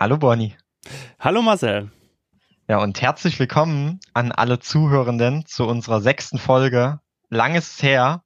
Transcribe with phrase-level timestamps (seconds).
[0.00, 0.54] Hallo Bonnie.
[1.18, 1.90] Hallo Marcel.
[2.68, 7.00] Ja, und herzlich willkommen an alle Zuhörenden zu unserer sechsten Folge.
[7.30, 8.22] Lang ist her.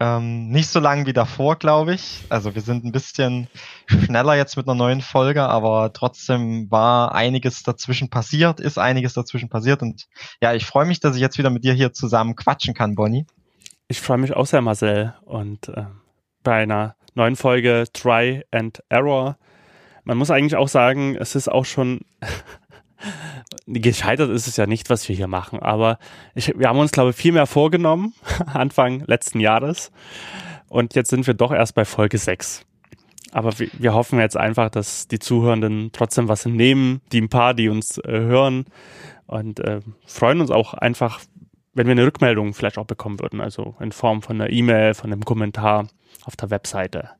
[0.00, 2.24] Ähm, nicht so lang wie davor, glaube ich.
[2.28, 3.46] Also wir sind ein bisschen
[3.86, 9.48] schneller jetzt mit einer neuen Folge, aber trotzdem war einiges dazwischen passiert, ist einiges dazwischen
[9.48, 9.82] passiert.
[9.82, 10.08] Und
[10.42, 13.26] ja, ich freue mich, dass ich jetzt wieder mit dir hier zusammen quatschen kann, Bonnie.
[13.86, 15.14] Ich freue mich auch sehr, Marcel.
[15.24, 15.84] Und äh,
[16.42, 19.38] bei einer neuen Folge Try and Error.
[20.06, 22.02] Man muss eigentlich auch sagen, es ist auch schon
[23.66, 25.98] gescheitert ist es ja nicht, was wir hier machen, aber
[26.36, 28.14] ich, wir haben uns, glaube ich, viel mehr vorgenommen,
[28.46, 29.90] Anfang letzten Jahres.
[30.68, 32.64] Und jetzt sind wir doch erst bei Folge 6.
[33.32, 37.52] Aber wir, wir hoffen jetzt einfach, dass die Zuhörenden trotzdem was nehmen, die ein paar,
[37.52, 38.66] die uns äh, hören
[39.26, 41.20] und äh, freuen uns auch einfach,
[41.74, 45.12] wenn wir eine Rückmeldung vielleicht auch bekommen würden, also in Form von einer E-Mail, von
[45.12, 45.88] einem Kommentar
[46.24, 47.10] auf der Webseite.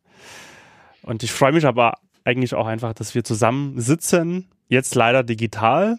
[1.03, 1.95] Und ich freue mich aber
[2.27, 5.98] eigentlich auch einfach, dass wir zusammen sitzen, jetzt leider digital,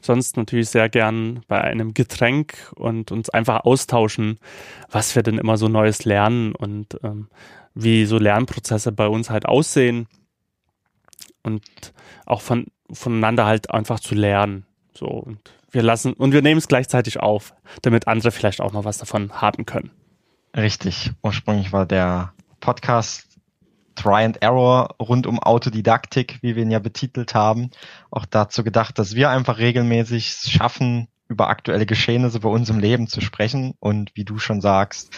[0.00, 4.38] sonst natürlich sehr gern bei einem Getränk und uns einfach austauschen,
[4.90, 7.28] was wir denn immer so Neues lernen und ähm,
[7.74, 10.06] wie so Lernprozesse bei uns halt aussehen
[11.42, 11.62] und
[12.26, 14.66] auch von, voneinander halt einfach zu lernen.
[14.94, 15.38] So und
[15.70, 19.40] wir lassen und wir nehmen es gleichzeitig auf, damit andere vielleicht auch noch was davon
[19.40, 19.90] haben können.
[20.56, 21.12] Richtig.
[21.22, 23.29] Ursprünglich war der Podcast
[24.00, 27.70] Try and Error rund um Autodidaktik, wie wir ihn ja betitelt haben,
[28.10, 33.06] auch dazu gedacht, dass wir einfach regelmäßig schaffen, über aktuelle Geschehnisse bei uns im Leben
[33.06, 33.74] zu sprechen.
[33.78, 35.16] Und wie du schon sagst,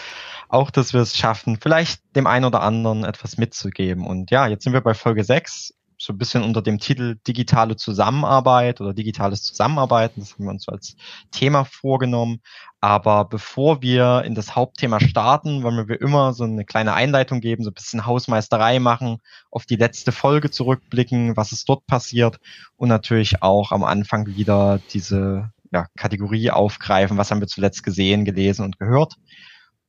[0.49, 4.07] auch, dass wir es schaffen, vielleicht dem einen oder anderen etwas mitzugeben.
[4.07, 7.77] Und ja, jetzt sind wir bei Folge 6 so ein bisschen unter dem Titel digitale
[7.77, 10.21] Zusammenarbeit oder digitales Zusammenarbeiten.
[10.21, 10.97] Das haben wir uns als
[11.31, 12.41] Thema vorgenommen.
[12.81, 17.63] Aber bevor wir in das Hauptthema starten, wollen wir immer so eine kleine Einleitung geben,
[17.63, 19.19] so ein bisschen Hausmeisterei machen,
[19.53, 22.39] auf die letzte Folge zurückblicken, was ist dort passiert
[22.75, 28.25] und natürlich auch am Anfang wieder diese ja, Kategorie aufgreifen, was haben wir zuletzt gesehen,
[28.25, 29.15] gelesen und gehört.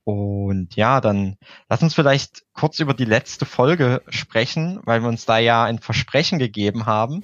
[0.06, 1.38] Und ja, dann
[1.70, 5.80] lass uns vielleicht kurz über die letzte Folge sprechen, weil wir uns da ja ein
[5.80, 7.24] Versprechen gegeben haben.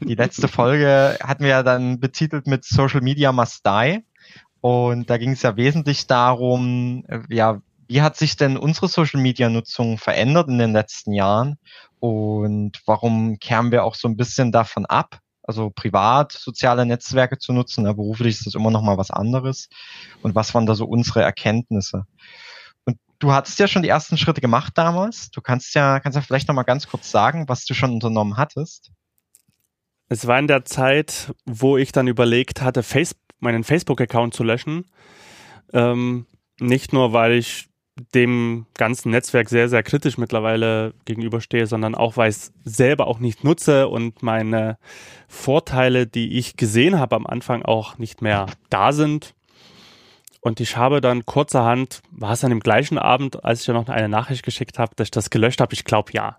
[0.00, 4.04] Die letzte Folge hatten wir ja dann betitelt mit Social Media Must Die.
[4.60, 9.48] Und da ging es ja wesentlich darum, ja, wie hat sich denn unsere Social Media
[9.48, 11.58] Nutzung verändert in den letzten Jahren?
[12.00, 15.20] Und warum kehren wir auch so ein bisschen davon ab?
[15.48, 17.86] Also privat soziale Netzwerke zu nutzen.
[17.86, 19.68] Ja, beruflich ist das immer noch mal was anderes.
[20.22, 22.04] Und was waren da so unsere Erkenntnisse?
[22.84, 25.30] Und du hattest ja schon die ersten Schritte gemacht damals.
[25.30, 28.36] Du kannst ja, kannst ja vielleicht noch mal ganz kurz sagen, was du schon unternommen
[28.36, 28.92] hattest.
[30.10, 34.90] Es war in der Zeit, wo ich dann überlegt hatte, face meinen Facebook-Account zu löschen.
[35.72, 36.26] Ähm,
[36.60, 37.67] nicht nur, weil ich
[38.14, 43.18] dem ganzen Netzwerk sehr, sehr kritisch mittlerweile gegenüberstehe, sondern auch, weil ich es selber auch
[43.18, 44.78] nicht nutze und meine
[45.26, 49.34] Vorteile, die ich gesehen habe am Anfang, auch nicht mehr da sind.
[50.40, 53.88] Und ich habe dann kurzerhand, war es an dem gleichen Abend, als ich ja noch
[53.88, 55.74] eine Nachricht geschickt habe, dass ich das gelöscht habe?
[55.74, 56.38] Ich glaube ja.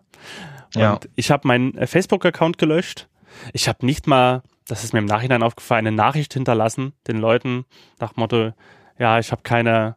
[0.73, 0.93] ja.
[0.93, 3.07] Und ich habe meinen äh, Facebook-Account gelöscht.
[3.53, 7.65] Ich habe nicht mal, das ist mir im Nachhinein aufgefallen, eine Nachricht hinterlassen den Leuten
[7.99, 8.53] nach Motto,
[8.97, 9.95] ja, ich habe keine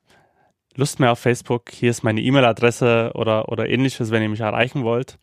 [0.75, 4.85] Lust mehr auf Facebook, hier ist meine E-Mail-Adresse oder, oder ähnliches, wenn ihr mich erreichen
[4.85, 5.19] wollt.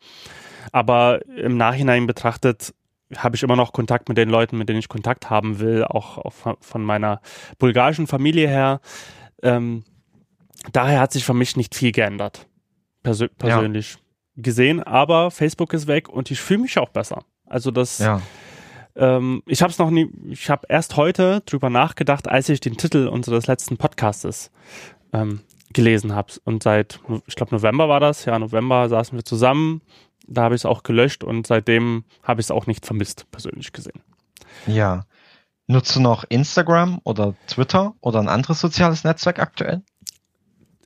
[0.72, 2.74] Aber im Nachhinein betrachtet
[3.16, 6.18] habe ich immer noch Kontakt mit den Leuten, mit denen ich Kontakt haben will, auch,
[6.18, 7.20] auch von meiner
[7.58, 8.80] bulgarischen Familie her.
[9.42, 9.84] Ähm,
[10.72, 12.46] daher hat sich für mich nicht viel geändert,
[13.02, 14.00] persö persönlich ja.
[14.36, 14.82] gesehen.
[14.82, 17.24] Aber Facebook ist weg und ich fühle mich auch besser.
[17.46, 18.22] Also das, ja.
[18.94, 22.76] ähm, ich habe es noch nie, ich habe erst heute drüber nachgedacht, als ich den
[22.76, 24.52] Titel unseres letzten Podcastes
[25.12, 25.40] ähm,
[25.72, 26.32] gelesen habe.
[26.44, 29.82] Und seit, ich glaube, November war das, ja, November saßen wir zusammen,
[30.26, 33.72] da habe ich es auch gelöscht und seitdem habe ich es auch nicht vermisst, persönlich
[33.72, 34.00] gesehen.
[34.66, 35.04] Ja.
[35.66, 39.82] Nutzt du noch Instagram oder Twitter oder ein anderes soziales Netzwerk aktuell?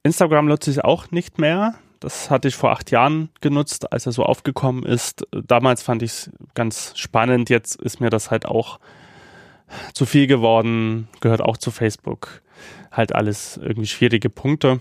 [0.02, 1.74] Instagram nutze ich auch nicht mehr.
[2.00, 5.26] Das hatte ich vor acht Jahren genutzt, als er so aufgekommen ist.
[5.30, 7.48] Damals fand ich es ganz spannend.
[7.48, 8.78] Jetzt ist mir das halt auch
[9.94, 12.42] zu viel geworden, gehört auch zu Facebook
[12.96, 14.80] halt alles irgendwie schwierige Punkte.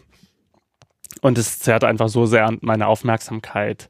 [1.22, 3.90] Und es zerrt einfach so sehr an meine Aufmerksamkeit,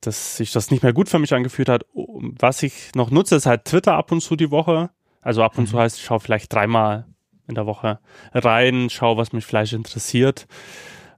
[0.00, 1.86] dass sich das nicht mehr gut für mich angefühlt hat.
[1.94, 4.90] Was ich noch nutze, ist halt Twitter ab und zu die Woche.
[5.20, 5.68] Also ab und mhm.
[5.68, 7.06] zu heißt, ich schaue vielleicht dreimal
[7.48, 8.00] in der Woche
[8.32, 10.46] rein, schaue, was mich vielleicht interessiert.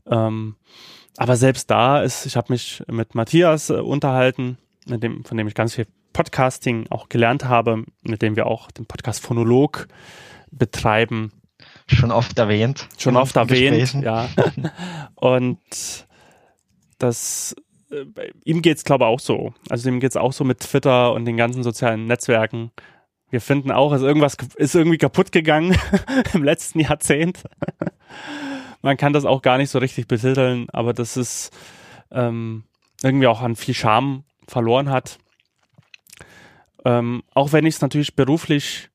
[0.06, 0.56] Ähm,
[1.16, 5.48] aber selbst da ist, ich habe mich mit Matthias äh, unterhalten, mit dem, von dem
[5.48, 9.88] ich ganz viel Podcasting auch gelernt habe, mit dem wir auch den Podcast Phonolog
[10.50, 11.32] betreiben.
[11.88, 12.88] Schon oft erwähnt.
[12.98, 14.28] Schon oft erwähnt, ja.
[15.14, 15.58] Und
[16.98, 17.56] das
[17.90, 18.04] äh,
[18.44, 19.54] ihm geht's glaube ich auch so.
[19.70, 22.70] Also ihm geht's auch so mit Twitter und den ganzen sozialen Netzwerken.
[23.30, 25.76] Wir finden auch, ist irgendwas ist irgendwie kaputt gegangen
[26.34, 27.44] im letzten Jahrzehnt.
[28.82, 31.50] Man kann das auch gar nicht so richtig betiteln, aber das ist
[32.10, 32.64] ähm,
[33.02, 35.18] irgendwie auch an viel Charme verloren hat.
[36.84, 38.88] Ähm, auch wenn ich es natürlich beruflich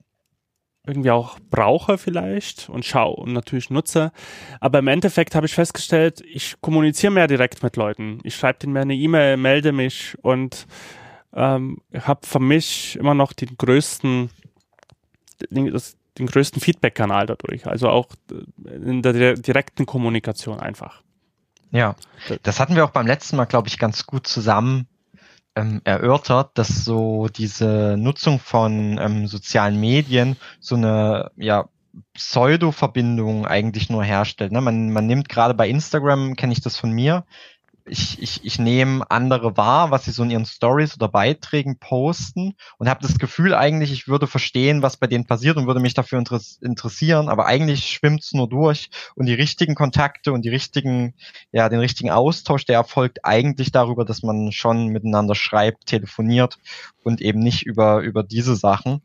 [0.85, 4.11] irgendwie auch brauche vielleicht und schaue und natürlich nutze.
[4.59, 8.19] Aber im Endeffekt habe ich festgestellt, ich kommuniziere mehr direkt mit Leuten.
[8.23, 10.67] Ich schreibe denen mehr eine E-Mail, melde mich und
[11.33, 14.29] ähm, habe für mich immer noch den größten,
[15.49, 17.65] den, das, den größten Feedback-Kanal dadurch.
[17.65, 18.07] Also auch
[18.65, 21.01] in der direkten Kommunikation einfach.
[21.71, 21.95] Ja,
[22.43, 24.87] das hatten wir auch beim letzten Mal, glaube ich, ganz gut zusammen
[25.55, 31.69] ähm, erörtert, dass so diese Nutzung von ähm, sozialen Medien so eine ja
[32.13, 34.51] Pseudo-Verbindung eigentlich nur herstellt.
[34.51, 34.61] Ne?
[34.61, 37.25] Man, man nimmt gerade bei Instagram, kenne ich das von mir,
[37.85, 42.55] ich, ich, ich nehme andere wahr, was sie so in ihren Stories oder Beiträgen posten
[42.77, 45.93] und habe das Gefühl eigentlich, ich würde verstehen, was bei denen passiert und würde mich
[45.93, 46.23] dafür
[46.61, 51.13] interessieren, aber eigentlich schwimmt es nur durch und die richtigen Kontakte und die richtigen,
[51.51, 56.59] ja, den richtigen Austausch, der erfolgt eigentlich darüber, dass man schon miteinander schreibt, telefoniert
[57.03, 59.01] und eben nicht über, über diese Sachen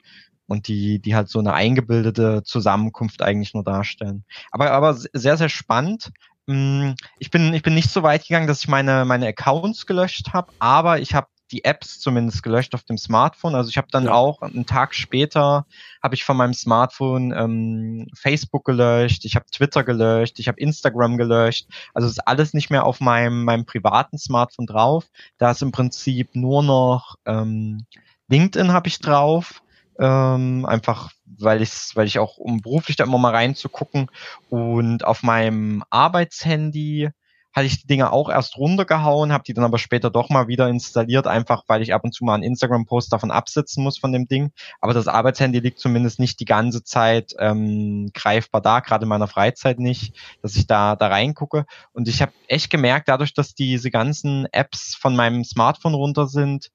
[0.48, 4.24] und die, die halt so eine eingebildete Zusammenkunft eigentlich nur darstellen.
[4.50, 6.10] Aber, aber sehr, sehr spannend.
[6.48, 10.32] Mm, ich bin, ich bin nicht so weit gegangen, dass ich meine, meine Accounts gelöscht
[10.32, 13.54] habe, aber ich habe die Apps zumindest gelöscht auf dem Smartphone.
[13.54, 14.12] Also ich habe dann ja.
[14.12, 15.66] auch einen Tag später
[16.02, 21.18] habe ich von meinem Smartphone ähm, Facebook gelöscht, ich habe Twitter gelöscht, ich habe Instagram
[21.18, 21.68] gelöscht.
[21.92, 25.04] Also ist alles nicht mehr auf meinem meinem privaten Smartphone drauf.
[25.36, 27.84] Da ist im Prinzip nur noch ähm,
[28.28, 29.62] LinkedIn habe ich drauf
[29.98, 34.10] ähm, einfach weil ich weil ich auch um beruflich da immer mal reinzugucken
[34.48, 37.10] und auf meinem Arbeitshandy
[37.58, 40.68] hatte ich die Dinge auch erst runtergehauen, habe die dann aber später doch mal wieder
[40.68, 44.28] installiert, einfach weil ich ab und zu mal einen Instagram-Post davon absetzen muss von dem
[44.28, 44.52] Ding.
[44.80, 49.26] Aber das Arbeitshandy liegt zumindest nicht die ganze Zeit ähm, greifbar da, gerade in meiner
[49.26, 51.64] Freizeit nicht, dass ich da da reingucke.
[51.92, 56.70] Und ich habe echt gemerkt, dadurch, dass diese ganzen Apps von meinem Smartphone runter sind,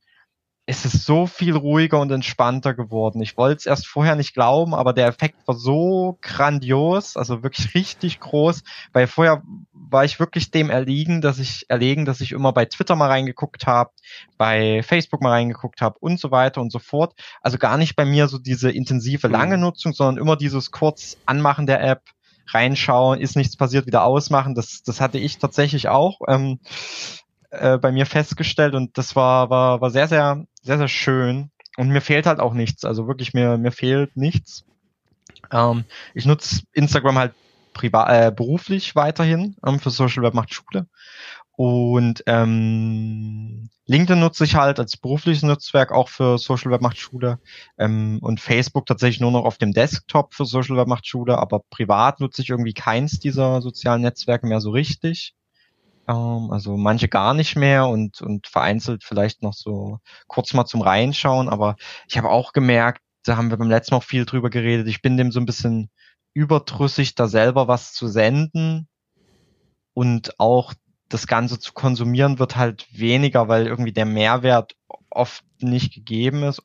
[0.65, 3.21] es ist so viel ruhiger und entspannter geworden.
[3.21, 7.73] Ich wollte es erst vorher nicht glauben, aber der Effekt war so grandios, also wirklich
[7.75, 8.63] richtig groß,
[8.93, 9.43] weil vorher
[9.73, 13.67] war ich wirklich dem erliegen, dass ich erlegen, dass ich immer bei Twitter mal reingeguckt
[13.67, 13.91] habe,
[14.37, 17.13] bei Facebook mal reingeguckt habe und so weiter und so fort.
[17.41, 19.33] Also gar nicht bei mir so diese intensive mhm.
[19.33, 22.01] lange Nutzung, sondern immer dieses kurz Anmachen der App,
[22.47, 24.53] reinschauen, ist nichts passiert, wieder ausmachen.
[24.53, 26.19] Das, das hatte ich tatsächlich auch.
[26.27, 26.59] Ähm,
[27.53, 31.51] äh, bei mir festgestellt und das war, war, war sehr, sehr, sehr, sehr schön.
[31.77, 32.85] Und mir fehlt halt auch nichts.
[32.85, 34.65] Also wirklich, mir, mir fehlt nichts.
[35.51, 37.33] Ähm, ich nutze Instagram halt
[37.73, 40.87] privat, äh, beruflich weiterhin ähm, für Social Web macht Schule.
[41.55, 47.39] Und ähm, LinkedIn nutze ich halt als berufliches Netzwerk auch für Social Web macht Schule
[47.77, 51.59] ähm, und Facebook tatsächlich nur noch auf dem Desktop für Social Web macht Schule, aber
[51.69, 55.35] privat nutze ich irgendwie keins dieser sozialen Netzwerke mehr so richtig.
[56.07, 60.81] Ähm, also manche gar nicht mehr und, und vereinzelt vielleicht noch so kurz mal zum
[60.81, 61.49] Reinschauen.
[61.49, 61.75] Aber
[62.07, 65.01] ich habe auch gemerkt, da haben wir beim letzten Mal auch viel drüber geredet, ich
[65.01, 65.89] bin dem so ein bisschen
[66.33, 68.87] überdrüssig, da selber was zu senden.
[69.93, 70.73] Und auch
[71.09, 74.75] das Ganze zu konsumieren wird halt weniger, weil irgendwie der Mehrwert
[75.11, 76.61] oft nicht gegeben ist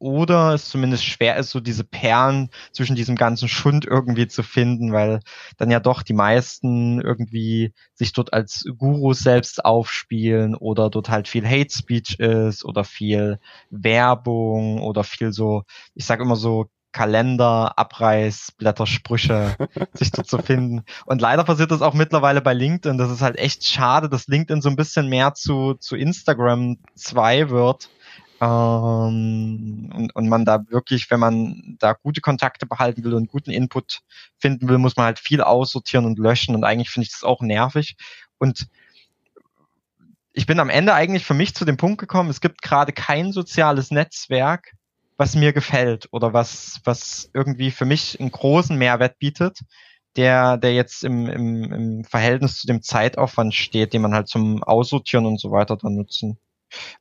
[0.00, 4.92] oder es zumindest schwer ist, so diese Perlen zwischen diesem ganzen Schund irgendwie zu finden,
[4.92, 5.20] weil
[5.58, 11.28] dann ja doch die meisten irgendwie sich dort als Gurus selbst aufspielen oder dort halt
[11.28, 17.78] viel Hate Speech ist oder viel Werbung oder viel so, ich sag immer so Kalender,
[17.78, 19.54] Abreißblätter, Sprüche
[19.92, 20.82] sich dort zu finden.
[21.04, 22.98] Und leider passiert das auch mittlerweile bei LinkedIn.
[22.98, 27.50] Das ist halt echt schade, dass LinkedIn so ein bisschen mehr zu, zu Instagram 2
[27.50, 27.90] wird
[28.40, 33.50] ähm, und, und man da wirklich, wenn man da gute Kontakte behalten will und guten
[33.50, 34.00] Input
[34.38, 36.54] finden will, muss man halt viel aussortieren und löschen.
[36.54, 37.96] Und eigentlich finde ich das auch nervig.
[38.38, 38.68] Und
[40.32, 43.32] ich bin am Ende eigentlich für mich zu dem Punkt gekommen, es gibt gerade kein
[43.32, 44.72] soziales Netzwerk,
[45.18, 49.60] was mir gefällt oder was, was irgendwie für mich einen großen Mehrwert bietet,
[50.16, 54.62] der, der jetzt im, im, im Verhältnis zu dem Zeitaufwand steht, den man halt zum
[54.62, 56.38] Aussortieren und so weiter dann nutzen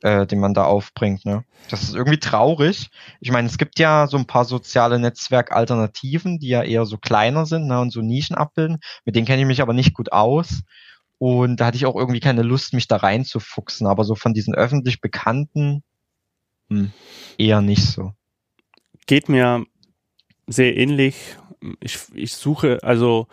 [0.01, 1.25] äh, den man da aufbringt.
[1.25, 1.43] Ne?
[1.69, 2.89] Das ist irgendwie traurig.
[3.19, 7.45] Ich meine, es gibt ja so ein paar soziale Netzwerkalternativen, die ja eher so kleiner
[7.45, 8.79] sind ne, und so Nischen abbilden.
[9.05, 10.61] Mit denen kenne ich mich aber nicht gut aus.
[11.17, 13.87] Und da hatte ich auch irgendwie keine Lust, mich da reinzufuchsen.
[13.87, 15.83] Aber so von diesen öffentlich Bekannten
[16.69, 16.91] hm,
[17.37, 18.13] eher nicht so.
[19.05, 19.65] Geht mir
[20.47, 21.37] sehr ähnlich.
[21.81, 23.27] Ich, ich suche, also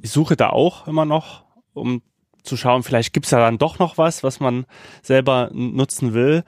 [0.00, 2.02] ich suche da auch immer noch, um
[2.46, 4.64] zu schauen, vielleicht gibt's ja dann doch noch was, was man
[5.02, 6.44] selber nutzen will.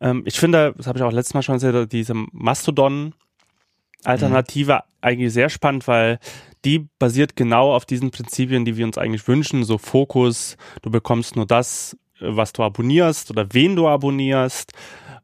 [0.00, 4.80] Ähm, ich finde, das habe ich auch letztes Mal schon gesagt, diese Mastodon-Alternative mhm.
[5.00, 6.18] eigentlich sehr spannend, weil
[6.64, 9.62] die basiert genau auf diesen Prinzipien, die wir uns eigentlich wünschen.
[9.64, 14.72] So Fokus, du bekommst nur das, was du abonnierst oder wen du abonnierst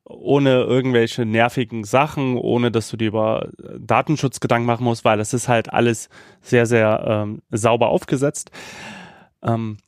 [0.04, 3.48] ohne irgendwelche nervigen Sachen, ohne dass du dir über
[3.78, 6.08] Datenschutz Gedanken machen musst, weil das ist halt alles
[6.40, 8.50] sehr, sehr ähm, sauber aufgesetzt.
[9.42, 9.78] Ähm,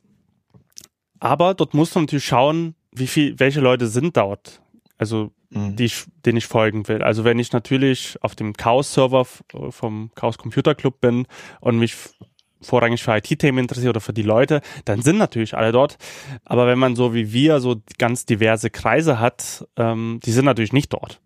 [1.19, 4.61] aber dort musst du natürlich schauen, wie viel, welche Leute sind dort.
[4.97, 5.75] Also, mhm.
[5.75, 5.91] die,
[6.25, 7.01] denen ich folgen will.
[7.01, 9.25] Also, wenn ich natürlich auf dem Chaos-Server
[9.69, 11.27] vom Chaos Computer Club bin
[11.59, 11.95] und mich
[12.61, 15.97] vorrangig für IT-Themen interessiert oder für die Leute, dann sind natürlich alle dort.
[16.43, 20.73] Aber wenn man so wie wir so ganz diverse Kreise hat, ähm, die sind natürlich
[20.73, 21.19] nicht dort.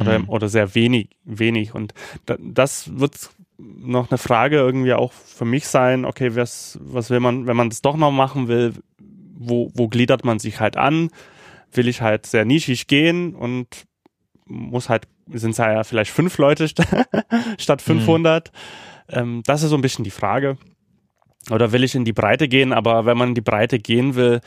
[0.00, 0.28] Oder, mhm.
[0.28, 1.74] oder sehr wenig, wenig.
[1.74, 1.92] Und
[2.26, 7.20] da, das wird noch eine Frage irgendwie auch für mich sein, okay, was, was will
[7.20, 8.74] man, wenn man das doch noch machen will,
[9.48, 11.10] wo, wo gliedert man sich halt an?
[11.72, 13.66] Will ich halt sehr nischig gehen und
[14.46, 16.68] muss halt, sind es ja vielleicht fünf Leute
[17.58, 18.52] statt 500?
[18.52, 19.18] Mhm.
[19.18, 20.58] Ähm, das ist so ein bisschen die Frage
[21.50, 22.72] oder will ich in die Breite gehen?
[22.72, 24.40] Aber wenn man in die Breite gehen will,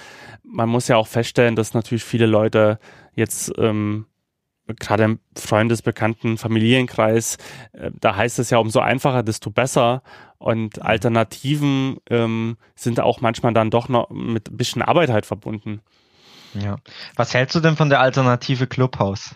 [0.43, 2.79] man muss ja auch feststellen, dass natürlich viele Leute
[3.15, 4.05] jetzt ähm,
[4.67, 7.37] gerade im Freundesbekannten Familienkreis,
[7.73, 10.01] äh, da heißt es ja umso einfacher, desto besser.
[10.37, 15.81] Und Alternativen ähm, sind auch manchmal dann doch noch mit ein bisschen Arbeit halt verbunden.
[16.53, 16.77] Ja.
[17.15, 19.35] Was hältst du denn von der Alternative Clubhouse?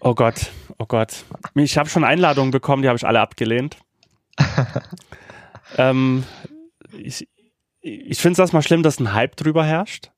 [0.00, 1.24] Oh Gott, oh Gott.
[1.54, 3.78] Ich habe schon Einladungen bekommen, die habe ich alle abgelehnt.
[5.76, 6.24] ähm,
[6.92, 7.28] ich,
[7.80, 10.10] ich finde es erstmal schlimm, dass ein Hype drüber herrscht.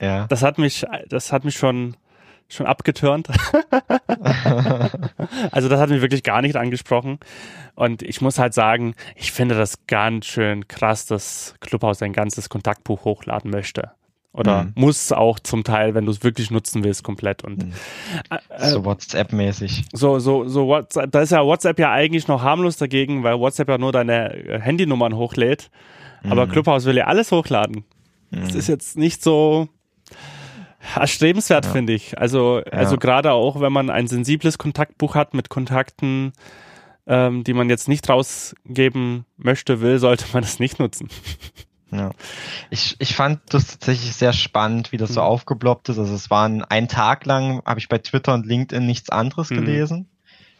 [0.00, 0.26] Ja.
[0.26, 1.96] Das hat mich, das hat mich schon,
[2.48, 3.28] schon abgetürnt.
[5.50, 7.18] also das hat mich wirklich gar nicht angesprochen.
[7.74, 12.48] Und ich muss halt sagen, ich finde das ganz schön krass, dass Clubhouse ein ganzes
[12.48, 13.90] Kontaktbuch hochladen möchte.
[14.32, 14.72] Oder mhm.
[14.74, 17.42] muss auch zum Teil, wenn du es wirklich nutzen willst, komplett.
[17.42, 17.72] Und mhm.
[18.50, 19.86] äh, so WhatsApp-mäßig.
[19.94, 23.68] So, so, so WhatsApp, da ist ja WhatsApp ja eigentlich noch harmlos dagegen, weil WhatsApp
[23.70, 25.70] ja nur deine Handynummern hochlädt.
[26.28, 26.50] Aber mhm.
[26.52, 27.84] Clubhouse will ja alles hochladen.
[28.30, 28.58] Das mhm.
[28.58, 29.68] ist jetzt nicht so
[30.94, 31.72] erstrebenswert, ja.
[31.72, 32.18] finde ich.
[32.18, 32.72] Also, ja.
[32.72, 36.32] also gerade auch, wenn man ein sensibles Kontaktbuch hat mit Kontakten,
[37.06, 41.08] ähm, die man jetzt nicht rausgeben möchte, will, sollte man das nicht nutzen.
[41.92, 42.10] Ja.
[42.68, 45.26] Ich, ich fand das tatsächlich sehr spannend, wie das so mhm.
[45.26, 45.98] aufgeploppt ist.
[45.98, 49.54] Also es waren ein Tag lang, habe ich bei Twitter und LinkedIn nichts anderes mhm.
[49.54, 50.08] gelesen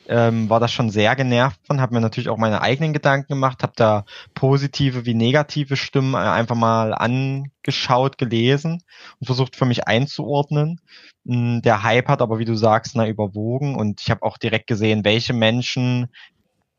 [0.08, 3.62] ähm, war das schon sehr genervt von, habe mir natürlich auch meine eigenen Gedanken gemacht,
[3.62, 8.82] habe da positive wie negative Stimmen äh, einfach mal angeschaut, gelesen
[9.20, 10.80] und versucht für mich einzuordnen.
[11.26, 14.66] Hm, der Hype hat aber, wie du sagst, na überwogen und ich habe auch direkt
[14.66, 16.08] gesehen, welche Menschen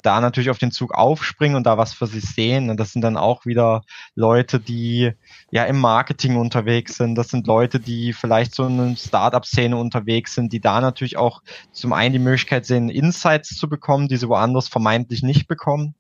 [0.04, 2.70] da natürlich auf den Zug aufspringen und da was für sich sehen.
[2.70, 3.82] Und das sind dann auch wieder
[4.16, 5.14] Leute, die
[5.52, 7.16] ja im Marketing unterwegs sind.
[7.16, 11.42] Das sind Leute, die vielleicht so in einer Startup-Szene unterwegs sind, die da natürlich auch
[11.72, 15.96] zum einen die Möglichkeit sehen, Insights zu bekommen, die sie woanders vermeintlich nicht bekommen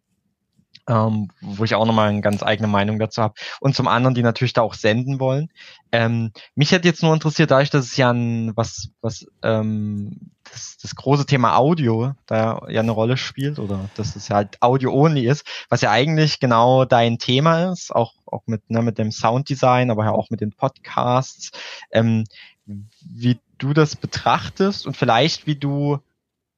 [0.87, 3.33] ähm, wo ich auch nochmal eine ganz eigene Meinung dazu habe.
[3.59, 5.49] Und zum anderen, die natürlich da auch senden wollen.
[5.91, 10.77] Ähm, mich hätte jetzt nur interessiert, dadurch, dass es ja ein, was, was ähm, das,
[10.81, 15.45] das große Thema Audio da ja eine Rolle spielt oder dass es halt Audio-only ist,
[15.69, 20.05] was ja eigentlich genau dein Thema ist, auch, auch mit, ne, mit dem Sounddesign, aber
[20.05, 21.51] ja auch mit den Podcasts,
[21.91, 22.25] ähm,
[22.65, 25.99] wie du das betrachtest und vielleicht wie du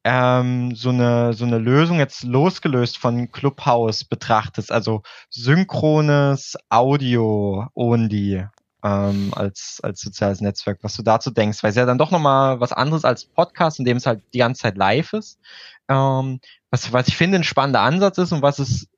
[0.04, 8.46] ähm, so eine so eine Lösung jetzt losgelöst von Clubhouse betrachtest, also synchrones Audio only
[8.84, 12.60] ähm, als als soziales Netzwerk, was du dazu denkst, weil es ja dann doch nochmal
[12.60, 15.38] was anderes als Podcast, in dem es halt die ganze Zeit live ist.
[15.88, 18.88] Ähm, was was ich finde ein spannender Ansatz ist und was es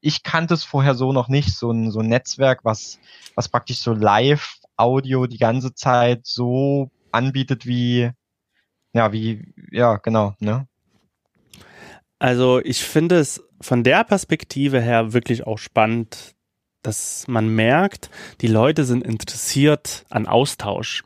[0.00, 2.98] ich kannte es vorher so noch nicht, so ein so ein Netzwerk, was
[3.34, 8.10] was praktisch so Live Audio die ganze Zeit so anbietet wie
[8.92, 10.68] ja, wie, ja, genau, ne?
[12.18, 16.34] Also ich finde es von der Perspektive her wirklich auch spannend,
[16.82, 18.10] dass man merkt,
[18.40, 21.04] die Leute sind interessiert an Austausch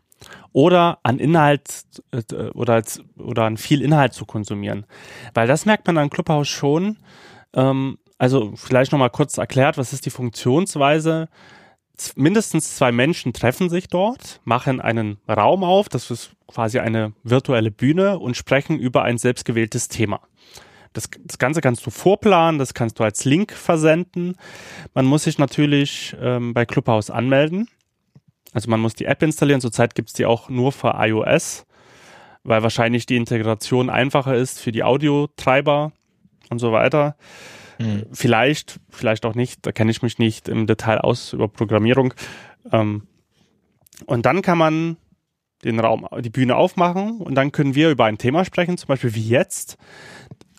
[0.52, 2.82] oder an Inhalt äh, oder,
[3.18, 4.86] oder an viel Inhalt zu konsumieren.
[5.34, 6.98] Weil das merkt man an Clubhouse schon.
[7.54, 11.28] Ähm, also vielleicht nochmal kurz erklärt, was ist die Funktionsweise?
[12.14, 17.70] mindestens zwei Menschen treffen sich dort, machen einen Raum auf, das ist quasi eine virtuelle
[17.70, 20.20] Bühne und sprechen über ein selbstgewähltes Thema.
[20.96, 24.36] Das, das Ganze kannst du vorplanen, das kannst du als Link versenden.
[24.94, 27.68] Man muss sich natürlich ähm, bei Clubhouse anmelden.
[28.52, 29.60] Also man muss die App installieren.
[29.60, 31.66] Zurzeit gibt es die auch nur für iOS,
[32.44, 35.92] weil wahrscheinlich die Integration einfacher ist für die Audiotreiber
[36.48, 37.16] und so weiter.
[37.78, 38.06] Hm.
[38.12, 42.14] Vielleicht, vielleicht auch nicht, da kenne ich mich nicht im Detail aus über Programmierung.
[42.72, 43.06] Ähm,
[44.06, 44.96] und dann kann man
[45.62, 49.14] den Raum, die Bühne aufmachen und dann können wir über ein Thema sprechen, zum Beispiel
[49.14, 49.76] wie jetzt.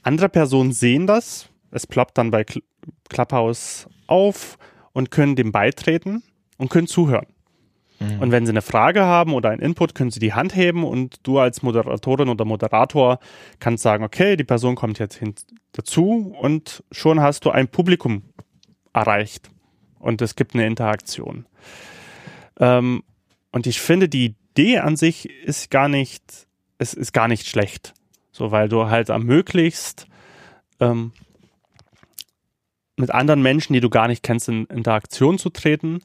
[0.07, 2.45] Andere Personen sehen das, es ploppt dann bei
[3.09, 4.57] Clubhouse auf
[4.93, 6.23] und können dem beitreten
[6.57, 7.27] und können zuhören.
[7.99, 8.21] Mhm.
[8.21, 11.17] Und wenn Sie eine Frage haben oder einen Input, können Sie die Hand heben und
[11.23, 13.19] du als Moderatorin oder Moderator
[13.59, 15.35] kannst sagen, okay, die Person kommt jetzt hin
[15.73, 18.23] dazu und schon hast du ein Publikum
[18.93, 19.49] erreicht
[19.99, 21.47] und es gibt eine Interaktion.
[22.61, 23.03] Ähm,
[23.51, 26.47] und ich finde, die Idee an sich ist gar nicht,
[26.77, 27.93] es ist gar nicht schlecht.
[28.37, 30.05] So, weil du halt ermöglichst,
[30.79, 31.11] ähm,
[32.95, 36.01] mit anderen Menschen, die du gar nicht kennst, in Interaktion zu treten.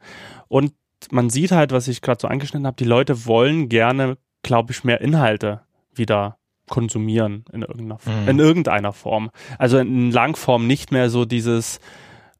[0.48, 0.72] Und
[1.10, 4.82] man sieht halt, was ich gerade so angeschnitten habe, die Leute wollen gerne, glaube ich,
[4.82, 5.60] mehr Inhalte
[5.94, 6.38] wieder
[6.70, 8.28] konsumieren in irgendeiner, mhm.
[8.28, 9.30] in irgendeiner Form.
[9.58, 11.80] Also in Langform nicht mehr so dieses,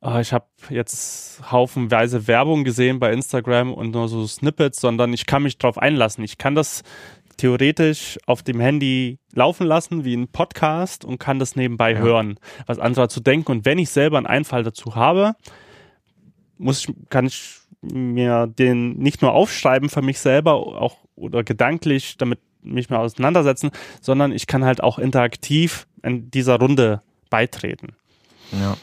[0.01, 5.27] oh, ich habe jetzt haufenweise Werbung gesehen bei Instagram und nur so Snippets, sondern ich
[5.27, 6.25] kann mich drauf einlassen.
[6.25, 6.83] Ich kann das
[7.37, 11.99] theoretisch auf dem Handy laufen lassen wie ein Podcast und kann das nebenbei ja.
[11.99, 13.53] hören, was andere zu denken.
[13.53, 15.35] Und wenn ich selber einen Einfall dazu habe,
[16.59, 22.17] muss ich, kann ich mir den nicht nur aufschreiben für mich selber, auch oder gedanklich
[22.17, 23.71] damit mich mal auseinandersetzen,
[24.01, 27.97] sondern ich kann halt auch interaktiv in dieser Runde beitreten.
[28.53, 28.77] Ja.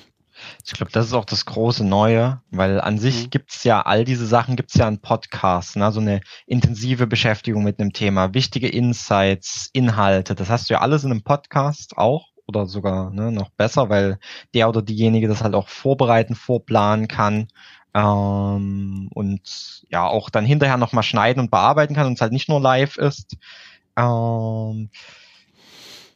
[0.71, 3.29] Ich glaube, das ist auch das große Neue, weil an sich mhm.
[3.31, 5.91] gibt's ja all diese Sachen, gibt's ja in Podcasts, ne?
[5.91, 11.03] so eine intensive Beschäftigung mit einem Thema, wichtige Insights, Inhalte, das hast du ja alles
[11.03, 14.19] in einem Podcast auch oder sogar ne, noch besser, weil
[14.53, 17.47] der oder diejenige das halt auch vorbereiten, vorplanen kann
[17.95, 22.49] ähm, und ja auch dann hinterher nochmal schneiden und bearbeiten kann und es halt nicht
[22.49, 23.37] nur live ist.
[23.97, 24.89] Ähm,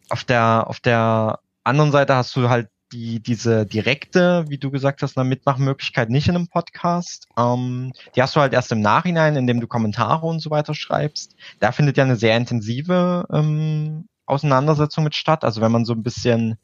[0.09, 5.01] auf der auf der anderen Seite hast du halt die, diese direkte, wie du gesagt
[5.01, 7.27] hast, eine Mitmachmöglichkeit nicht in einem Podcast.
[7.37, 11.35] Ähm, die hast du halt erst im Nachhinein, indem du Kommentare und so weiter schreibst.
[11.59, 15.43] Da findet ja eine sehr intensive ähm, Auseinandersetzung mit statt.
[15.43, 16.57] Also wenn man so ein bisschen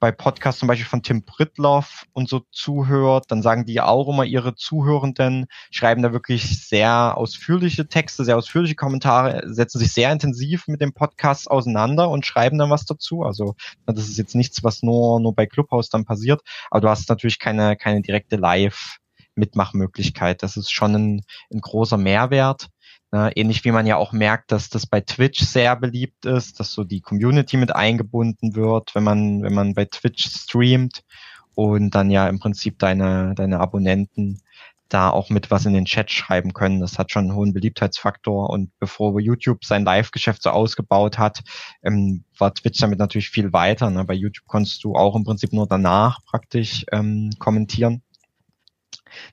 [0.00, 4.24] bei Podcasts zum Beispiel von Tim Pritloff und so zuhört, dann sagen die auch immer,
[4.24, 10.68] ihre Zuhörenden schreiben da wirklich sehr ausführliche Texte, sehr ausführliche Kommentare, setzen sich sehr intensiv
[10.68, 13.24] mit dem Podcast auseinander und schreiben dann was dazu.
[13.24, 13.56] Also
[13.86, 17.40] das ist jetzt nichts, was nur, nur bei Clubhouse dann passiert, aber du hast natürlich
[17.40, 20.42] keine, keine direkte Live-Mitmachmöglichkeit.
[20.42, 22.68] Das ist schon ein, ein großer Mehrwert.
[23.10, 26.72] Ne, ähnlich wie man ja auch merkt, dass das bei Twitch sehr beliebt ist, dass
[26.72, 31.04] so die Community mit eingebunden wird, wenn man, wenn man bei Twitch streamt
[31.54, 34.42] und dann ja im Prinzip deine, deine Abonnenten
[34.88, 36.80] da auch mit was in den Chat schreiben können.
[36.80, 38.50] Das hat schon einen hohen Beliebtheitsfaktor.
[38.50, 41.40] Und bevor YouTube sein Live-Geschäft so ausgebaut hat,
[41.82, 43.90] ähm, war Twitch damit natürlich viel weiter.
[43.90, 44.04] Ne?
[44.04, 48.02] Bei YouTube konntest du auch im Prinzip nur danach praktisch ähm, kommentieren.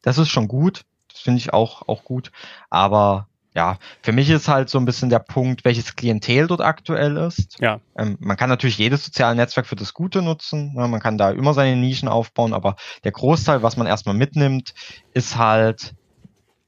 [0.02, 0.84] Das ist schon gut.
[1.10, 2.32] Das finde ich auch, auch gut.
[2.70, 7.16] Aber ja, für mich ist halt so ein bisschen der Punkt, welches Klientel dort aktuell
[7.16, 7.58] ist.
[7.62, 7.80] Ja.
[7.98, 10.74] Ähm, man kann natürlich jedes soziale Netzwerk für das Gute nutzen.
[10.76, 10.88] Ne?
[10.90, 14.74] Man kann da immer seine Nischen aufbauen, aber der Großteil, was man erstmal mitnimmt,
[15.14, 15.96] ist halt,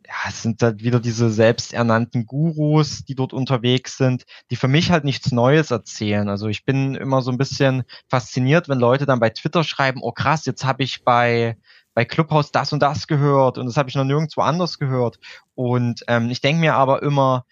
[0.08, 4.89] ja, es sind halt wieder diese selbsternannten Gurus, die dort unterwegs sind, die für mich
[4.89, 6.30] halt nichts Neues erzählen.
[6.30, 10.13] Also ich bin immer so ein bisschen fasziniert, wenn Leute dann bei Twitter schreiben, oh
[10.13, 11.58] krass, jetzt habe ich bei
[11.97, 15.17] bei Clubhouse das und das gehört und das habe ich noch nirgendwo anders gehört.
[15.55, 17.43] Und ähm, ich denke mir aber immer,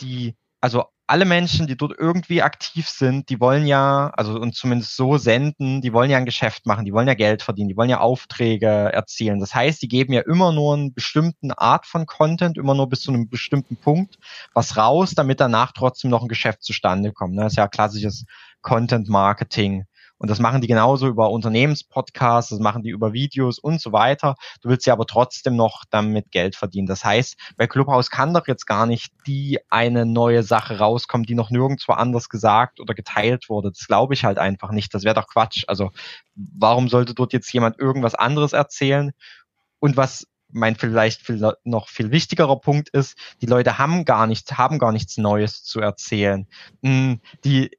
[0.00, 4.94] die, also alle Menschen, die dort irgendwie aktiv sind, die wollen ja, also und zumindest
[4.94, 7.90] so senden, die wollen ja ein Geschäft machen, die wollen ja Geld verdienen, die wollen
[7.90, 9.40] ja Aufträge erzielen.
[9.40, 13.00] Das heißt, die geben ja immer nur einen bestimmten Art von Content, immer nur bis
[13.00, 14.20] zu einem bestimmten Punkt
[14.54, 17.36] was raus, damit danach trotzdem noch ein Geschäft zustande kommt.
[17.36, 18.26] Das ist ja klassisches
[18.62, 19.86] Content Marketing.
[20.18, 24.34] Und das machen die genauso über Unternehmenspodcasts, das machen die über Videos und so weiter.
[24.60, 26.86] Du willst ja aber trotzdem noch damit Geld verdienen.
[26.86, 31.34] Das heißt, bei Clubhouse kann doch jetzt gar nicht die eine neue Sache rauskommen, die
[31.34, 33.70] noch nirgendwo anders gesagt oder geteilt wurde.
[33.70, 34.92] Das glaube ich halt einfach nicht.
[34.92, 35.64] Das wäre doch Quatsch.
[35.68, 35.90] Also
[36.34, 39.12] warum sollte dort jetzt jemand irgendwas anderes erzählen?
[39.80, 44.56] Und was mein vielleicht viel, noch viel wichtigerer Punkt ist, die Leute haben gar nichts,
[44.56, 46.46] haben gar nichts Neues zu erzählen.
[46.82, 47.70] Hm, die,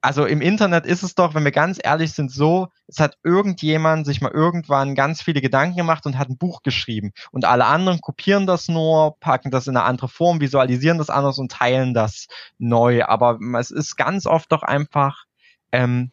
[0.00, 4.06] also im Internet ist es doch, wenn wir ganz ehrlich sind, so, es hat irgendjemand
[4.06, 7.12] sich mal irgendwann ganz viele Gedanken gemacht und hat ein Buch geschrieben.
[7.30, 11.38] Und alle anderen kopieren das nur, packen das in eine andere Form, visualisieren das anders
[11.38, 13.04] und teilen das neu.
[13.04, 15.24] Aber es ist ganz oft doch einfach,
[15.72, 16.10] ähm,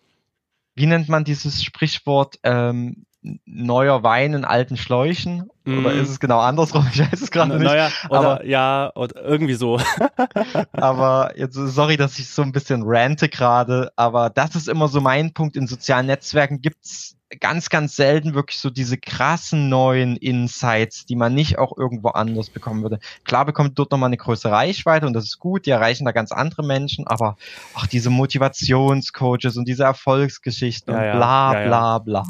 [0.76, 3.06] wie nennt man dieses Sprichwort, ähm,
[3.45, 5.61] neuer Wein in alten Schläuchen Mm.
[5.65, 6.88] Oder ist es genau andersrum?
[6.93, 7.63] Ich weiß es gerade nicht.
[7.63, 9.80] Naja, oder, aber, ja, oder irgendwie so.
[10.71, 15.02] aber jetzt, sorry, dass ich so ein bisschen rante gerade, aber das ist immer so
[15.02, 15.56] mein Punkt.
[15.56, 21.34] In sozialen Netzwerken gibt's ganz, ganz selten wirklich so diese krassen neuen Insights, die man
[21.34, 23.00] nicht auch irgendwo anders bekommen würde.
[23.24, 26.32] Klar bekommt dort nochmal eine größere Reichweite und das ist gut, die erreichen da ganz
[26.32, 27.38] andere Menschen, aber
[27.76, 32.24] auch diese Motivationscoaches und diese Erfolgsgeschichten ja, und bla ja, bla bla.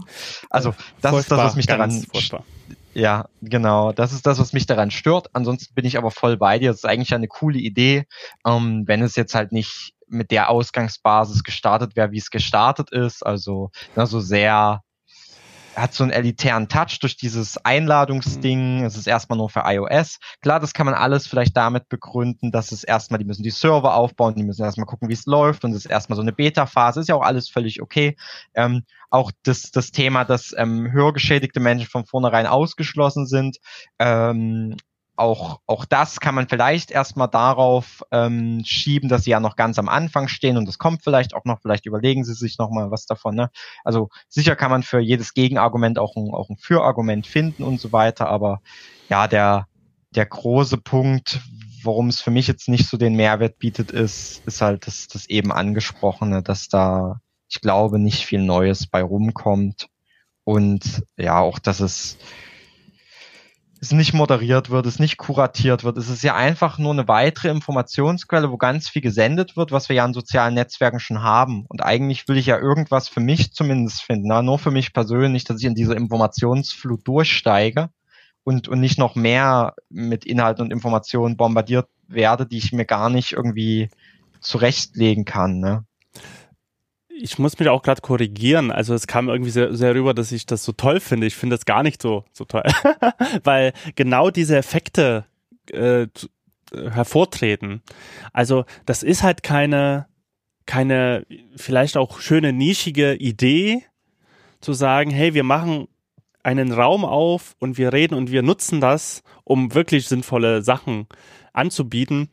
[0.49, 2.43] Also das ist das, was mich daran furchtbar.
[2.93, 3.93] Ja, genau.
[3.93, 5.29] Das ist das, was mich daran stört.
[5.33, 6.69] Ansonsten bin ich aber voll bei dir.
[6.71, 8.05] Das ist eigentlich eine coole Idee,
[8.45, 13.25] ähm, wenn es jetzt halt nicht mit der Ausgangsbasis gestartet wäre, wie es gestartet ist.
[13.25, 14.83] Also na, so sehr
[15.75, 18.79] hat so einen elitären Touch durch dieses Einladungsding.
[18.79, 18.85] Mhm.
[18.85, 20.19] Es ist erstmal nur für iOS.
[20.41, 23.95] Klar, das kann man alles vielleicht damit begründen, dass es erstmal, die müssen die Server
[23.95, 26.99] aufbauen, die müssen erstmal gucken, wie es läuft und es ist erstmal so eine Beta-Phase,
[26.99, 28.17] ist ja auch alles völlig okay.
[28.53, 33.57] Ähm, auch das, das Thema, dass ähm, hörgeschädigte Menschen von vornherein ausgeschlossen sind,
[33.99, 34.77] ähm,
[35.21, 39.77] auch, auch das kann man vielleicht erstmal darauf ähm, schieben, dass sie ja noch ganz
[39.79, 43.05] am Anfang stehen und das kommt vielleicht auch noch, vielleicht überlegen sie sich nochmal was
[43.05, 43.35] davon.
[43.35, 43.49] Ne?
[43.83, 47.91] Also sicher kann man für jedes Gegenargument auch ein, auch ein Fürargument finden und so
[47.91, 48.61] weiter, aber
[49.09, 49.67] ja, der,
[50.09, 51.39] der große Punkt,
[51.83, 55.29] warum es für mich jetzt nicht so den Mehrwert bietet, ist, ist halt das, das
[55.29, 59.87] eben angesprochene, dass da, ich glaube, nicht viel Neues bei rumkommt.
[60.43, 62.17] Und ja, auch, dass es
[63.81, 65.97] es nicht moderiert wird, es nicht kuratiert wird.
[65.97, 69.95] Es ist ja einfach nur eine weitere Informationsquelle, wo ganz viel gesendet wird, was wir
[69.95, 71.65] ja in sozialen Netzwerken schon haben.
[71.67, 75.45] Und eigentlich will ich ja irgendwas für mich zumindest finden, na, nur für mich persönlich,
[75.45, 77.89] dass ich in diese Informationsflut durchsteige
[78.43, 83.09] und, und nicht noch mehr mit Inhalten und Informationen bombardiert werde, die ich mir gar
[83.09, 83.89] nicht irgendwie
[84.41, 85.59] zurechtlegen kann.
[85.59, 85.85] Ne?
[87.21, 88.71] Ich muss mich auch gerade korrigieren.
[88.71, 91.27] Also es kam irgendwie sehr, sehr rüber, dass ich das so toll finde.
[91.27, 92.63] Ich finde das gar nicht so, so toll.
[93.43, 95.25] Weil genau diese Effekte
[95.71, 96.07] äh,
[96.73, 97.81] hervortreten.
[98.33, 100.07] Also das ist halt keine,
[100.65, 103.83] keine vielleicht auch schöne nischige Idee,
[104.61, 105.87] zu sagen, hey, wir machen
[106.43, 111.07] einen Raum auf und wir reden und wir nutzen das, um wirklich sinnvolle Sachen
[111.53, 112.29] anzubieten,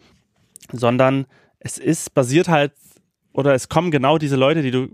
[0.72, 1.26] sondern
[1.58, 2.72] es ist basiert halt
[3.38, 4.88] oder es kommen genau diese Leute, die du,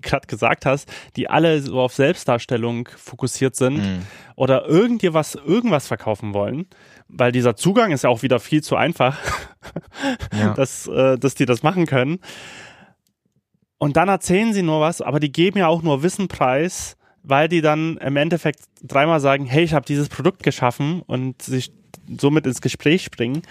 [0.00, 4.02] gerade gesagt hast, die alle so auf Selbstdarstellung fokussiert sind mhm.
[4.36, 6.68] oder irgendwas, irgendwas verkaufen wollen,
[7.08, 9.18] weil dieser Zugang ist ja auch wieder viel zu einfach,
[10.32, 10.54] ja.
[10.54, 12.20] dass, äh, dass die das machen können.
[13.78, 17.48] Und dann erzählen sie nur was, aber die geben ja auch nur Wissen preis, weil
[17.48, 21.72] die dann im Endeffekt dreimal sagen, hey, ich habe dieses Produkt geschaffen und sich
[22.16, 23.42] somit ins Gespräch springen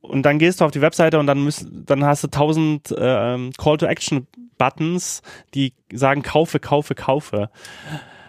[0.00, 3.50] und dann gehst du auf die Webseite und dann, müsst, dann hast du tausend äh,
[3.58, 5.22] Call-to-Action-Buttons,
[5.54, 7.50] die sagen, kaufe, kaufe, kaufe.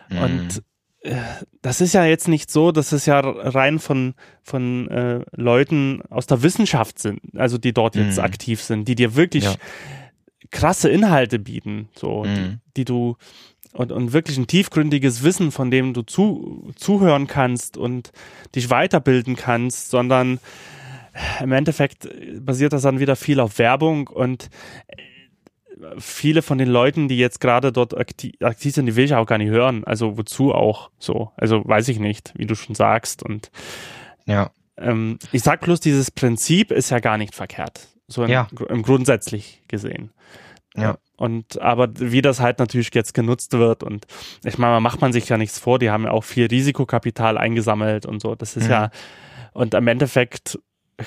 [0.09, 0.17] Mhm.
[0.17, 0.63] Und
[1.01, 1.15] äh,
[1.61, 6.27] das ist ja jetzt nicht so, dass es ja rein von, von äh, Leuten aus
[6.27, 8.23] der Wissenschaft sind, also die dort jetzt mhm.
[8.23, 9.55] aktiv sind, die dir wirklich ja.
[10.51, 12.35] krasse Inhalte bieten, so, mhm.
[12.35, 13.15] die, die du
[13.73, 18.11] und, und wirklich ein tiefgründiges Wissen, von dem du zu, zuhören kannst und
[18.53, 20.39] dich weiterbilden kannst, sondern
[21.41, 22.07] im Endeffekt
[22.39, 24.49] basiert das dann wieder viel auf Werbung und
[25.97, 29.25] viele von den Leuten, die jetzt gerade dort aktiv, aktiv sind, die will ich auch
[29.25, 29.83] gar nicht hören.
[29.83, 31.31] Also wozu auch so?
[31.37, 33.23] Also weiß ich nicht, wie du schon sagst.
[33.23, 33.51] Und
[34.25, 34.51] ja.
[34.77, 37.87] Ähm, ich sag bloß, dieses Prinzip ist ja gar nicht verkehrt.
[38.07, 38.47] So in, ja.
[38.69, 40.11] im grundsätzlich gesehen.
[40.75, 40.97] Ja.
[41.17, 44.07] Und aber wie das halt natürlich jetzt genutzt wird und
[44.45, 48.05] ich meine, macht man sich ja nichts vor, die haben ja auch viel Risikokapital eingesammelt
[48.05, 48.35] und so.
[48.35, 48.71] Das ist mhm.
[48.71, 48.89] ja,
[49.53, 50.57] und im Endeffekt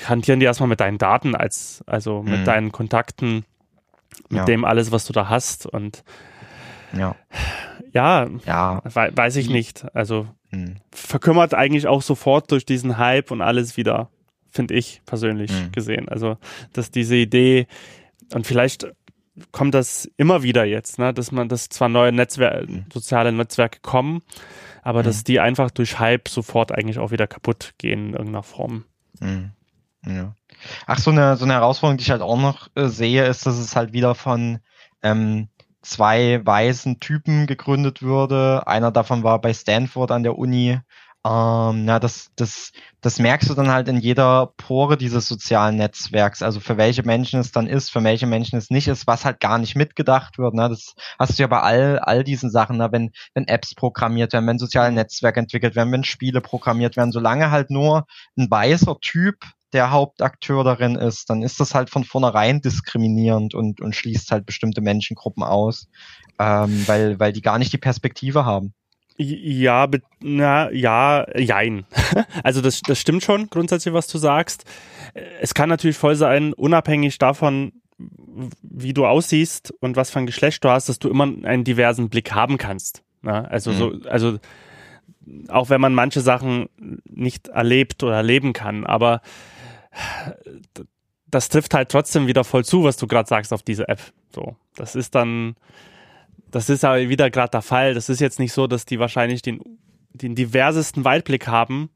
[0.08, 2.44] hantieren die erstmal mit deinen Daten als, also mit mhm.
[2.44, 3.44] deinen Kontakten,
[4.28, 4.44] mit ja.
[4.44, 6.04] dem alles, was du da hast und
[6.96, 7.16] ja,
[7.92, 8.82] ja, ja.
[8.84, 9.86] We weiß ich nicht.
[9.94, 10.76] Also mhm.
[10.92, 14.10] verkümmert eigentlich auch sofort durch diesen Hype und alles wieder,
[14.50, 15.72] finde ich persönlich mhm.
[15.72, 16.08] gesehen.
[16.08, 16.36] Also,
[16.72, 17.66] dass diese Idee
[18.32, 18.86] und vielleicht
[19.52, 22.84] kommt das immer wieder jetzt, ne, dass man, dass zwar neue Netzwerke, mhm.
[22.92, 24.22] soziale Netzwerke kommen,
[24.82, 25.24] aber dass mhm.
[25.24, 28.84] die einfach durch Hype sofort eigentlich auch wieder kaputt gehen in irgendeiner Form.
[29.20, 29.50] Mhm.
[30.06, 30.34] Ja.
[30.86, 33.56] Ach, so eine, so eine Herausforderung, die ich halt auch noch äh, sehe, ist, dass
[33.58, 34.60] es halt wieder von
[35.02, 35.48] ähm,
[35.82, 38.66] zwei weißen Typen gegründet würde.
[38.66, 40.80] Einer davon war bei Stanford an der Uni.
[41.26, 46.42] Ähm, ja, das, das, das merkst du dann halt in jeder Pore dieses sozialen Netzwerks.
[46.42, 49.40] Also für welche Menschen es dann ist, für welche Menschen es nicht ist, was halt
[49.40, 50.52] gar nicht mitgedacht wird.
[50.52, 50.68] Ne?
[50.68, 52.92] Das hast du ja bei all, all diesen Sachen, ne?
[52.92, 57.50] wenn, wenn Apps programmiert werden, wenn soziale Netzwerke entwickelt werden, wenn Spiele programmiert werden, solange
[57.50, 59.36] halt nur ein weißer Typ
[59.74, 64.46] der Hauptakteur darin ist, dann ist das halt von vornherein diskriminierend und, und schließt halt
[64.46, 65.88] bestimmte Menschengruppen aus,
[66.38, 68.72] ähm, weil, weil die gar nicht die Perspektive haben.
[69.16, 69.88] Ja,
[70.20, 71.86] na, ja, jein.
[72.42, 74.64] Also das, das stimmt schon grundsätzlich, was du sagst.
[75.40, 77.72] Es kann natürlich voll sein, unabhängig davon,
[78.62, 82.08] wie du aussiehst und was für ein Geschlecht du hast, dass du immer einen diversen
[82.08, 83.02] Blick haben kannst.
[83.22, 83.48] Ne?
[83.50, 83.76] Also mhm.
[83.76, 84.38] so, also
[85.48, 86.68] auch wenn man manche Sachen
[87.04, 89.20] nicht erlebt oder erleben kann, aber
[91.26, 94.00] das trifft halt trotzdem wieder voll zu, was du gerade sagst auf diese App.
[94.32, 95.56] So, das ist dann
[96.54, 97.94] das ist aber wieder gerade der Fall.
[97.94, 99.60] Das ist jetzt nicht so, dass die wahrscheinlich den,
[100.12, 101.90] den diversesten Weitblick haben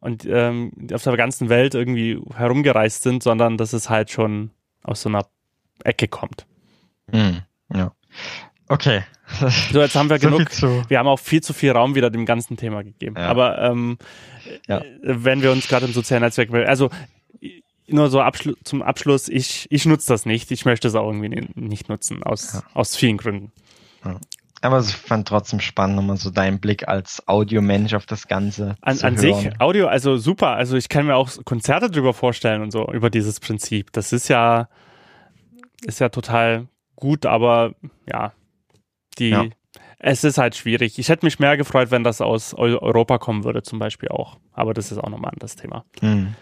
[0.00, 5.02] und ähm, auf der ganzen Welt irgendwie herumgereist sind, sondern dass es halt schon aus
[5.02, 5.26] so einer
[5.82, 6.46] Ecke kommt.
[7.10, 7.42] Hm,
[7.74, 7.92] ja.
[8.68, 9.02] Okay.
[9.72, 10.48] So, jetzt haben wir so genug.
[10.88, 13.16] Wir haben auch viel zu viel Raum wieder dem ganzen Thema gegeben.
[13.18, 13.26] Ja.
[13.28, 13.96] Aber ähm,
[14.68, 14.82] ja.
[15.02, 16.90] wenn wir uns gerade im sozialen Netzwerk, also
[17.86, 20.50] nur so Abschlu zum Abschluss, ich, ich nutze das nicht.
[20.50, 22.62] Ich möchte es auch irgendwie nicht nutzen, aus, ja.
[22.74, 23.52] aus vielen Gründen.
[24.60, 28.76] Aber ich fand trotzdem spannend, nochmal so deinen Blick als Audiomensch auf das Ganze.
[28.80, 30.50] An, an sich, Audio, also super.
[30.50, 33.92] Also ich kann mir auch Konzerte drüber vorstellen und so, über dieses Prinzip.
[33.92, 34.68] Das ist ja,
[35.82, 36.66] ist ja total
[36.96, 37.74] gut, aber
[38.10, 38.32] ja,
[39.18, 39.44] die, ja.
[39.98, 40.98] es ist halt schwierig.
[40.98, 44.38] Ich hätte mich mehr gefreut, wenn das aus Europa kommen würde, zum Beispiel auch.
[44.54, 45.84] Aber das ist auch nochmal ein anderes Thema.
[46.00, 46.34] Hm.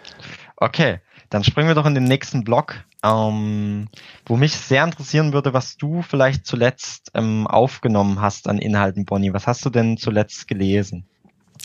[0.57, 0.99] Okay.
[1.29, 3.87] Dann springen wir doch in den nächsten Block, ähm,
[4.25, 9.33] wo mich sehr interessieren würde, was du vielleicht zuletzt ähm, aufgenommen hast an Inhalten, Bonnie.
[9.33, 11.07] Was hast du denn zuletzt gelesen?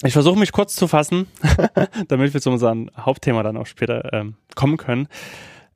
[0.05, 1.27] Ich versuche mich kurz zu fassen,
[2.09, 5.09] damit wir zu unserem Hauptthema dann auch später ähm, kommen können.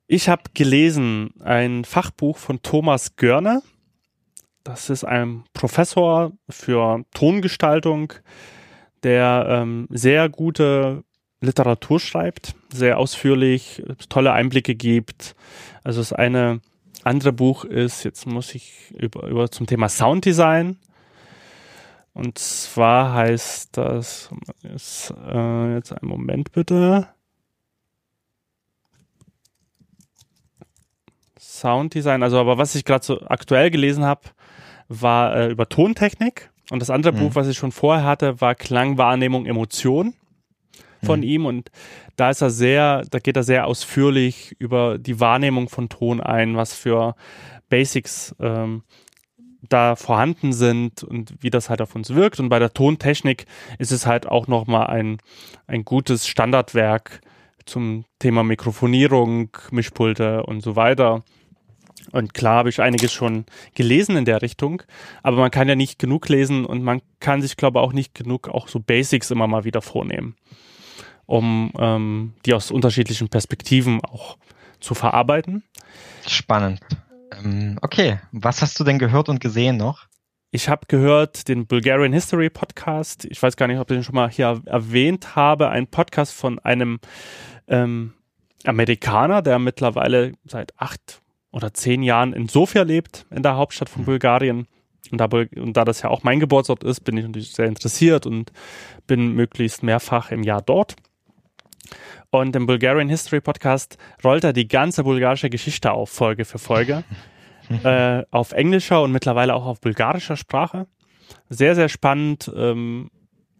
[0.07, 3.61] Ich habe gelesen ein Fachbuch von Thomas Görne.
[4.63, 8.13] Das ist ein Professor für Tongestaltung,
[9.03, 11.03] der ähm, sehr gute
[11.43, 15.35] Literatur schreibt, sehr ausführlich, tolle Einblicke gibt.
[15.83, 16.61] Also das eine
[17.03, 20.77] andere Buch ist, jetzt muss ich über, über zum Thema Sounddesign.
[22.13, 24.29] Und zwar heißt das,
[24.61, 27.07] ist, äh, jetzt einen Moment bitte.
[31.39, 34.21] Sounddesign, also aber was ich gerade so aktuell gelesen habe,
[34.89, 36.51] war äh, über Tontechnik.
[36.69, 37.19] Und das andere mhm.
[37.19, 40.13] Buch, was ich schon vorher hatte, war Klangwahrnehmung, Emotion
[41.03, 41.25] von mhm.
[41.25, 41.71] ihm und
[42.15, 46.55] da ist er sehr, da geht er sehr ausführlich über die Wahrnehmung von Ton ein,
[46.55, 47.15] was für
[47.69, 48.83] Basics ähm,
[49.69, 52.39] da vorhanden sind und wie das halt auf uns wirkt.
[52.39, 53.45] Und bei der Tontechnik
[53.79, 55.17] ist es halt auch nochmal ein,
[55.67, 57.21] ein gutes Standardwerk
[57.65, 61.23] zum Thema Mikrofonierung, Mischpulte und so weiter.
[62.11, 64.83] Und klar habe ich einiges schon gelesen in der Richtung,
[65.23, 68.13] aber man kann ja nicht genug lesen und man kann sich, glaube ich, auch nicht
[68.13, 70.35] genug auch so Basics immer mal wieder vornehmen
[71.25, 74.37] um ähm, die aus unterschiedlichen Perspektiven auch
[74.79, 75.63] zu verarbeiten.
[76.27, 76.79] Spannend.
[77.43, 80.07] Ähm, okay, was hast du denn gehört und gesehen noch?
[80.51, 83.25] Ich habe gehört den Bulgarian History Podcast.
[83.25, 85.69] Ich weiß gar nicht, ob ich den schon mal hier erwähnt habe.
[85.69, 86.99] Ein Podcast von einem
[87.67, 88.13] ähm,
[88.63, 94.05] Amerikaner, der mittlerweile seit acht oder zehn Jahren in Sofia lebt, in der Hauptstadt von
[94.05, 94.67] Bulgarien.
[95.11, 98.25] Und da, und da das ja auch mein Geburtsort ist, bin ich natürlich sehr interessiert
[98.25, 98.51] und
[99.07, 100.95] bin möglichst mehrfach im Jahr dort.
[102.29, 107.03] Und im Bulgarian History Podcast rollt er die ganze bulgarische Geschichte auf, Folge für Folge.
[107.83, 110.87] äh, auf englischer und mittlerweile auch auf bulgarischer Sprache.
[111.49, 112.51] Sehr, sehr spannend.
[112.55, 113.09] Ähm,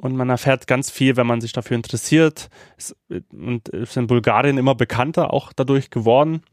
[0.02, 2.50] und man erfährt ganz viel, wenn man sich dafür interessiert.
[2.78, 2.96] Es,
[3.32, 6.44] und ist in Bulgarien immer bekannter auch dadurch geworden.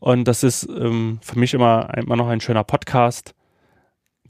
[0.00, 3.34] Und das ist ähm, für mich immer, immer noch ein schöner Podcast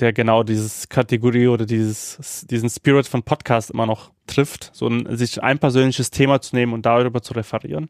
[0.00, 5.16] der genau dieses Kategorie oder dieses, diesen Spirit von Podcast immer noch trifft, so ein,
[5.16, 7.88] sich ein persönliches Thema zu nehmen und darüber zu referieren.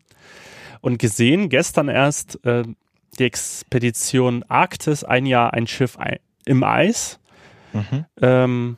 [0.81, 2.63] Und gesehen, gestern erst äh,
[3.19, 5.99] die Expedition Arktis, ein Jahr ein Schiff
[6.45, 7.19] im Eis,
[7.73, 8.05] mhm.
[8.23, 8.77] ähm,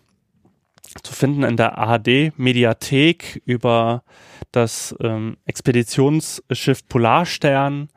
[1.02, 4.02] zu finden in der ARD-Mediathek über
[4.50, 7.88] das ähm, Expeditionsschiff Polarstern.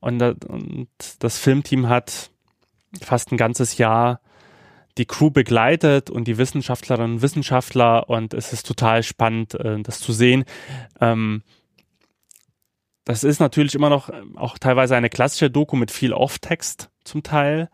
[0.00, 0.88] Und, und
[1.20, 2.30] das Filmteam hat
[3.00, 4.20] fast ein ganzes Jahr
[4.98, 10.00] die Crew begleitet und die Wissenschaftlerinnen und Wissenschaftler und es ist total spannend, äh, das
[10.00, 10.44] zu sehen.
[11.00, 11.42] Ähm,
[13.04, 17.22] das ist natürlich immer noch äh, auch teilweise eine klassische Doku mit viel Off-Text zum
[17.22, 17.68] Teil.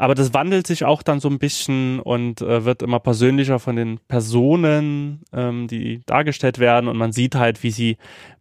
[0.00, 3.74] Aber das wandelt sich auch dann so ein bisschen und äh, wird immer persönlicher von
[3.74, 6.88] den Personen, ähm, die dargestellt werden.
[6.88, 7.96] Und man sieht halt, wie sie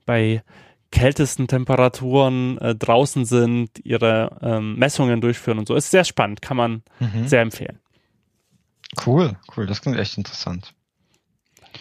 [0.05, 0.43] bei
[0.91, 5.75] kältesten Temperaturen äh, draußen sind, ihre ähm, Messungen durchführen und so.
[5.75, 7.27] Ist sehr spannend, kann man mhm.
[7.27, 7.79] sehr empfehlen.
[9.05, 10.73] Cool, cool, das klingt echt interessant.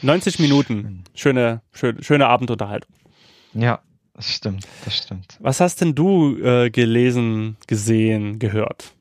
[0.03, 2.95] 90 Minuten, schöne, schöne, schöne Abendunterhaltung.
[3.55, 3.81] Ja,
[4.14, 5.37] das stimmt, das stimmt.
[5.40, 8.92] Was hast denn du äh, gelesen, gesehen, gehört?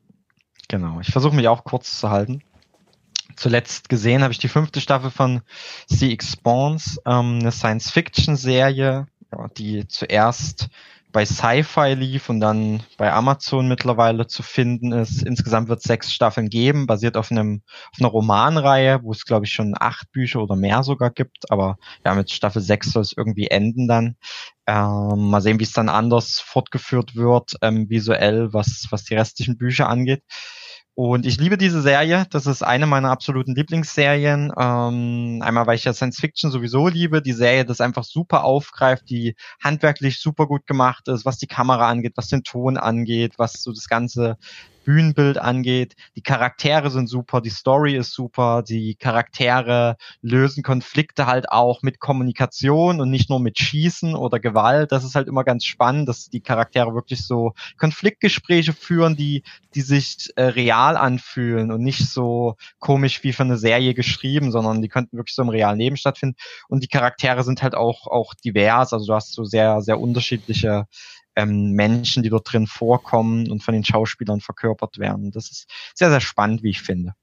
[0.68, 2.42] Genau, ich versuche mich auch kurz zu halten.
[3.36, 5.42] zuletzt gesehen habe ich die fünfte Staffel von
[5.88, 9.06] CX Spawns, ähm, eine Science-Fiction-Serie,
[9.58, 10.68] die zuerst
[11.16, 15.22] bei Sci-Fi lief und dann bei Amazon mittlerweile zu finden ist.
[15.22, 19.46] Insgesamt wird es sechs Staffeln geben, basiert auf einem auf einer Romanreihe, wo es glaube
[19.46, 21.50] ich schon acht Bücher oder mehr sogar gibt.
[21.50, 24.16] Aber ja, mit Staffel sechs soll es irgendwie enden dann.
[24.66, 29.56] Ähm, mal sehen, wie es dann anders fortgeführt wird, ähm, visuell, was was die restlichen
[29.56, 30.22] Bücher angeht.
[30.98, 32.24] Und ich liebe diese Serie.
[32.30, 34.50] Das ist eine meiner absoluten Lieblingsserien.
[34.58, 37.20] Ähm, einmal, weil ich ja Science Fiction sowieso liebe.
[37.20, 41.90] Die Serie das einfach super aufgreift, die handwerklich super gut gemacht ist, was die Kamera
[41.90, 44.38] angeht, was den Ton angeht, was so das ganze
[44.86, 45.96] Bühnenbild angeht.
[46.14, 51.98] Die Charaktere sind super, die Story ist super, die Charaktere lösen Konflikte halt auch mit
[51.98, 54.92] Kommunikation und nicht nur mit Schießen oder Gewalt.
[54.92, 59.42] Das ist halt immer ganz spannend, dass die Charaktere wirklich so Konfliktgespräche führen, die,
[59.74, 64.82] die sich äh, real anfühlen und nicht so komisch wie für eine Serie geschrieben, sondern
[64.82, 66.36] die könnten wirklich so im realen Leben stattfinden.
[66.68, 70.86] Und die Charaktere sind halt auch, auch divers, also du hast so sehr, sehr unterschiedliche
[71.36, 75.30] ähm, Menschen, die dort drin vorkommen und von den Schauspielern verkörpert werden.
[75.30, 77.14] Das ist sehr, sehr spannend, wie ich finde.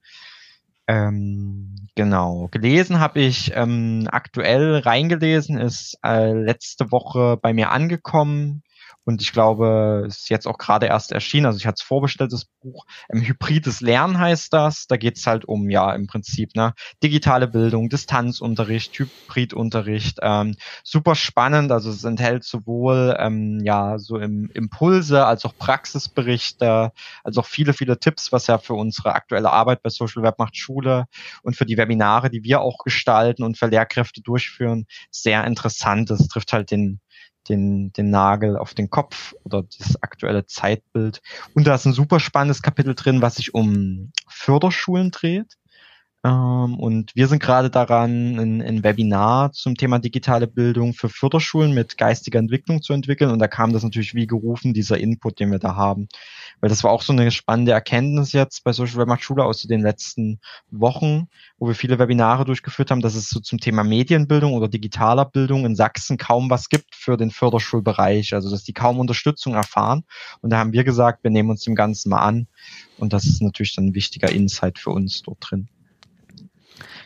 [0.87, 2.49] Ähm, genau.
[2.51, 8.63] Gelesen habe ich ähm, aktuell reingelesen, ist äh, letzte Woche bei mir angekommen.
[9.05, 11.45] Und ich glaube, es ist jetzt auch gerade erst erschienen.
[11.45, 12.85] Also ich hatte es vorbestellt, das Buch.
[13.11, 14.87] Ähm, Hybrides Lernen heißt das.
[14.87, 20.19] Da geht es halt um, ja, im Prinzip, ne, digitale Bildung, Distanzunterricht, Hybridunterricht.
[20.21, 21.71] Ähm, super spannend.
[21.71, 26.91] Also es enthält sowohl, ähm, ja, so im Impulse als auch Praxisberichte,
[27.23, 30.57] als auch viele, viele Tipps, was ja für unsere aktuelle Arbeit bei Social Web macht
[30.57, 31.05] Schule
[31.43, 36.09] und für die Webinare, die wir auch gestalten und für Lehrkräfte durchführen, sehr interessant.
[36.09, 36.99] Das trifft halt den
[37.49, 41.21] den, den Nagel auf den Kopf oder das aktuelle Zeitbild.
[41.53, 45.57] Und da ist ein super spannendes Kapitel drin, was sich um Förderschulen dreht.
[46.25, 51.73] Ähm, und wir sind gerade daran, ein, ein, Webinar zum Thema digitale Bildung für Förderschulen
[51.73, 53.29] mit geistiger Entwicklung zu entwickeln.
[53.29, 56.07] Und da kam das natürlich wie gerufen, dieser Input, den wir da haben.
[56.61, 59.63] Weil das war auch so eine spannende Erkenntnis jetzt bei Social Web Macht Schule aus
[59.63, 60.39] den letzten
[60.71, 65.25] Wochen, wo wir viele Webinare durchgeführt haben, dass es so zum Thema Medienbildung oder digitaler
[65.25, 68.33] Bildung in Sachsen kaum was gibt für den Förderschulbereich.
[68.33, 70.05] Also, dass die kaum Unterstützung erfahren.
[70.39, 72.47] Und da haben wir gesagt, wir nehmen uns dem Ganzen mal an.
[72.97, 75.67] Und das ist natürlich dann ein wichtiger Insight für uns dort drin.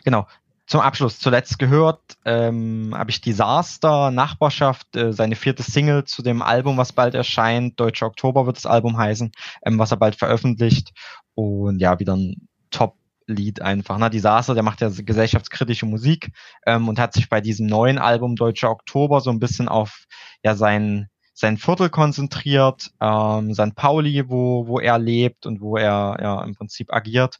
[0.08, 0.26] Genau.
[0.66, 6.40] Zum Abschluss, zuletzt gehört, ähm, habe ich Disaster, Nachbarschaft, äh, seine vierte Single zu dem
[6.40, 7.78] Album, was bald erscheint.
[7.78, 9.30] Deutscher Oktober wird das Album heißen,
[9.66, 10.94] ähm, was er bald veröffentlicht.
[11.34, 13.98] Und ja, wieder ein Top-Lied einfach.
[13.98, 14.08] Ne?
[14.08, 16.30] Disaster, der macht ja gesellschaftskritische Musik
[16.64, 20.06] ähm, und hat sich bei diesem neuen Album Deutscher Oktober so ein bisschen auf
[20.42, 23.74] ja sein sein Viertel konzentriert, ähm, St.
[23.76, 27.38] Pauli, wo, wo er lebt und wo er ja im Prinzip agiert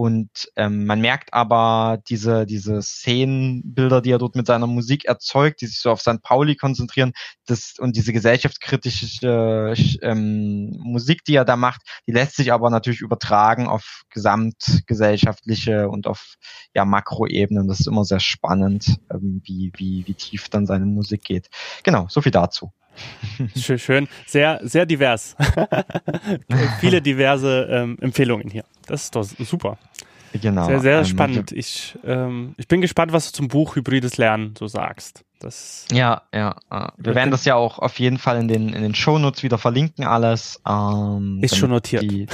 [0.00, 5.60] und ähm, man merkt aber diese, diese Szenenbilder, die er dort mit seiner Musik erzeugt,
[5.60, 6.22] die sich so auf St.
[6.22, 7.12] Pauli konzentrieren,
[7.44, 13.02] das, und diese gesellschaftskritische ähm, Musik, die er da macht, die lässt sich aber natürlich
[13.02, 16.36] übertragen auf gesamtgesellschaftliche und auf
[16.74, 17.68] ja, Makroebenen.
[17.68, 21.50] Das ist immer sehr spannend, ähm, wie, wie, wie tief dann seine Musik geht.
[21.82, 22.72] Genau, so viel dazu.
[23.56, 24.08] Schön, schön.
[24.26, 25.36] Sehr, sehr divers.
[26.80, 28.64] Viele diverse ähm, Empfehlungen hier.
[28.86, 29.78] Das ist doch super.
[30.32, 30.66] Genau.
[30.66, 31.52] Sehr, sehr ähm, spannend.
[31.52, 35.24] Ich, ähm, ich bin gespannt, was du zum Buch Hybrides Lernen so sagst.
[35.40, 36.54] Das ja, ja.
[36.70, 39.58] Äh, wir werden das ja auch auf jeden Fall in den, in den Shownotes wieder
[39.58, 40.60] verlinken, alles.
[40.68, 42.02] Ähm, ist schon notiert.
[42.02, 42.26] Die,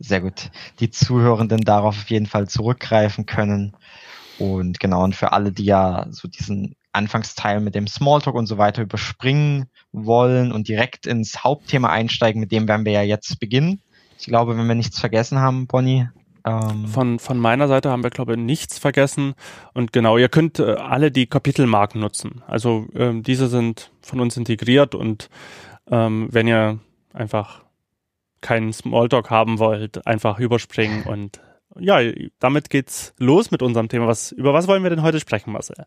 [0.00, 0.50] sehr gut.
[0.80, 3.76] Die Zuhörenden darauf auf jeden Fall zurückgreifen können.
[4.38, 8.58] Und genau, und für alle, die ja so diesen Anfangsteil mit dem Smalltalk und so
[8.58, 13.80] weiter überspringen wollen und direkt ins Hauptthema einsteigen, mit dem werden wir ja jetzt beginnen.
[14.18, 16.08] Ich glaube, wenn wir nichts vergessen haben, Bonnie.
[16.46, 19.34] Ähm von, von meiner Seite haben wir, glaube ich, nichts vergessen.
[19.72, 22.42] Und genau, ihr könnt äh, alle die Kapitelmarken nutzen.
[22.46, 25.28] Also ähm, diese sind von uns integriert und
[25.90, 26.78] ähm, wenn ihr
[27.12, 27.64] einfach
[28.40, 31.40] keinen Smalltalk haben wollt, einfach überspringen und
[31.78, 31.98] ja,
[32.38, 34.06] damit geht's los mit unserem Thema.
[34.06, 35.86] Was, über was wollen wir denn heute sprechen, Marcel?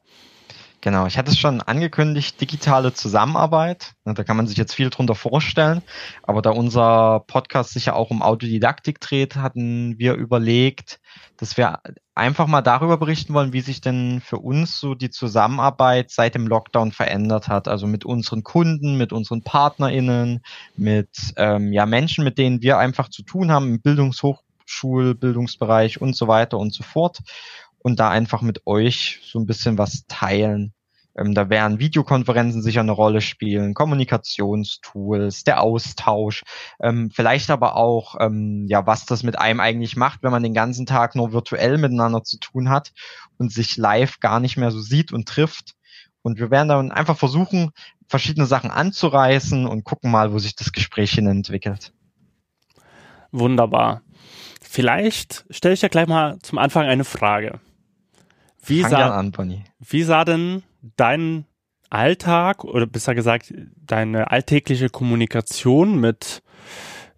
[0.81, 3.95] Genau, ich hatte es schon angekündigt, digitale Zusammenarbeit.
[4.05, 5.81] Da kann man sich jetzt viel drunter vorstellen.
[6.21, 10.99] Aber da unser Podcast sich ja auch um Autodidaktik dreht, hatten wir überlegt,
[11.37, 11.79] dass wir
[12.13, 16.45] einfach mal darüber berichten wollen, wie sich denn für uns so die Zusammenarbeit seit dem
[16.45, 17.67] Lockdown verändert hat.
[17.67, 20.43] Also mit unseren Kunden, mit unseren PartnerInnen,
[20.75, 26.27] mit ähm, ja, Menschen, mit denen wir einfach zu tun haben im Bildungshochschulbildungsbereich und so
[26.27, 27.21] weiter und so fort
[27.87, 30.73] und da einfach mit euch so ein bisschen was teilen.
[31.17, 36.43] Ähm, da werden Videokonferenzen sicher eine Rolle spielen, Kommunikationstools, der Austausch,
[36.81, 40.53] ähm, vielleicht aber auch, ähm, ja, was das mit einem eigentlich macht, wenn man den
[40.53, 42.91] ganzen Tag nur virtuell miteinander zu tun hat
[43.37, 45.73] und sich live gar nicht mehr so sieht und trifft.
[46.23, 47.71] Und wir werden dann einfach versuchen,
[48.09, 51.93] verschiedene Sachen anzureißen und gucken mal, wo sich das Gespräch hin entwickelt.
[53.31, 54.01] Wunderbar.
[54.61, 57.61] Vielleicht stelle ich ja gleich mal zum Anfang eine Frage.
[58.67, 59.63] Wie, Fang sah, an, Bonnie.
[59.79, 60.61] wie sah denn
[60.95, 61.45] dein
[61.89, 66.43] Alltag oder besser gesagt deine alltägliche Kommunikation mit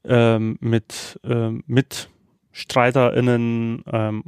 [0.05, 4.23] ähm, mit ähm, MitstreiterInnen, ähm,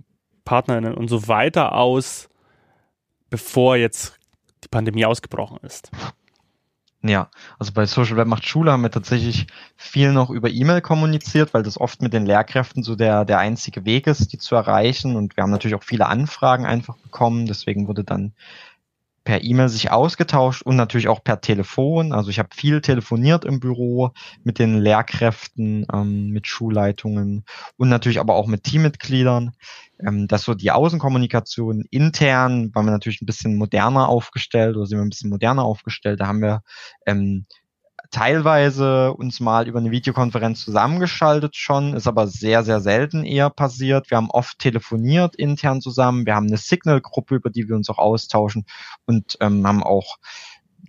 [0.46, 2.30] PartnerInnen und so weiter aus,
[3.30, 4.20] bevor jetzt
[4.64, 5.90] die Pandemie ausgebrochen ist?
[7.04, 11.52] Ja, also bei Social Web macht Schule haben wir tatsächlich viel noch über E-Mail kommuniziert,
[11.56, 15.16] weil das oft mit den Lehrkräften so der, der einzige Weg ist, die zu erreichen.
[15.16, 17.48] Und wir haben natürlich auch viele Anfragen einfach bekommen.
[17.48, 18.34] Deswegen wurde dann
[19.24, 22.12] per E-Mail sich ausgetauscht und natürlich auch per Telefon.
[22.12, 24.12] Also ich habe viel telefoniert im Büro
[24.44, 27.46] mit den Lehrkräften, ähm, mit Schulleitungen
[27.78, 29.52] und natürlich aber auch mit Teammitgliedern.
[30.04, 34.98] Ähm, dass so die Außenkommunikation intern war wir natürlich ein bisschen moderner aufgestellt oder sind
[34.98, 36.20] wir ein bisschen moderner aufgestellt.
[36.20, 36.64] Da haben wir
[37.06, 37.46] ähm,
[38.12, 44.10] teilweise uns mal über eine Videokonferenz zusammengeschaltet schon, ist aber sehr, sehr selten eher passiert.
[44.10, 46.26] Wir haben oft telefoniert intern zusammen.
[46.26, 48.66] Wir haben eine Signal-Gruppe, über die wir uns auch austauschen
[49.06, 50.18] und ähm, haben auch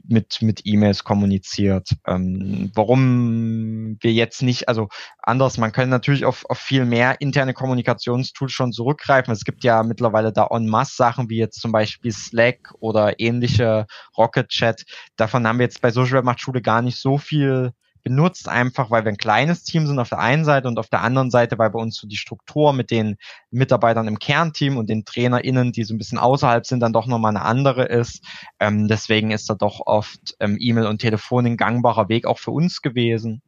[0.04, 1.90] mit, mit E-Mails kommuniziert.
[2.06, 4.88] Ähm, warum wir jetzt nicht, also
[5.22, 9.32] anders, man kann natürlich auf, auf viel mehr interne Kommunikationstools schon zurückgreifen.
[9.32, 13.86] Es gibt ja mittlerweile da en masse Sachen wie jetzt zum Beispiel Slack oder ähnliche
[14.16, 14.84] Rocket Chat.
[15.16, 17.72] Davon haben wir jetzt bei Social Web Macht Schule gar nicht so viel
[18.02, 21.02] benutzt, einfach weil wir ein kleines Team sind auf der einen Seite und auf der
[21.02, 23.16] anderen Seite, weil bei uns so die Struktur mit den
[23.50, 27.30] Mitarbeitern im Kernteam und den TrainerInnen, die so ein bisschen außerhalb sind, dann doch nochmal
[27.30, 28.24] eine andere ist.
[28.58, 32.50] Ähm, deswegen ist da doch oft ähm, E-Mail und Telefon ein gangbarer Weg auch für
[32.50, 33.42] uns gewesen.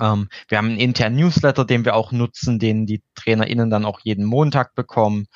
[0.00, 4.00] Ähm, wir haben einen internen Newsletter, den wir auch nutzen, den die TrainerInnen dann auch
[4.00, 5.26] jeden Montag bekommen.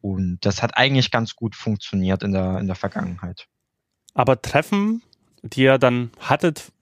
[0.00, 3.46] Und das hat eigentlich ganz gut funktioniert in der, in der Vergangenheit.
[4.14, 5.02] Aber Treffen,
[5.44, 6.72] die ihr dann hattet,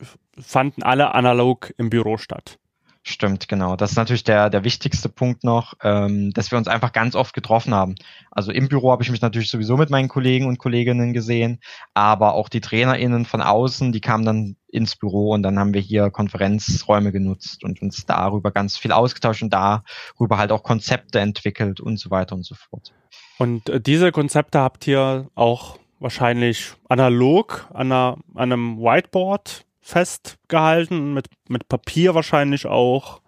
[0.41, 2.59] fanden alle analog im Büro statt.
[3.05, 3.75] Stimmt, genau.
[3.75, 7.35] Das ist natürlich der, der wichtigste Punkt noch, ähm, dass wir uns einfach ganz oft
[7.35, 7.97] getroffen haben.
[8.31, 11.59] Also im Büro habe ich mich natürlich sowieso mit meinen Kollegen und Kolleginnen gesehen,
[11.95, 15.81] aber auch die TrainerInnen von außen, die kamen dann ins Büro und dann haben wir
[15.81, 21.81] hier Konferenzräume genutzt und uns darüber ganz viel ausgetauscht und darüber halt auch Konzepte entwickelt
[21.81, 22.93] und so weiter und so fort.
[23.39, 31.15] Und äh, diese Konzepte habt ihr auch wahrscheinlich analog an, einer, an einem Whiteboard festgehalten,
[31.15, 33.21] mit, mit Papier wahrscheinlich auch.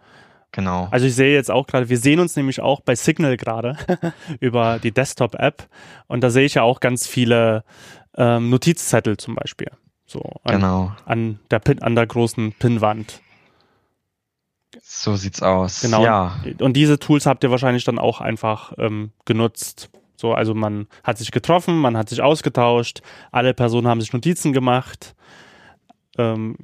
[0.53, 0.89] Genau.
[0.91, 3.77] Also ich sehe jetzt auch gerade, wir sehen uns nämlich auch bei Signal gerade
[4.41, 5.69] über die Desktop-App
[6.07, 7.65] und da sehe ich ja auch ganz viele
[8.17, 9.71] ähm, Notizzettel zum Beispiel.
[10.07, 10.93] So an, genau.
[11.07, 13.21] an der Pin, an der großen Pinnwand.
[14.83, 15.81] So sieht's aus.
[15.81, 16.05] Genau.
[16.05, 16.37] Ja.
[16.61, 19.91] Und diese Tools habt ihr wahrscheinlich dann auch einfach ähm, genutzt.
[20.17, 23.01] So, also man hat sich getroffen, man hat sich ausgetauscht,
[23.33, 25.15] alle Personen haben sich Notizen gemacht
[26.19, 26.57] ähm,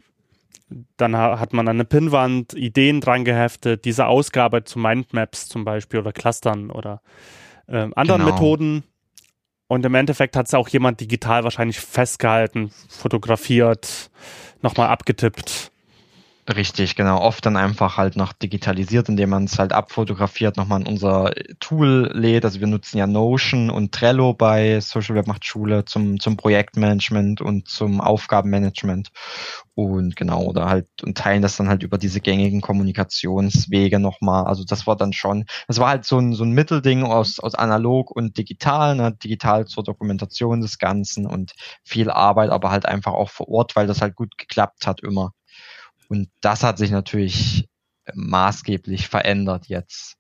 [0.96, 5.98] dann hat man an eine Pinnwand Ideen dran geheftet, diese Ausgabe zu Mindmaps zum Beispiel
[5.98, 7.02] oder Clustern oder
[7.66, 8.32] äh, anderen genau.
[8.32, 8.84] Methoden.
[9.66, 14.10] Und im Endeffekt hat es auch jemand digital wahrscheinlich festgehalten, fotografiert,
[14.62, 15.72] nochmal abgetippt.
[16.48, 17.20] Richtig, genau.
[17.20, 21.30] Oft dann einfach halt noch digitalisiert, indem man es halt abfotografiert, nochmal in unser
[21.60, 22.44] Tool lädt.
[22.44, 27.40] Also wir nutzen ja Notion und Trello bei Social Web macht Schule zum, zum Projektmanagement
[27.40, 29.10] und zum Aufgabenmanagement.
[29.74, 34.44] Und genau, oder halt, und teilen das dann halt über diese gängigen Kommunikationswege nochmal.
[34.46, 37.54] Also das war dann schon, das war halt so ein, so ein Mittelding aus, aus
[37.54, 39.12] analog und digital, ne?
[39.22, 41.52] digital zur Dokumentation des Ganzen und
[41.84, 45.32] viel Arbeit, aber halt einfach auch vor Ort, weil das halt gut geklappt hat immer.
[46.10, 47.68] Und das hat sich natürlich
[48.12, 50.16] maßgeblich verändert jetzt.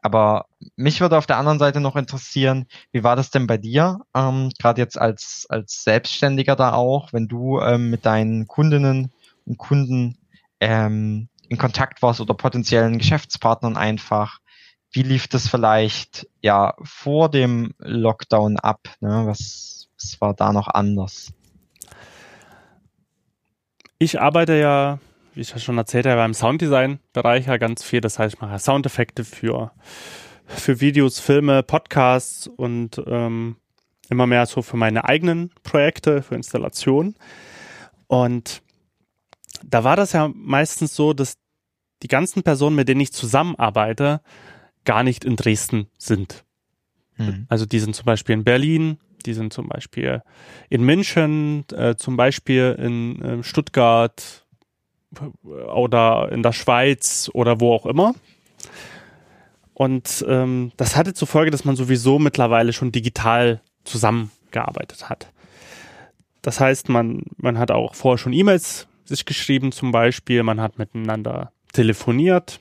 [0.00, 3.98] Aber mich würde auf der anderen Seite noch interessieren, wie war das denn bei dir,
[4.14, 9.10] ähm, gerade jetzt als, als Selbstständiger da auch, wenn du ähm, mit deinen Kundinnen
[9.44, 10.16] und Kunden
[10.60, 14.38] ähm, in Kontakt warst oder potenziellen Geschäftspartnern einfach.
[14.92, 18.80] Wie lief das vielleicht ja vor dem Lockdown ab?
[19.00, 19.22] Ne?
[19.26, 21.32] Was, was war da noch anders?
[23.98, 24.98] Ich arbeite ja
[25.34, 28.00] wie ich ja schon erzählt habe, im Sounddesign-Bereich ja ganz viel.
[28.00, 29.72] Das heißt, ich mache Soundeffekte für,
[30.46, 33.56] für Videos, Filme, Podcasts und ähm,
[34.10, 37.16] immer mehr so für meine eigenen Projekte, für Installationen.
[38.06, 38.62] Und
[39.64, 41.38] da war das ja meistens so, dass
[42.02, 44.20] die ganzen Personen, mit denen ich zusammenarbeite,
[44.84, 46.44] gar nicht in Dresden sind.
[47.16, 47.46] Mhm.
[47.48, 50.22] Also die sind zum Beispiel in Berlin die sind zum Beispiel
[50.68, 54.41] in München, äh, zum Beispiel in äh, Stuttgart
[55.44, 58.14] oder in der Schweiz oder wo auch immer.
[59.74, 65.32] Und ähm, das hatte zur Folge, dass man sowieso mittlerweile schon digital zusammengearbeitet hat.
[66.42, 70.78] Das heißt, man, man hat auch vorher schon E-Mails sich geschrieben zum Beispiel, man hat
[70.78, 72.60] miteinander telefoniert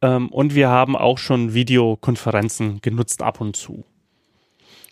[0.00, 3.84] ähm, und wir haben auch schon Videokonferenzen genutzt ab und zu.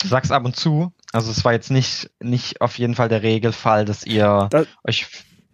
[0.00, 3.22] Du sagst ab und zu, also es war jetzt nicht, nicht auf jeden Fall der
[3.22, 5.06] Regelfall, dass ihr das, euch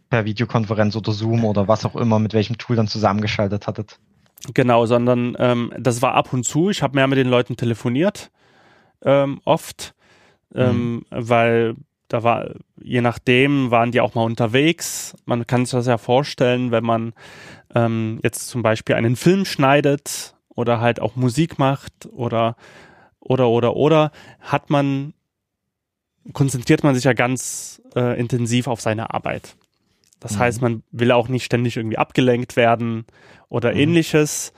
[0.09, 3.99] per Videokonferenz oder Zoom oder was auch immer mit welchem Tool dann zusammengeschaltet hattet.
[4.55, 6.71] Genau, sondern ähm, das war ab und zu.
[6.71, 8.31] Ich habe mehr mit den Leuten telefoniert,
[9.03, 9.95] ähm, oft,
[10.55, 11.05] ähm, mhm.
[11.11, 11.75] weil
[12.09, 12.51] da war,
[12.81, 15.17] je nachdem, waren die auch mal unterwegs.
[15.25, 17.15] Man kann sich das ja vorstellen, wenn man
[17.75, 22.57] ähm, jetzt zum Beispiel einen Film schneidet oder halt auch Musik macht oder
[23.19, 25.15] oder oder oder hat man
[26.33, 29.57] konzentriert man sich ja ganz äh, intensiv auf seine Arbeit.
[30.21, 30.39] Das mhm.
[30.39, 33.05] heißt, man will auch nicht ständig irgendwie abgelenkt werden
[33.49, 33.81] oder mhm.
[33.81, 34.53] ähnliches.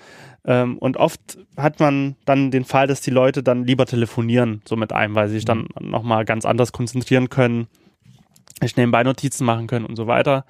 [0.45, 4.77] Ähm, und oft hat man dann den Fall, dass die Leute dann lieber telefonieren, so
[4.77, 5.91] mit einem, weil sie sich dann mhm.
[5.91, 7.67] nochmal ganz anders konzentrieren können,
[8.63, 10.45] ich nebenbei Notizen machen können und so weiter.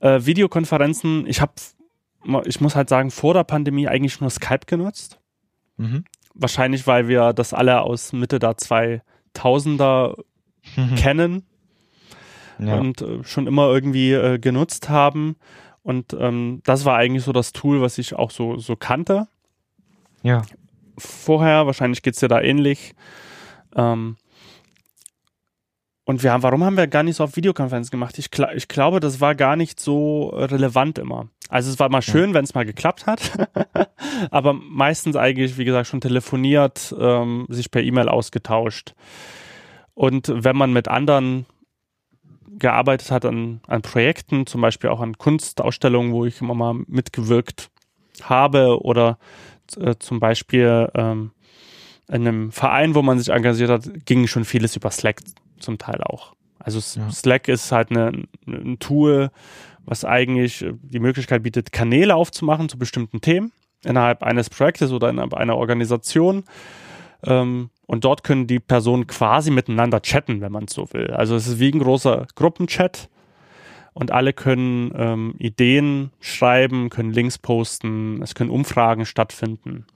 [0.00, 1.52] Äh, Videokonferenzen, ich habe,
[2.46, 5.18] ich muss halt sagen, vor der Pandemie eigentlich nur Skype genutzt.
[5.76, 6.04] Mhm.
[6.34, 10.16] Wahrscheinlich, weil wir das alle aus Mitte der 2000er
[10.76, 10.94] mhm.
[10.96, 11.46] kennen
[12.58, 12.76] ja.
[12.76, 15.36] und äh, schon immer irgendwie äh, genutzt haben.
[15.82, 19.28] Und ähm, das war eigentlich so das Tool, was ich auch so, so kannte.
[20.22, 20.42] Ja.
[20.96, 22.94] Vorher, wahrscheinlich geht es dir da ähnlich.
[23.76, 24.16] Ähm,
[26.06, 28.18] und wir haben, warum haben wir gar nicht so auf Videokonferenz gemacht?
[28.18, 31.28] Ich, ich glaube, das war gar nicht so relevant immer.
[31.48, 32.34] Also es war mal schön, ja.
[32.34, 33.48] wenn es mal geklappt hat,
[34.30, 38.94] aber meistens eigentlich, wie gesagt, schon telefoniert, ähm, sich per E-Mail ausgetauscht.
[39.94, 41.46] Und wenn man mit anderen
[42.58, 47.70] gearbeitet hat an, an Projekten, zum Beispiel auch an Kunstausstellungen, wo ich immer mal mitgewirkt
[48.22, 49.18] habe oder
[49.78, 51.30] äh, zum Beispiel ähm,
[52.08, 55.20] in einem Verein, wo man sich engagiert hat, ging schon vieles über Slack
[55.58, 56.34] zum Teil auch.
[56.58, 57.10] Also ja.
[57.10, 59.30] Slack ist halt eine, ein Tool,
[59.84, 63.52] was eigentlich die Möglichkeit bietet, Kanäle aufzumachen zu bestimmten Themen
[63.84, 66.44] innerhalb eines Projektes oder innerhalb einer Organisation.
[67.26, 71.10] Ähm, und dort können die Personen quasi miteinander chatten, wenn man es so will.
[71.10, 73.08] Also es ist wie ein großer Gruppenchat
[73.92, 79.86] und alle können ähm, Ideen schreiben, können Links posten, es können Umfragen stattfinden,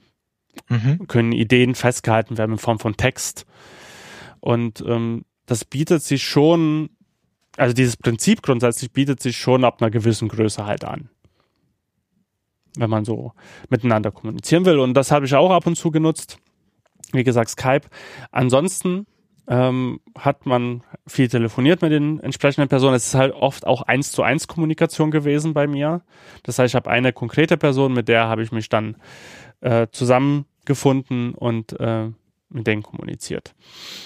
[0.68, 1.07] mhm.
[1.09, 3.47] können Ideen festgehalten werden in Form von Text.
[4.41, 6.91] Und ähm, das bietet sich schon,
[7.57, 11.09] also dieses Prinzip grundsätzlich bietet sich schon ab einer gewissen Größe halt an.
[12.76, 13.33] Wenn man so
[13.70, 14.79] miteinander kommunizieren will.
[14.79, 16.39] Und das habe ich auch ab und zu genutzt
[17.13, 17.89] wie gesagt, Skype.
[18.31, 19.07] Ansonsten
[19.49, 22.95] ähm, hat man viel telefoniert mit den entsprechenden Personen.
[22.95, 26.03] Es ist halt oft auch eins zu eins Kommunikation gewesen bei mir.
[26.43, 28.97] Das heißt, ich habe eine konkrete Person, mit der habe ich mich dann
[29.61, 32.11] äh, zusammengefunden und äh,
[32.51, 33.55] mit denen kommuniziert.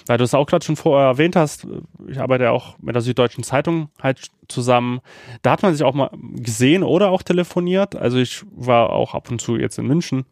[0.07, 1.67] Weil du es auch gerade schon vorher erwähnt hast,
[2.09, 5.01] ich arbeite ja auch mit der Süddeutschen Zeitung halt zusammen.
[5.43, 7.95] Da hat man sich auch mal gesehen oder auch telefoniert.
[7.95, 10.25] Also ich war auch ab und zu jetzt in München.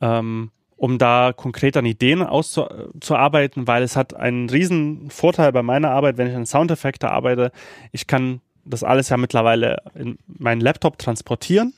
[0.00, 5.90] Ähm, um da konkret an Ideen auszuarbeiten, weil es hat einen riesen Vorteil bei meiner
[5.90, 7.50] Arbeit, wenn ich an Soundeffekte arbeite.
[7.92, 11.72] Ich kann das alles ja mittlerweile in meinen Laptop transportieren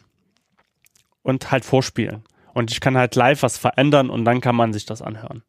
[1.23, 2.25] und halt vorspielen.
[2.55, 5.43] Und ich kann halt live was verändern und dann kann man sich das anhören.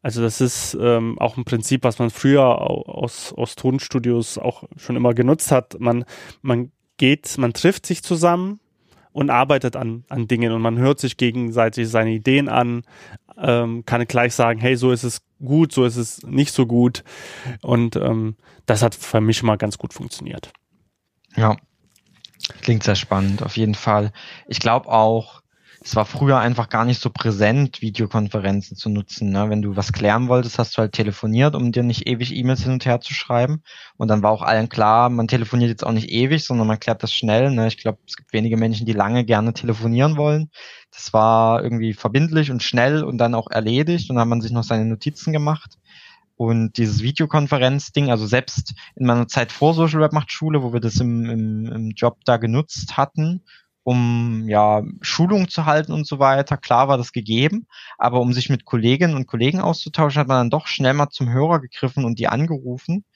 [0.00, 4.96] Also das ist ähm, auch ein Prinzip, was man früher aus, aus Tonstudios auch schon
[4.96, 5.78] immer genutzt hat.
[5.80, 6.04] Man,
[6.40, 8.60] man geht, man trifft sich zusammen,
[9.18, 12.84] und arbeitet an, an Dingen und man hört sich gegenseitig seine Ideen an,
[13.36, 17.02] ähm, kann gleich sagen, hey, so ist es gut, so ist es nicht so gut.
[17.60, 20.52] Und ähm, das hat für mich mal ganz gut funktioniert.
[21.34, 21.56] Ja,
[22.60, 24.12] klingt sehr spannend, auf jeden Fall.
[24.46, 25.42] Ich glaube auch,
[25.80, 29.30] es war früher einfach gar nicht so präsent, Videokonferenzen zu nutzen.
[29.30, 29.48] Ne?
[29.48, 32.72] Wenn du was klären wolltest, hast du halt telefoniert, um dir nicht ewig E-Mails hin
[32.72, 33.62] und her zu schreiben.
[33.96, 37.02] Und dann war auch allen klar, man telefoniert jetzt auch nicht ewig, sondern man klärt
[37.02, 37.50] das schnell.
[37.52, 37.68] Ne?
[37.68, 40.50] Ich glaube, es gibt wenige Menschen, die lange gerne telefonieren wollen.
[40.90, 44.10] Das war irgendwie verbindlich und schnell und dann auch erledigt.
[44.10, 45.78] Und dann hat man sich noch seine Notizen gemacht.
[46.34, 50.80] Und dieses Videokonferenz-Ding, also selbst in meiner Zeit vor Social Web macht Schule, wo wir
[50.80, 53.42] das im, im, im Job da genutzt hatten,
[53.88, 56.58] um ja Schulung zu halten und so weiter.
[56.58, 57.66] Klar war das gegeben,
[57.96, 61.30] aber um sich mit Kolleginnen und Kollegen auszutauschen, hat man dann doch schnell mal zum
[61.30, 63.06] Hörer gegriffen und die angerufen.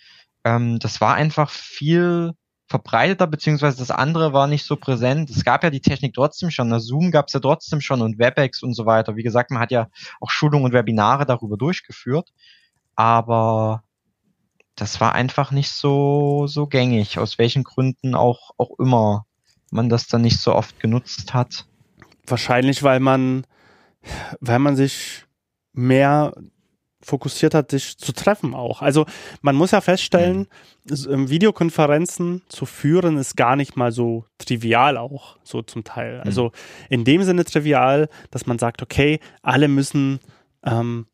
[0.45, 2.33] Ähm, das war einfach viel
[2.68, 5.29] verbreiteter, beziehungsweise das andere war nicht so präsent.
[5.29, 8.18] Es gab ja die Technik trotzdem schon, na, Zoom gab es ja trotzdem schon und
[8.18, 9.14] WebEx und so weiter.
[9.14, 9.89] Wie gesagt, man hat ja
[10.23, 12.33] auch Schulungen und Webinare darüber durchgeführt,
[12.97, 13.85] aber
[14.75, 19.27] das war einfach nicht so, so gängig, aus welchen Gründen auch, auch immer
[19.73, 21.66] man das dann nicht so oft genutzt hat.
[22.27, 23.47] Wahrscheinlich, weil man,
[24.41, 25.25] weil man sich
[25.73, 26.35] mehr
[27.01, 28.81] fokussiert hat, sich zu treffen auch.
[28.81, 29.07] Also
[29.41, 30.47] man muss ja feststellen,
[30.85, 31.29] mhm.
[31.29, 36.18] Videokonferenzen zu führen ist gar nicht mal so trivial auch, so zum Teil.
[36.18, 36.23] Mhm.
[36.25, 36.53] Also
[36.89, 40.20] in dem Sinne trivial, dass man sagt, okay, alle müssen
[40.64, 41.07] ähm,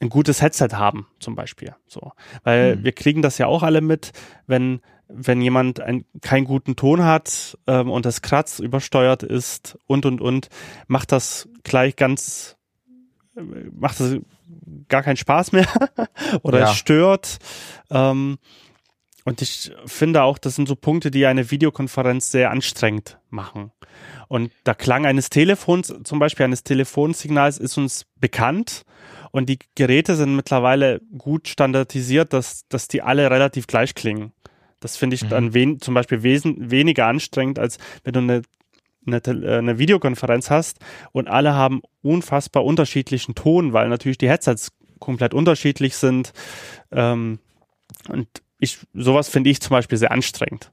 [0.00, 1.74] ein gutes Headset haben, zum Beispiel.
[1.86, 2.12] So.
[2.44, 2.84] Weil mhm.
[2.84, 4.12] wir kriegen das ja auch alle mit,
[4.46, 4.80] wenn,
[5.14, 10.20] wenn jemand ein, keinen guten Ton hat ähm, und das Kratz übersteuert ist und und
[10.20, 10.48] und,
[10.86, 12.56] macht das gleich ganz,
[13.36, 13.42] äh,
[13.72, 14.16] macht das
[14.88, 15.68] gar keinen Spaß mehr
[16.42, 16.70] oder ja.
[16.70, 17.38] es stört.
[17.90, 18.38] Ähm,
[19.24, 23.70] und ich finde auch, das sind so Punkte, die eine Videokonferenz sehr anstrengend machen.
[24.26, 28.82] Und der Klang eines Telefons, zum Beispiel eines Telefonsignals, ist uns bekannt.
[29.30, 34.32] Und die Geräte sind mittlerweile gut standardisiert, dass, dass die alle relativ gleich klingen.
[34.82, 35.28] Das finde ich mhm.
[35.28, 38.42] dann wen, zum Beispiel wesen, weniger anstrengend, als wenn du eine,
[39.06, 40.78] eine, äh, eine Videokonferenz hast
[41.12, 46.32] und alle haben unfassbar unterschiedlichen Ton, weil natürlich die Headsets komplett unterschiedlich sind.
[46.90, 47.38] Ähm,
[48.08, 48.28] und
[48.58, 50.70] ich, sowas finde ich zum Beispiel sehr anstrengend.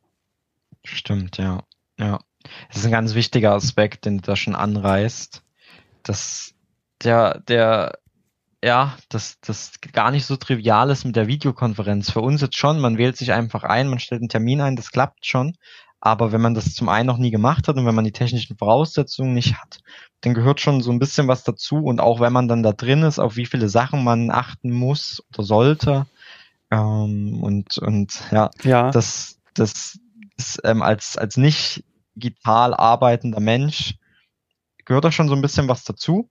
[0.84, 1.64] Stimmt, ja.
[2.00, 2.20] Ja.
[2.70, 5.44] Das ist ein ganz wichtiger Aspekt, den du da schon anreißt.
[6.04, 6.54] Dass
[7.04, 8.00] der, der
[8.64, 12.12] ja, das, das gar nicht so trivial ist mit der Videokonferenz.
[12.12, 14.92] Für uns jetzt schon, man wählt sich einfach ein, man stellt einen Termin ein, das
[14.92, 15.56] klappt schon.
[16.02, 18.58] Aber wenn man das zum einen noch nie gemacht hat und wenn man die technischen
[18.58, 19.80] Voraussetzungen nicht hat,
[20.22, 21.78] dann gehört schon so ein bisschen was dazu.
[21.78, 25.24] Und auch wenn man dann da drin ist, auf wie viele Sachen man achten muss
[25.34, 26.06] oder sollte.
[26.72, 30.00] Ähm, und, und ja, ja, das, das
[30.38, 31.84] ist ähm, als, als nicht
[32.16, 33.96] digital arbeitender Mensch
[34.86, 36.30] gehört da schon so ein bisschen was dazu.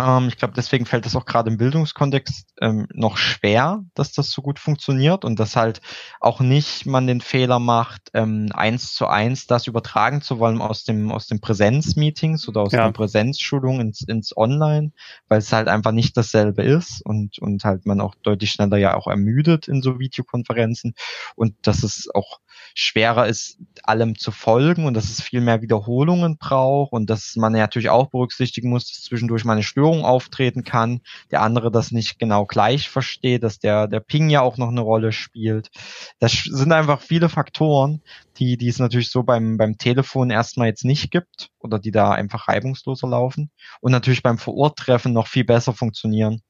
[0.00, 4.30] Ähm, ich glaube, deswegen fällt es auch gerade im Bildungskontext ähm, noch schwer, dass das
[4.30, 5.80] so gut funktioniert und dass halt
[6.20, 10.84] auch nicht man den Fehler macht, ähm, eins zu eins das übertragen zu wollen aus
[10.84, 12.84] dem aus den Präsenzmeetings oder aus ja.
[12.86, 14.92] den Präsenzschulungen ins, ins Online,
[15.28, 18.94] weil es halt einfach nicht dasselbe ist und und halt man auch deutlich schneller ja
[18.94, 20.94] auch ermüdet in so Videokonferenzen
[21.34, 22.38] und dass es auch
[22.74, 27.52] schwerer ist, allem zu folgen und dass es viel mehr Wiederholungen braucht und dass man
[27.52, 31.00] natürlich auch berücksichtigen muss, dass zwischendurch mal eine Störung auftreten kann,
[31.30, 34.80] der andere das nicht genau gleich versteht, dass der, der Ping ja auch noch eine
[34.80, 35.70] Rolle spielt.
[36.18, 38.02] Das sind einfach viele Faktoren,
[38.38, 42.12] die, die es natürlich so beim, beim Telefon erstmal jetzt nicht gibt oder die da
[42.12, 43.50] einfach reibungsloser laufen
[43.80, 46.42] und natürlich beim Vororttreffen noch viel besser funktionieren.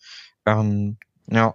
[0.47, 0.99] Ähm,
[1.31, 1.55] ja.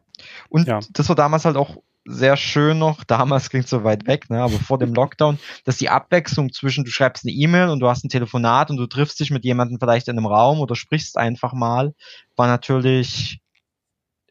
[0.49, 0.80] Und ja.
[0.91, 4.59] das war damals halt auch sehr schön noch, damals klingt so weit weg, ne, aber
[4.59, 8.09] vor dem Lockdown, dass die Abwechslung zwischen du schreibst eine E-Mail und du hast ein
[8.09, 11.93] Telefonat und du triffst dich mit jemandem vielleicht in einem Raum oder sprichst einfach mal,
[12.35, 13.39] war natürlich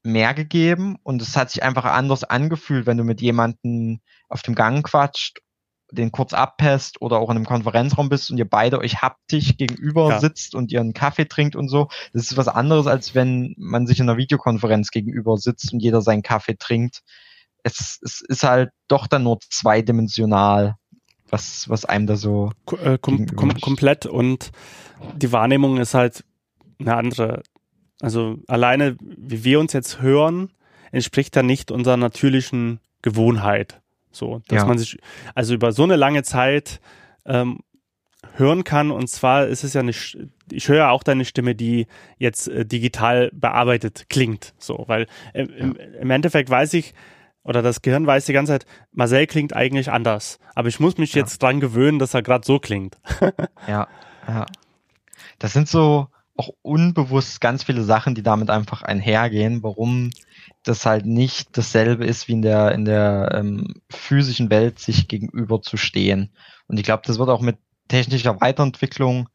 [0.04, 4.54] mehr gegeben und es hat sich einfach anders angefühlt, wenn du mit jemandem auf dem
[4.54, 5.38] Gang quatscht,
[5.92, 10.08] den kurz abpasst oder auch in einem Konferenzraum bist und ihr beide euch haptisch gegenüber
[10.08, 10.20] ja.
[10.20, 11.88] sitzt und ihr einen Kaffee trinkt und so.
[12.14, 16.00] Das ist was anderes, als wenn man sich in einer Videokonferenz gegenüber sitzt und jeder
[16.00, 17.02] seinen Kaffee trinkt
[17.62, 20.76] es, es ist halt doch dann nur zweidimensional,
[21.28, 22.52] was, was einem da so.
[22.82, 24.50] Äh, kom kom komplett und
[25.16, 26.24] die Wahrnehmung ist halt
[26.78, 27.42] eine andere.
[28.00, 30.52] Also alleine, wie wir uns jetzt hören,
[30.90, 33.80] entspricht da nicht unserer natürlichen Gewohnheit.
[34.10, 34.66] So, dass ja.
[34.66, 34.98] man sich
[35.34, 36.80] also über so eine lange Zeit
[37.24, 37.60] ähm,
[38.34, 38.90] hören kann.
[38.90, 41.86] Und zwar ist es ja eine, ich höre auch deine Stimme, die
[42.18, 44.54] jetzt äh, digital bearbeitet klingt.
[44.58, 46.94] So, weil äh, im, im Endeffekt weiß ich,
[47.45, 50.38] oder das Gehirn weiß die ganze Zeit, Marcel klingt eigentlich anders.
[50.55, 51.22] Aber ich muss mich ja.
[51.22, 52.99] jetzt dran gewöhnen, dass er gerade so klingt.
[53.66, 53.88] ja,
[54.28, 54.47] ja.
[55.38, 60.11] Das sind so auch unbewusst ganz viele Sachen, die damit einfach einhergehen, warum
[60.62, 65.61] das halt nicht dasselbe ist, wie in der, in der ähm, physischen Welt sich gegenüber
[65.61, 66.32] zu stehen.
[66.68, 69.28] Und ich glaube, das wird auch mit technischer Weiterentwicklung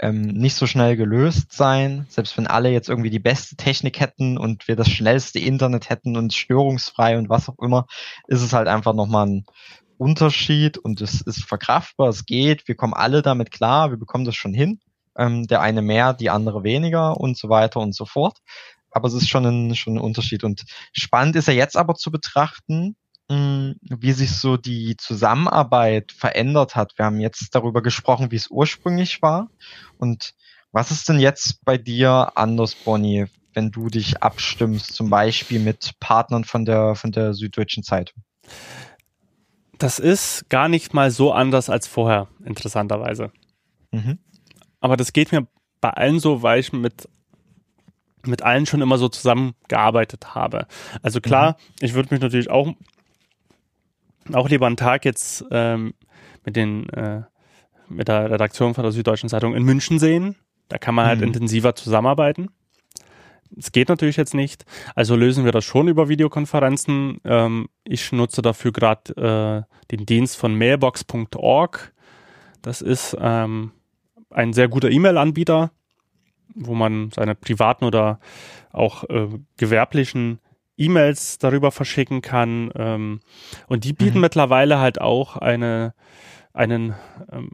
[0.00, 2.06] ähm, nicht so schnell gelöst sein.
[2.08, 6.16] Selbst wenn alle jetzt irgendwie die beste Technik hätten und wir das schnellste Internet hätten
[6.16, 7.86] und störungsfrei und was auch immer,
[8.26, 9.44] ist es halt einfach nochmal ein
[9.96, 14.34] Unterschied und es ist verkraftbar, es geht, wir kommen alle damit klar, wir bekommen das
[14.34, 14.80] schon hin.
[15.16, 18.38] Ähm, der eine mehr, die andere weniger und so weiter und so fort.
[18.90, 20.42] Aber es ist schon ein, schon ein Unterschied.
[20.42, 22.96] Und spannend ist ja jetzt aber zu betrachten,
[23.28, 26.92] wie sich so die Zusammenarbeit verändert hat.
[26.98, 29.48] Wir haben jetzt darüber gesprochen, wie es ursprünglich war.
[29.98, 30.34] Und
[30.72, 35.92] was ist denn jetzt bei dir anders, Bonnie, wenn du dich abstimmst, zum Beispiel mit
[36.00, 38.22] Partnern von der, von der Süddeutschen Zeitung?
[39.78, 43.32] das ist gar nicht mal so anders als vorher, interessanterweise.
[43.90, 44.18] Mhm.
[44.80, 45.46] Aber das geht mir
[45.80, 47.08] bei allen so, weil ich mit
[48.26, 50.66] mit allen schon immer so zusammengearbeitet habe.
[51.02, 51.84] Also klar, mhm.
[51.84, 52.72] ich würde mich natürlich auch
[54.32, 55.94] auch lieber einen Tag jetzt ähm,
[56.44, 57.22] mit den äh,
[57.88, 60.36] mit der Redaktion von der Süddeutschen Zeitung in München sehen.
[60.68, 61.28] Da kann man halt mhm.
[61.28, 62.48] intensiver zusammenarbeiten.
[63.56, 64.64] Es geht natürlich jetzt nicht.
[64.94, 67.20] Also lösen wir das schon über Videokonferenzen.
[67.24, 71.92] Ähm, ich nutze dafür gerade äh, den Dienst von mailbox.org.
[72.62, 73.72] Das ist ähm,
[74.30, 75.70] ein sehr guter E-Mail-Anbieter,
[76.54, 78.18] wo man seine privaten oder
[78.72, 80.40] auch äh, gewerblichen
[80.76, 82.70] E-Mails darüber verschicken kann.
[82.74, 83.20] Ähm,
[83.68, 84.22] und die bieten mhm.
[84.22, 85.94] mittlerweile halt auch eine,
[86.52, 86.94] einen
[87.32, 87.50] ähm,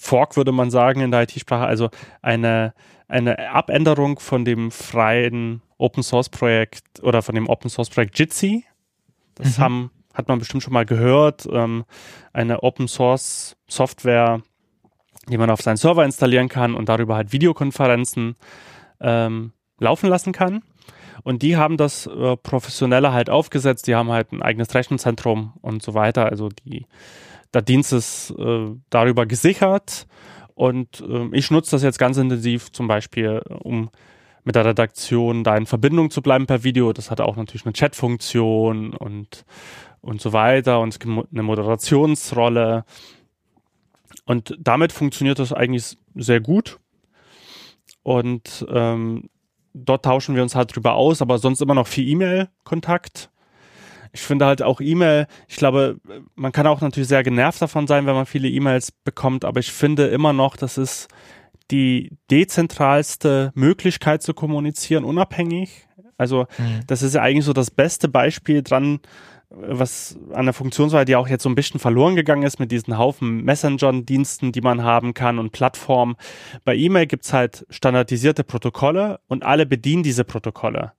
[0.00, 1.90] Fork, würde man sagen, in der IT-Sprache, also
[2.22, 2.72] eine
[3.08, 8.64] eine Abänderung von dem freien Open Source Projekt oder von dem Open Source Projekt Jitsi.
[9.34, 9.62] Das mhm.
[9.62, 11.48] haben, hat man bestimmt schon mal gehört.
[11.50, 11.84] Ähm,
[12.32, 14.42] eine Open Source Software,
[15.28, 18.36] die man auf seinen Server installieren kann und darüber halt Videokonferenzen
[19.00, 20.62] ähm, laufen lassen kann.
[21.24, 23.86] Und die haben das äh, professioneller halt aufgesetzt.
[23.86, 26.26] Die haben halt ein eigenes Rechenzentrum und so weiter.
[26.26, 26.86] Also die,
[27.54, 30.06] der Dienst ist äh, darüber gesichert
[30.58, 33.90] und äh, ich nutze das jetzt ganz intensiv, zum Beispiel, um
[34.42, 36.92] mit der Redaktion da in Verbindung zu bleiben per Video.
[36.92, 39.44] Das hat auch natürlich eine Chatfunktion und,
[40.00, 42.84] und so weiter und eine Moderationsrolle.
[44.24, 46.80] Und damit funktioniert das eigentlich sehr gut.
[48.02, 49.28] Und ähm,
[49.74, 53.30] dort tauschen wir uns halt drüber aus, aber sonst immer noch viel E-Mail-Kontakt
[54.12, 56.00] ich finde halt auch E-Mail, ich glaube,
[56.34, 59.72] man kann auch natürlich sehr genervt davon sein, wenn man viele E-Mails bekommt, aber ich
[59.72, 61.08] finde immer noch, das ist
[61.70, 65.86] die dezentralste Möglichkeit zu kommunizieren, unabhängig.
[66.16, 66.80] Also mhm.
[66.86, 69.00] das ist ja eigentlich so das beste Beispiel dran,
[69.50, 72.98] was an der Funktionsweise, die auch jetzt so ein bisschen verloren gegangen ist mit diesen
[72.98, 76.16] Haufen Messenger-Diensten, die man haben kann und Plattformen.
[76.64, 80.92] Bei E-Mail gibt's halt standardisierte Protokolle und alle bedienen diese Protokolle.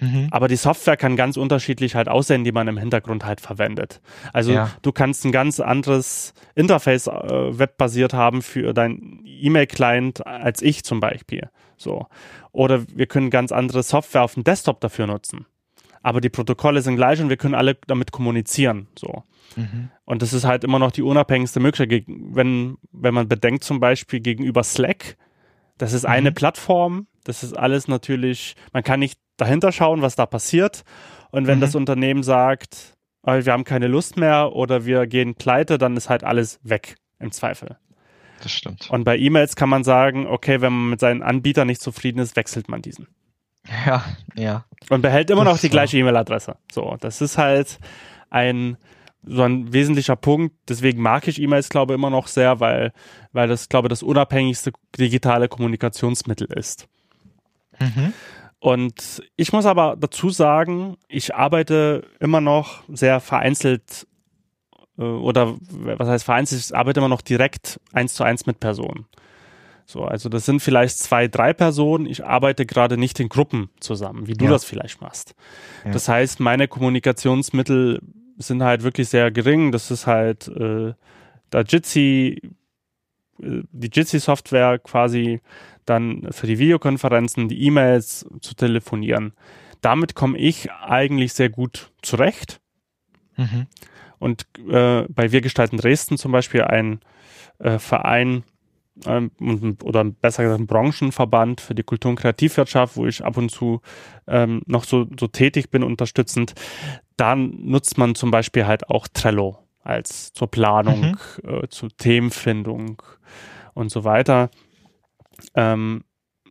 [0.00, 0.28] Mhm.
[0.30, 4.00] Aber die Software kann ganz unterschiedlich halt aussehen, die man im Hintergrund halt verwendet.
[4.32, 4.70] Also ja.
[4.82, 11.00] du kannst ein ganz anderes Interface äh, webbasiert haben für dein E-Mail-Client als ich zum
[11.00, 11.48] Beispiel.
[11.76, 12.06] So.
[12.52, 15.46] Oder wir können ganz andere Software auf dem Desktop dafür nutzen.
[16.04, 18.88] Aber die Protokolle sind gleich und wir können alle damit kommunizieren.
[18.94, 19.24] So.
[19.56, 19.88] Mhm.
[20.04, 22.04] Und das ist halt immer noch die unabhängigste Möglichkeit.
[22.06, 25.16] Wenn, wenn man bedenkt zum Beispiel gegenüber Slack,
[25.78, 26.34] das ist eine mhm.
[26.34, 30.84] Plattform, das ist alles natürlich, man kann nicht dahinter schauen, was da passiert.
[31.30, 31.62] Und wenn mhm.
[31.62, 36.22] das Unternehmen sagt, wir haben keine Lust mehr oder wir gehen pleite, dann ist halt
[36.22, 37.78] alles weg im Zweifel.
[38.42, 38.90] Das stimmt.
[38.90, 42.36] Und bei E-Mails kann man sagen, okay, wenn man mit seinen Anbietern nicht zufrieden ist,
[42.36, 43.08] wechselt man diesen.
[43.86, 44.64] Ja, ja.
[44.90, 46.56] Und behält immer noch die gleiche E-Mail-Adresse.
[46.72, 47.78] So, das ist halt
[48.30, 48.76] ein
[49.26, 50.54] so ein wesentlicher Punkt.
[50.68, 52.92] Deswegen mag ich E-Mails, glaube ich, immer noch sehr, weil,
[53.32, 56.88] weil das, glaube ich, das unabhängigste digitale Kommunikationsmittel ist.
[57.80, 58.12] Mhm.
[58.58, 64.06] Und ich muss aber dazu sagen, ich arbeite immer noch sehr vereinzelt
[64.98, 69.06] äh, oder was heißt vereinzelt, ich arbeite immer noch direkt eins zu eins mit Personen.
[69.86, 72.06] So, also das sind vielleicht zwei, drei Personen.
[72.06, 74.50] Ich arbeite gerade nicht in Gruppen zusammen, wie du ja.
[74.50, 75.34] das vielleicht machst.
[75.84, 75.92] Ja.
[75.92, 78.00] Das heißt, meine Kommunikationsmittel
[78.38, 79.72] sind halt wirklich sehr gering.
[79.72, 80.94] Das ist halt äh,
[81.50, 82.40] da Jitsi,
[83.40, 85.40] äh, die Jitsi-Software quasi
[85.84, 89.34] dann für die Videokonferenzen, die E-Mails zu telefonieren.
[89.82, 92.60] Damit komme ich eigentlich sehr gut zurecht.
[93.36, 93.66] Mhm.
[94.18, 97.00] Und äh, bei Wir gestalten Dresden zum Beispiel ein
[97.58, 98.44] äh, Verein
[99.06, 99.30] ähm,
[99.82, 103.80] oder besser gesagt ein Branchenverband für die Kultur- und Kreativwirtschaft, wo ich ab und zu
[104.26, 106.54] ähm, noch so, so tätig bin, unterstützend.
[107.16, 111.48] Da nutzt man zum Beispiel halt auch Trello als zur Planung, mhm.
[111.48, 113.02] äh, zur Themenfindung
[113.74, 114.50] und so weiter.
[115.54, 116.04] Ähm,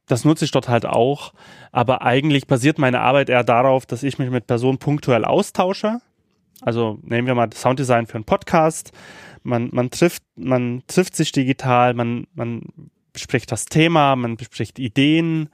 [0.06, 1.34] das nutze ich dort halt auch,
[1.72, 6.00] aber eigentlich basiert meine Arbeit eher darauf, dass ich mich mit Personen punktuell austausche.
[6.62, 8.92] Also nehmen wir mal Sounddesign für einen Podcast.
[9.44, 12.62] Man, man trifft, man trifft sich digital, man, man
[13.12, 15.50] bespricht das Thema, man bespricht Ideen.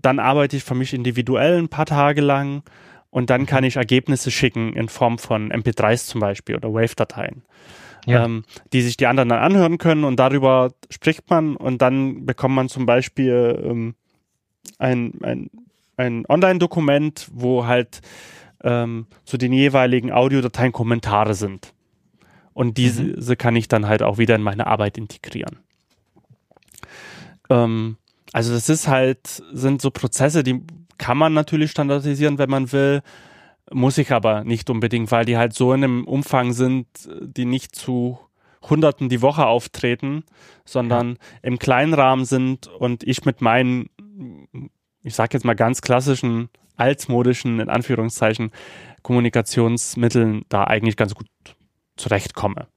[0.00, 2.62] Dann arbeite ich für mich individuell ein paar Tage lang
[3.10, 7.42] und dann kann ich Ergebnisse schicken in Form von MP3s zum Beispiel oder Wave-Dateien
[8.06, 8.24] ja.
[8.24, 12.54] ähm, die sich die anderen dann anhören können und darüber spricht man und dann bekommt
[12.54, 13.94] man zum Beispiel ähm,
[14.78, 15.50] ein, ein,
[15.96, 18.00] ein Online-Dokument, wo halt
[18.62, 21.74] ähm, zu den jeweiligen Audiodateien Kommentare sind.
[22.54, 23.38] Und diese mhm.
[23.38, 25.58] kann ich dann halt auch wieder in meine Arbeit integrieren.
[27.48, 27.96] Ähm,
[28.32, 30.62] also das ist halt, sind so Prozesse, die
[30.98, 33.02] kann man natürlich standardisieren, wenn man will.
[33.70, 36.86] muss ich aber nicht unbedingt, weil die halt so in einem Umfang sind,
[37.20, 38.18] die nicht zu
[38.68, 40.24] Hunderten die Woche auftreten,
[40.64, 41.16] sondern ja.
[41.42, 43.88] im kleinen Rahmen sind und ich mit meinen,
[45.02, 48.50] ich sag jetzt mal ganz klassischen, altmodischen, in Anführungszeichen,
[49.02, 51.26] Kommunikationsmitteln da eigentlich ganz gut
[51.96, 52.68] zurechtkomme.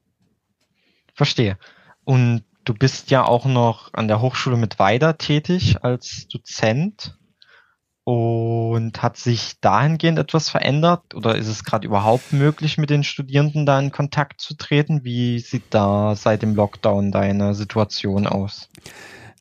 [1.13, 1.57] Verstehe.
[2.03, 7.17] Und du bist ja auch noch an der Hochschule mit Weida tätig als Dozent.
[8.07, 13.65] Und hat sich dahingehend etwas verändert oder ist es gerade überhaupt möglich, mit den Studierenden
[13.65, 15.03] da in Kontakt zu treten?
[15.03, 18.69] Wie sieht da seit dem Lockdown deine Situation aus?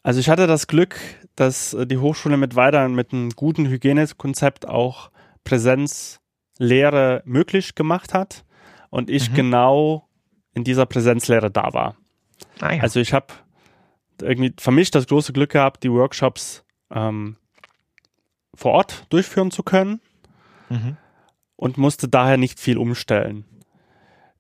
[0.05, 1.01] Also ich hatte das Glück,
[1.35, 5.11] dass die Hochschule mit weiter mit einem guten Hygienekonzept auch
[5.45, 8.45] Präsenzlehre möglich gemacht hat
[8.91, 9.35] und ich mhm.
[9.35, 10.09] genau
[10.53, 11.97] in dieser Präsenzlehre da war.
[12.61, 12.83] Ah, ja.
[12.83, 13.29] Also ich habe
[14.21, 17.37] irgendwie für mich das große Glück gehabt, die Workshops ähm,
[18.55, 20.01] vor Ort durchführen zu können
[20.69, 20.99] mhm.
[21.57, 23.47] und musste daher nicht viel umstellen.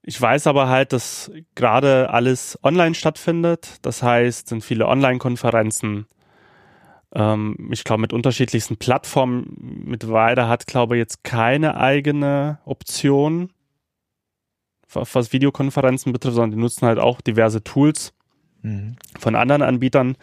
[0.07, 3.79] Ich weiß aber halt, dass gerade alles online stattfindet.
[3.81, 6.07] Das heißt, sind viele Online-Konferenzen.
[7.15, 9.83] Ähm, ich glaube, mit unterschiedlichsten Plattformen.
[9.87, 13.51] Mittlerweile hat, glaube ich, jetzt keine eigene Option,
[14.93, 18.13] was Videokonferenzen betrifft, sondern die nutzen halt auch diverse Tools
[18.61, 18.97] mhm.
[19.19, 20.17] von anderen Anbietern.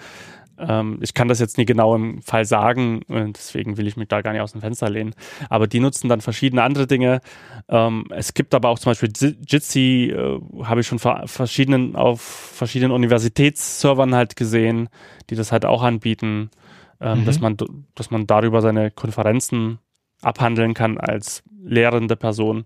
[0.67, 4.21] Ähm, ich kann das jetzt nie genau im Fall sagen, deswegen will ich mich da
[4.21, 5.15] gar nicht aus dem Fenster lehnen.
[5.49, 7.21] Aber die nutzen dann verschiedene andere Dinge.
[7.67, 9.11] Ähm, es gibt aber auch zum Beispiel
[9.47, 14.89] Jitsi, äh, habe ich schon verschiedenen, auf verschiedenen Universitätsservern halt gesehen,
[15.29, 16.51] die das halt auch anbieten,
[16.99, 17.25] ähm, mhm.
[17.25, 17.57] dass, man,
[17.95, 19.79] dass man darüber seine Konferenzen
[20.21, 22.65] abhandeln kann als lehrende Person.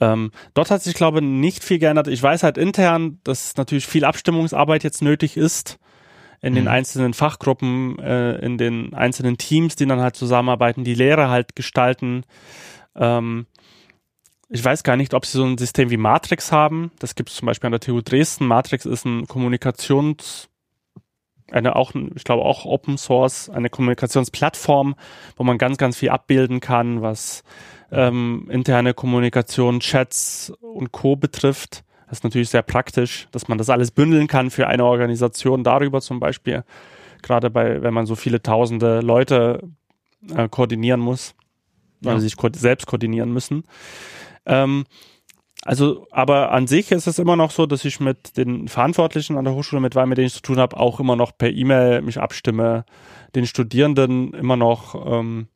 [0.00, 2.08] Ähm, dort hat sich, glaube ich, nicht viel geändert.
[2.08, 5.78] Ich weiß halt intern, dass natürlich viel Abstimmungsarbeit jetzt nötig ist
[6.42, 6.70] in den mhm.
[6.70, 12.24] einzelnen Fachgruppen, äh, in den einzelnen Teams, die dann halt zusammenarbeiten, die Lehre halt gestalten.
[12.96, 13.46] Ähm,
[14.48, 16.90] ich weiß gar nicht, ob sie so ein System wie Matrix haben.
[16.98, 18.46] Das gibt es zum Beispiel an der TU Dresden.
[18.46, 20.50] Matrix ist ein Kommunikations,
[21.50, 24.96] eine auch, ich glaube auch Open Source, eine Kommunikationsplattform,
[25.36, 27.44] wo man ganz, ganz viel abbilden kann, was
[27.92, 31.14] ähm, interne Kommunikation, Chats und Co.
[31.14, 31.84] betrifft.
[32.12, 36.02] Das ist natürlich sehr praktisch, dass man das alles bündeln kann für eine Organisation darüber
[36.02, 36.62] zum Beispiel.
[37.22, 39.70] Gerade bei, wenn man so viele tausende Leute
[40.28, 41.34] äh, koordinieren muss,
[42.02, 42.20] ja.
[42.20, 43.64] sich ko selbst koordinieren müssen.
[44.44, 44.84] Ähm,
[45.62, 49.46] also, aber an sich ist es immer noch so, dass ich mit den Verantwortlichen an
[49.46, 52.20] der Hochschule, mit mit denen ich zu tun habe, auch immer noch per E-Mail mich
[52.20, 52.84] abstimme,
[53.34, 55.48] den Studierenden immer noch, ähm,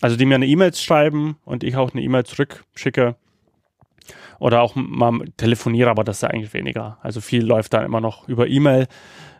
[0.00, 3.16] also die mir eine E-Mail schreiben und ich auch eine E-Mail zurückschicke
[4.38, 6.98] oder auch mal telefoniere, aber das ist eigentlich weniger.
[7.02, 8.86] Also viel läuft dann immer noch über E-Mail.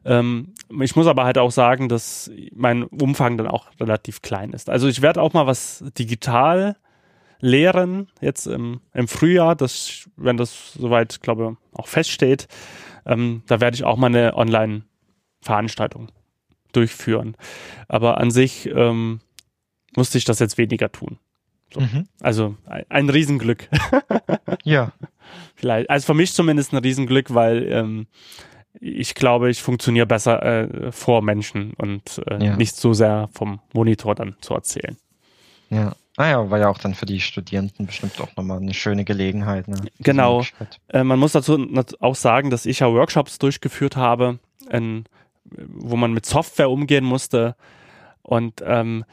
[0.05, 4.71] Ähm, ich muss aber halt auch sagen, dass mein Umfang dann auch relativ klein ist.
[4.71, 6.77] Also ich werde auch mal was digital
[7.41, 12.49] lehren, jetzt im, im Frühjahr, das, wenn das soweit, glaube ich, auch feststeht.
[13.05, 16.11] Ähm, da werde ich auch mal eine Online-Veranstaltung
[16.73, 17.37] durchführen.
[17.89, 19.21] Aber an sich ähm,
[19.97, 21.19] musste ich das jetzt weniger tun.
[21.73, 21.81] So.
[21.81, 22.09] Mhm.
[22.21, 22.57] Also
[22.89, 23.69] ein, Riesenglück.
[24.65, 24.93] ja.
[25.55, 25.91] Vielleicht.
[25.91, 28.07] Also für mich zumindest ein Riesenglück, weil ähm,
[28.81, 32.57] ich glaube, ich funktioniere besser äh, vor Menschen und äh, ja.
[32.57, 34.97] nicht so sehr vom Monitor dann zu erzählen.
[35.71, 35.95] Ja.
[36.19, 39.69] Ah ja, war ja auch dann für die Studierenden bestimmt auch nochmal eine schöne Gelegenheit.
[39.69, 39.77] Ne?
[39.99, 40.45] Genau.
[40.89, 41.59] Äh, man muss dazu
[42.01, 44.39] auch sagen, dass ich ja Workshops durchgeführt habe,
[44.71, 45.05] in,
[45.45, 47.55] wo man mit Software umgehen musste.
[48.23, 49.05] Und ähm,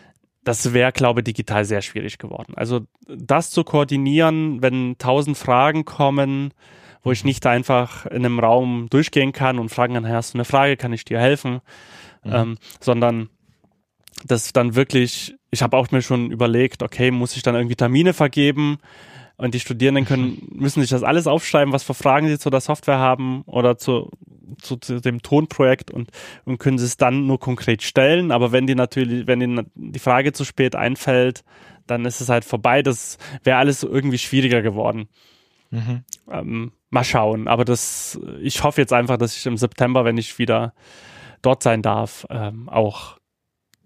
[0.44, 2.54] das wäre, glaube ich, digital sehr schwierig geworden.
[2.56, 6.54] Also das zu koordinieren, wenn tausend Fragen kommen,
[7.02, 10.46] wo ich nicht einfach in einem Raum durchgehen kann und fragen kann, hast du eine
[10.46, 11.62] Frage, kann ich dir helfen,
[12.24, 12.34] mhm.
[12.34, 13.30] ähm, sondern
[14.26, 18.14] das dann wirklich, ich habe auch mir schon überlegt, okay, muss ich dann irgendwie Termine
[18.14, 18.78] vergeben
[19.38, 22.62] und die Studierenden können, müssen sich das alles aufschreiben, was für Fragen sie zu der
[22.62, 24.10] Software haben oder zu,
[24.62, 26.10] zu, zu dem Tonprojekt und,
[26.46, 28.32] und können sie es dann nur konkret stellen.
[28.32, 31.44] Aber wenn die natürlich, wenn ihnen die Frage zu spät einfällt,
[31.88, 32.82] dann ist es halt vorbei.
[32.82, 35.10] Das wäre alles irgendwie schwieriger geworden.
[35.70, 36.04] Mhm.
[36.30, 37.48] Ähm, mal schauen.
[37.48, 40.74] Aber das, ich hoffe jetzt einfach, dass ich im September, wenn ich wieder
[41.42, 43.18] dort sein darf, ähm, auch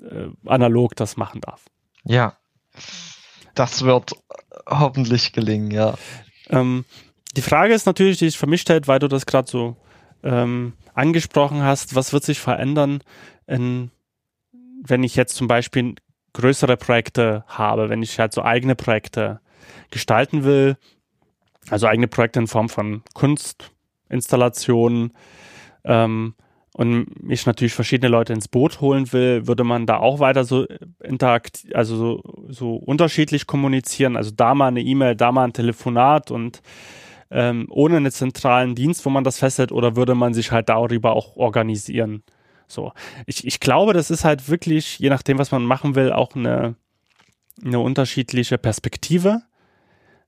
[0.02, 1.66] äh, analog das machen darf.
[2.04, 2.38] Ja,
[3.56, 4.12] das wird
[4.68, 5.96] hoffentlich gelingen, ja.
[6.50, 6.86] Ähm,
[7.36, 9.78] die Frage ist natürlich, die sich für mich stellt, weil du das gerade so
[10.28, 13.02] ähm, angesprochen hast, was wird sich verändern,
[13.48, 13.92] in,
[14.84, 15.96] wenn ich jetzt zum Beispiel
[16.34, 19.40] größere Projekte habe, wenn ich halt so eigene Projekte
[19.90, 20.76] gestalten will,
[21.70, 25.14] also eigene Projekte in Form von Kunstinstallationen
[25.86, 26.36] ähm,
[26.74, 30.68] und ich natürlich verschiedene Leute ins Boot holen will, würde man da auch weiter so
[31.02, 34.16] interakt, also so, so unterschiedlich kommunizieren.
[34.16, 36.62] Also da mal eine E-Mail, da mal ein Telefonat und
[37.32, 41.14] ähm, ohne einen zentralen Dienst, wo man das festhält, oder würde man sich halt darüber
[41.14, 42.24] auch organisieren?
[42.68, 42.92] So.
[43.26, 46.76] Ich, ich glaube, das ist halt wirklich, je nachdem, was man machen will, auch eine,
[47.64, 49.42] eine unterschiedliche Perspektive.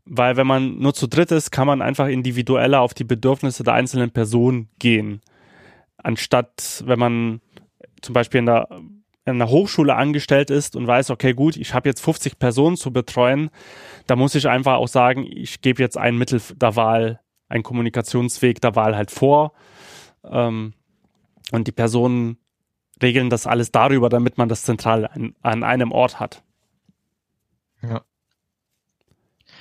[0.05, 3.73] Weil wenn man nur zu dritt ist, kann man einfach individueller auf die Bedürfnisse der
[3.73, 5.21] einzelnen Person gehen
[6.03, 7.41] anstatt wenn man
[8.01, 8.67] zum Beispiel in der,
[9.29, 13.49] einer Hochschule angestellt ist und weiß, okay, gut, ich habe jetzt 50 Personen zu betreuen,
[14.07, 18.61] da muss ich einfach auch sagen, ich gebe jetzt ein Mittel der Wahl, einen Kommunikationsweg
[18.61, 19.53] der Wahl halt vor.
[20.23, 20.73] Ähm,
[21.51, 22.37] und die Personen
[23.01, 26.43] regeln das alles darüber, damit man das zentral an, an einem Ort hat.
[27.81, 28.01] Ja.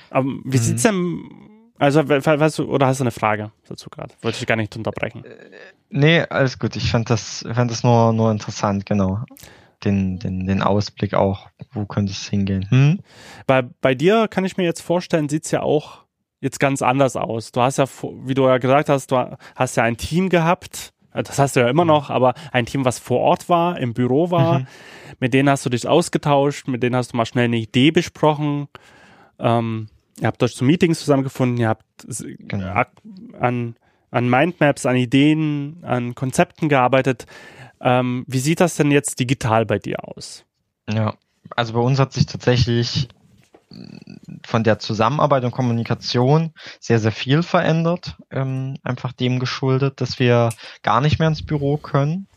[0.09, 0.61] Aber wie mhm.
[0.61, 1.49] sieht's denn
[1.79, 4.13] also, weißt du, oder hast du eine Frage dazu gerade?
[4.21, 5.23] Wollte ich gar nicht unterbrechen.
[5.23, 5.49] Äh,
[5.89, 6.75] nee, alles gut.
[6.75, 9.23] Ich fand das, fand das nur, nur interessant, genau.
[9.83, 11.47] Den, den, den Ausblick auch.
[11.71, 12.65] Wo könnte es hingehen?
[12.69, 12.99] Hm?
[13.47, 16.03] Bei, bei dir kann ich mir jetzt vorstellen, sieht's ja auch
[16.41, 17.51] jetzt ganz anders aus.
[17.51, 17.85] Du hast ja,
[18.23, 20.93] wie du ja gesagt hast, du hast ja ein Team gehabt.
[21.13, 23.93] Äh, das hast du ja immer noch, aber ein Team, was vor Ort war, im
[23.93, 24.59] Büro war.
[24.59, 24.67] Mhm.
[25.19, 28.67] Mit denen hast du dich ausgetauscht, mit denen hast du mal schnell eine Idee besprochen.
[29.39, 29.87] Ähm,
[30.19, 31.85] Ihr habt euch zu Meetings zusammengefunden, ihr habt
[32.39, 32.83] genau.
[33.39, 33.75] an,
[34.11, 37.25] an Mindmaps, an Ideen, an Konzepten gearbeitet.
[37.81, 40.45] Ähm, wie sieht das denn jetzt digital bei dir aus?
[40.89, 41.15] Ja,
[41.55, 43.07] also bei uns hat sich tatsächlich
[44.45, 48.17] von der Zusammenarbeit und Kommunikation sehr, sehr viel verändert.
[48.31, 50.49] Ähm, einfach dem geschuldet, dass wir
[50.81, 52.27] gar nicht mehr ins Büro können.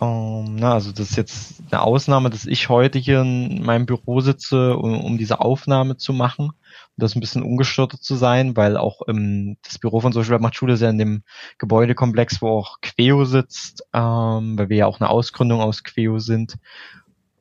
[0.00, 4.20] Ähm, na, also das ist jetzt eine Ausnahme, dass ich heute hier in meinem Büro
[4.20, 6.52] sitze, um, um diese Aufnahme zu machen
[6.96, 10.54] das ein bisschen ungestörter zu sein, weil auch ähm, das Büro von Social Web macht
[10.54, 11.22] Schule ist ja in dem
[11.58, 16.56] Gebäudekomplex, wo auch Queo sitzt, ähm, weil wir ja auch eine Ausgründung aus Queo sind.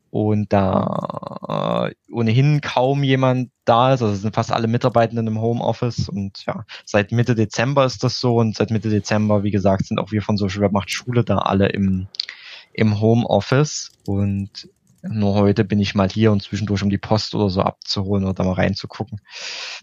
[0.09, 6.07] Und da äh, ohnehin kaum jemand da ist, also sind fast alle Mitarbeitenden im Homeoffice.
[6.07, 8.35] Und ja, seit Mitte Dezember ist das so.
[8.35, 11.39] Und seit Mitte Dezember, wie gesagt, sind auch wir von Social Web macht Schule da
[11.39, 12.07] alle im
[12.73, 13.91] im Homeoffice.
[14.05, 14.69] Und
[15.03, 18.33] nur heute bin ich mal hier und zwischendurch, um die Post oder so abzuholen oder
[18.33, 19.19] da mal reinzugucken.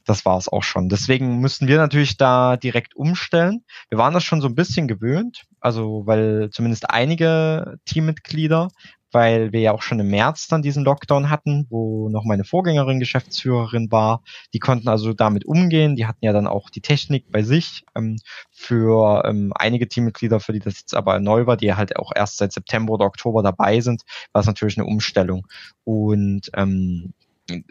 [0.07, 0.89] Das war es auch schon.
[0.89, 3.63] Deswegen müssten wir natürlich da direkt umstellen.
[3.91, 8.69] Wir waren das schon so ein bisschen gewöhnt, also weil zumindest einige Teammitglieder
[9.13, 13.01] weil wir ja auch schon im März dann diesen Lockdown hatten, wo noch meine Vorgängerin
[13.01, 14.23] Geschäftsführerin war.
[14.55, 15.97] Die konnten also damit umgehen.
[15.97, 17.85] Die hatten ja dann auch die Technik bei sich.
[17.97, 18.19] Ähm,
[18.51, 22.39] für ähm, einige Teammitglieder, für die das jetzt aber neu war, die halt auch erst
[22.39, 24.03] seit September oder Oktober dabei sind,
[24.33, 25.47] war es natürlich eine Umstellung.
[25.85, 27.13] Und ähm,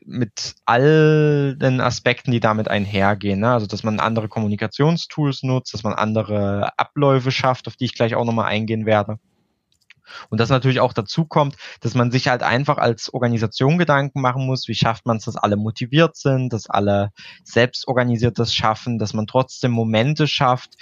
[0.05, 3.39] mit all den Aspekten, die damit einhergehen.
[3.39, 3.51] Ne?
[3.51, 8.15] Also, dass man andere Kommunikationstools nutzt, dass man andere Abläufe schafft, auf die ich gleich
[8.15, 9.19] auch nochmal eingehen werde.
[10.29, 14.45] Und das natürlich auch dazu kommt, dass man sich halt einfach als Organisation Gedanken machen
[14.45, 17.11] muss, wie schafft man es, dass alle motiviert sind, dass alle
[17.43, 20.75] selbst organisiert das schaffen, dass man trotzdem Momente schafft,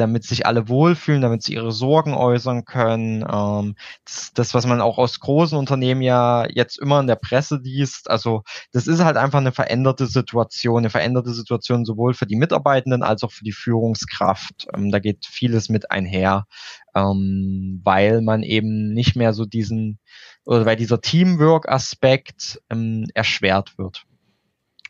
[0.00, 3.24] damit sich alle wohlfühlen, damit sie ihre Sorgen äußern können.
[3.30, 7.60] Ähm, das, das, was man auch aus großen Unternehmen ja jetzt immer in der Presse
[7.62, 8.10] liest.
[8.10, 13.02] Also das ist halt einfach eine veränderte Situation, eine veränderte Situation sowohl für die Mitarbeitenden
[13.02, 14.68] als auch für die Führungskraft.
[14.74, 16.46] Ähm, da geht vieles mit einher,
[16.94, 19.98] ähm, weil man eben nicht mehr so diesen
[20.44, 24.06] oder weil dieser Teamwork-Aspekt ähm, erschwert wird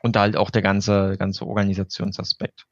[0.03, 2.66] und halt auch der ganze, ganze Organisationsaspekt.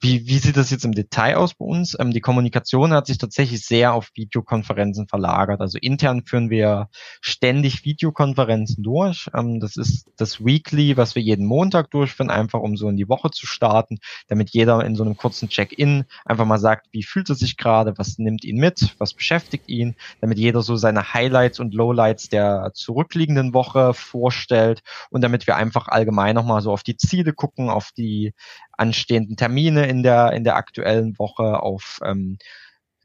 [0.00, 1.96] Wie, wie sieht das jetzt im Detail aus bei uns?
[1.98, 5.60] Ähm, die Kommunikation hat sich tatsächlich sehr auf Videokonferenzen verlagert.
[5.60, 6.88] Also intern führen wir
[7.20, 9.28] ständig Videokonferenzen durch.
[9.34, 13.08] Ähm, das ist das Weekly, was wir jeden Montag durchführen, einfach um so in die
[13.08, 13.98] Woche zu starten,
[14.28, 17.94] damit jeder in so einem kurzen Check-in einfach mal sagt, wie fühlt er sich gerade,
[17.96, 22.72] was nimmt ihn mit, was beschäftigt ihn, damit jeder so seine Highlights und Lowlights der
[22.74, 27.90] zurückliegenden Woche vorstellt und damit wir einfach allgemein nochmal so auf die Ziele gucken, auf
[27.96, 28.34] die
[28.72, 32.38] anstehenden Termine in der, in der aktuellen Woche, auf ähm,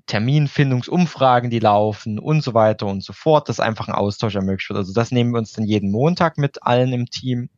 [0.07, 4.79] Terminfindungsumfragen, die laufen und so weiter und so fort, dass einfach ein Austausch ermöglicht wird.
[4.79, 7.49] Also das nehmen wir uns dann jeden Montag mit allen im Team.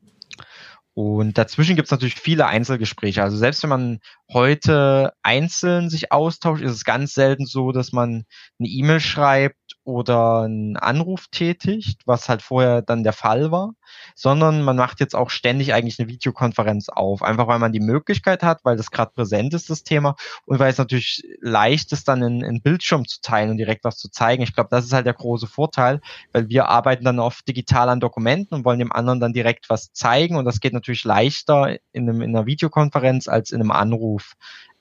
[0.93, 3.23] Und dazwischen gibt es natürlich viele Einzelgespräche.
[3.23, 3.99] Also selbst wenn man
[4.31, 8.25] heute einzeln sich austauscht, ist es ganz selten so, dass man
[8.59, 13.73] eine E-Mail schreibt oder einen Anruf tätigt, was halt vorher dann der Fall war,
[14.15, 18.43] sondern man macht jetzt auch ständig eigentlich eine Videokonferenz auf, einfach weil man die Möglichkeit
[18.43, 20.15] hat, weil das gerade präsent ist, das Thema,
[20.45, 23.97] und weil es natürlich leicht ist, dann in, in Bildschirm zu teilen und direkt was
[23.97, 24.43] zu zeigen.
[24.43, 25.99] Ich glaube, das ist halt der große Vorteil,
[26.31, 29.91] weil wir arbeiten dann oft digital an Dokumenten und wollen dem anderen dann direkt was
[29.93, 34.33] zeigen und das geht natürlich leichter in, einem, in einer Videokonferenz als in einem Anruf.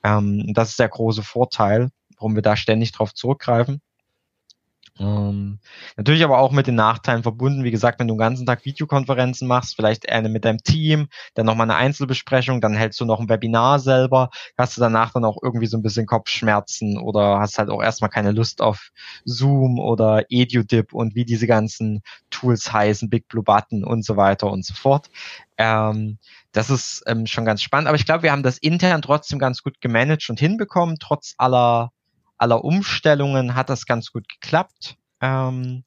[0.03, 3.80] Ähm, das ist der große Vorteil, warum wir da ständig drauf zurückgreifen.
[5.01, 5.59] Ähm,
[5.96, 7.64] natürlich aber auch mit den Nachteilen verbunden.
[7.64, 11.46] Wie gesagt, wenn du den ganzen Tag Videokonferenzen machst, vielleicht eine mit deinem Team, dann
[11.46, 14.28] nochmal eine Einzelbesprechung, dann hältst du noch ein Webinar selber,
[14.59, 18.11] hast du danach dann auch irgendwie so ein bisschen Kopfschmerzen oder hast halt auch erstmal
[18.11, 18.90] keine Lust auf
[19.24, 24.51] Zoom oder EduDip und wie diese ganzen Tools heißen, Big Blue Button und so weiter
[24.51, 25.09] und so fort.
[25.57, 26.18] Ähm,
[26.53, 27.88] das ist ähm, schon ganz spannend.
[27.88, 31.90] Aber ich glaube, wir haben das intern trotzdem ganz gut gemanagt und hinbekommen, trotz aller
[32.41, 34.97] aller Umstellungen hat das ganz gut geklappt.
[35.20, 35.84] Ähm,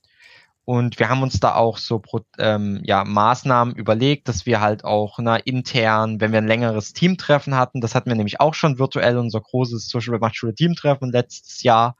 [0.66, 2.02] und wir haben uns da auch so
[2.38, 7.56] ähm, ja, Maßnahmen überlegt, dass wir halt auch na, intern, wenn wir ein längeres Teamtreffen
[7.56, 11.98] hatten, das hatten wir nämlich auch schon virtuell, unser großes Social Machtschule Teamtreffen letztes Jahr,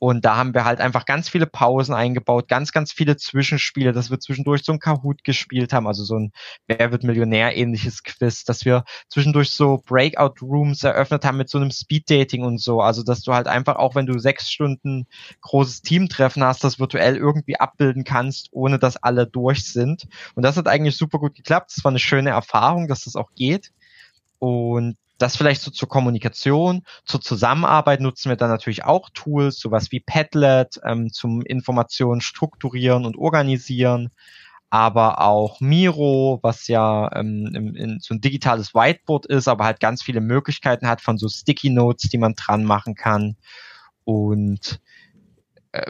[0.00, 4.10] und da haben wir halt einfach ganz viele Pausen eingebaut, ganz, ganz viele Zwischenspiele, dass
[4.10, 6.32] wir zwischendurch so ein Kahoot gespielt haben, also so ein
[6.66, 11.58] Wer wird Millionär ähnliches Quiz, dass wir zwischendurch so Breakout Rooms eröffnet haben mit so
[11.58, 12.80] einem Speed Dating und so.
[12.80, 15.06] Also, dass du halt einfach auch, wenn du sechs Stunden
[15.42, 20.08] großes Teamtreffen hast, das virtuell irgendwie abbilden kannst, ohne dass alle durch sind.
[20.34, 21.72] Und das hat eigentlich super gut geklappt.
[21.76, 23.70] Das war eine schöne Erfahrung, dass das auch geht.
[24.38, 29.92] Und das vielleicht so zur Kommunikation, zur Zusammenarbeit nutzen wir dann natürlich auch Tools, sowas
[29.92, 34.10] wie Padlet ähm, zum Informationen strukturieren und organisieren,
[34.70, 39.80] aber auch Miro, was ja ähm, in, in, so ein digitales Whiteboard ist, aber halt
[39.80, 43.36] ganz viele Möglichkeiten hat von so Sticky Notes, die man dran machen kann.
[44.04, 44.80] Und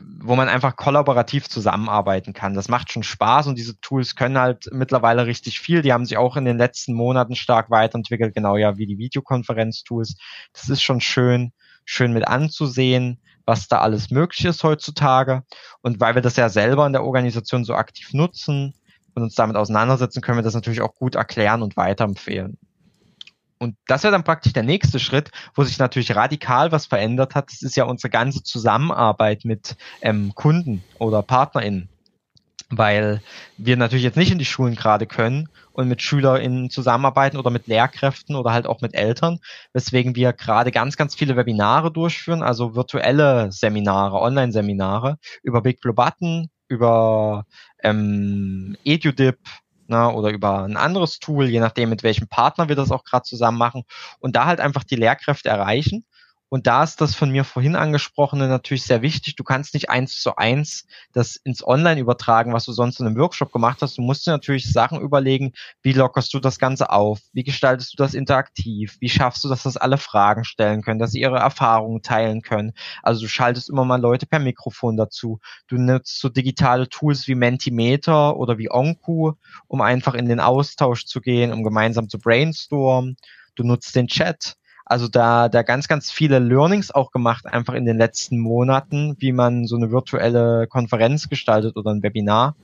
[0.03, 2.55] wo man einfach kollaborativ zusammenarbeiten kann.
[2.55, 5.81] Das macht schon Spaß und diese Tools können halt mittlerweile richtig viel.
[5.81, 10.17] Die haben sich auch in den letzten Monaten stark weiterentwickelt, genau ja wie die Videokonferenz-Tools.
[10.53, 11.53] Das ist schon schön,
[11.87, 15.45] schön mit anzusehen, was da alles möglich ist heutzutage.
[15.81, 18.75] Und weil wir das ja selber in der Organisation so aktiv nutzen
[19.15, 22.59] und uns damit auseinandersetzen, können wir das natürlich auch gut erklären und weiterempfehlen.
[23.61, 27.53] Und das wäre dann praktisch der nächste Schritt, wo sich natürlich radikal was verändert hat.
[27.53, 31.91] Das ist ja unsere ganze Zusammenarbeit mit ähm, Kunden oder PartnerInnen.
[32.71, 33.21] Weil
[33.59, 37.67] wir natürlich jetzt nicht in die Schulen gerade können und mit SchülerInnen zusammenarbeiten oder mit
[37.67, 39.41] Lehrkräften oder halt auch mit Eltern,
[39.75, 45.95] weswegen wir gerade ganz, ganz viele Webinare durchführen, also virtuelle Seminare, Online-Seminare über Big Blue
[45.95, 47.45] Button, über
[47.83, 49.39] ähm, EduDip,
[49.91, 53.25] ne, oder über ein anderes Tool, je nachdem, mit welchem Partner wir das auch gerade
[53.25, 53.83] zusammen machen
[54.21, 56.05] und da halt einfach die Lehrkräfte erreichen
[56.51, 59.37] und da ist das von mir vorhin angesprochene natürlich sehr wichtig.
[59.37, 63.17] Du kannst nicht eins zu eins das ins Online übertragen, was du sonst in einem
[63.17, 63.97] Workshop gemacht hast.
[63.97, 67.21] Du musst dir natürlich Sachen überlegen, wie lockerst du das Ganze auf?
[67.33, 68.97] Wie gestaltest du das interaktiv?
[68.99, 72.73] Wie schaffst du, dass das alle Fragen stellen können, dass sie ihre Erfahrungen teilen können?
[73.05, 75.39] Also du schaltest immer mal Leute per Mikrofon dazu.
[75.69, 79.35] Du nutzt so digitale Tools wie Mentimeter oder wie Onku,
[79.69, 83.17] um einfach in den Austausch zu gehen, um gemeinsam zu brainstormen.
[83.55, 84.57] Du nutzt den Chat
[84.91, 89.31] also da, da ganz, ganz viele Learnings auch gemacht, einfach in den letzten Monaten, wie
[89.31, 92.57] man so eine virtuelle Konferenz gestaltet oder ein Webinar.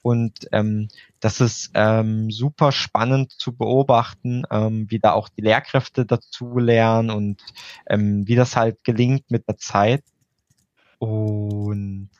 [0.00, 0.86] Und ähm,
[1.18, 7.10] das ist ähm, super spannend zu beobachten, ähm, wie da auch die Lehrkräfte dazu lernen
[7.10, 7.42] und
[7.88, 10.04] ähm, wie das halt gelingt mit der Zeit.
[10.98, 12.10] Und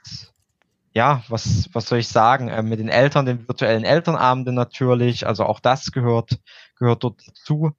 [0.93, 2.49] ja, was, was soll ich sagen?
[2.49, 6.41] Ähm, mit den Eltern, den virtuellen Elternabenden natürlich, also auch das gehört,
[6.77, 7.77] gehört dort dazu.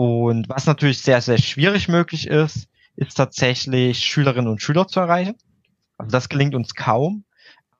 [0.00, 5.34] Und was natürlich sehr, sehr schwierig möglich ist, ist tatsächlich Schülerinnen und Schüler zu erreichen.
[5.98, 7.24] Also das gelingt uns kaum,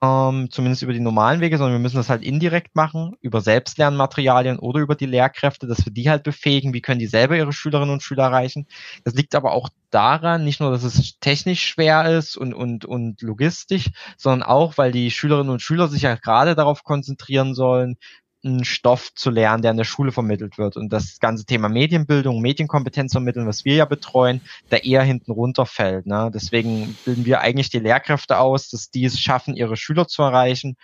[0.03, 4.59] ähm, zumindest über die normalen Wege, sondern wir müssen das halt indirekt machen, über Selbstlernmaterialien
[4.59, 7.95] oder über die Lehrkräfte, dass wir die halt befähigen, wie können die selber ihre Schülerinnen
[7.95, 8.66] und Schüler erreichen.
[9.05, 13.23] Das liegt aber auch daran, nicht nur, dass es technisch schwer ist und, und, und
[13.23, 17.97] logistisch, sondern auch, weil die Schülerinnen und Schüler sich ja gerade darauf konzentrieren sollen,
[18.45, 20.76] einen Stoff zu lernen, der in der Schule vermittelt wird.
[20.76, 26.07] Und das ganze Thema Medienbildung, Medienkompetenz vermitteln, was wir ja betreuen, da eher hinten runterfällt.
[26.07, 26.30] Ne?
[26.32, 30.76] Deswegen bilden wir eigentlich die Lehrkräfte aus, dass die es schaffen, ihre Schüler zu erreichen.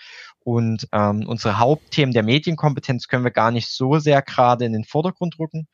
[0.44, 4.84] Und ähm, unsere Hauptthemen der Medienkompetenz können wir gar nicht so sehr gerade in den
[4.84, 5.66] Vordergrund rücken.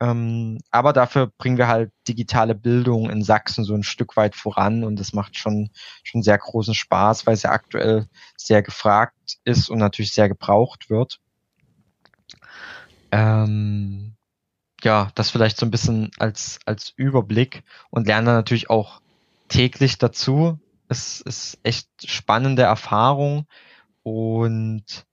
[0.00, 4.82] Ähm, aber dafür bringen wir halt digitale Bildung in Sachsen so ein Stück weit voran
[4.82, 5.70] und das macht schon,
[6.02, 10.90] schon sehr großen Spaß, weil es ja aktuell sehr gefragt ist und natürlich sehr gebraucht
[10.90, 11.20] wird.
[13.14, 14.16] Ähm,
[14.82, 19.00] ja, das vielleicht so ein bisschen als, als Überblick und lerne natürlich auch
[19.46, 20.58] täglich dazu.
[20.88, 23.46] Es ist echt spannende Erfahrung
[24.02, 25.06] und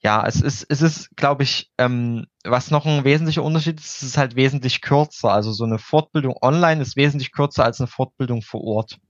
[0.00, 4.02] ja, es ist, es ist, glaube ich, ähm, was noch ein wesentlicher Unterschied ist, es
[4.02, 5.32] ist halt wesentlich kürzer.
[5.32, 9.00] Also so eine Fortbildung online ist wesentlich kürzer als eine Fortbildung vor Ort.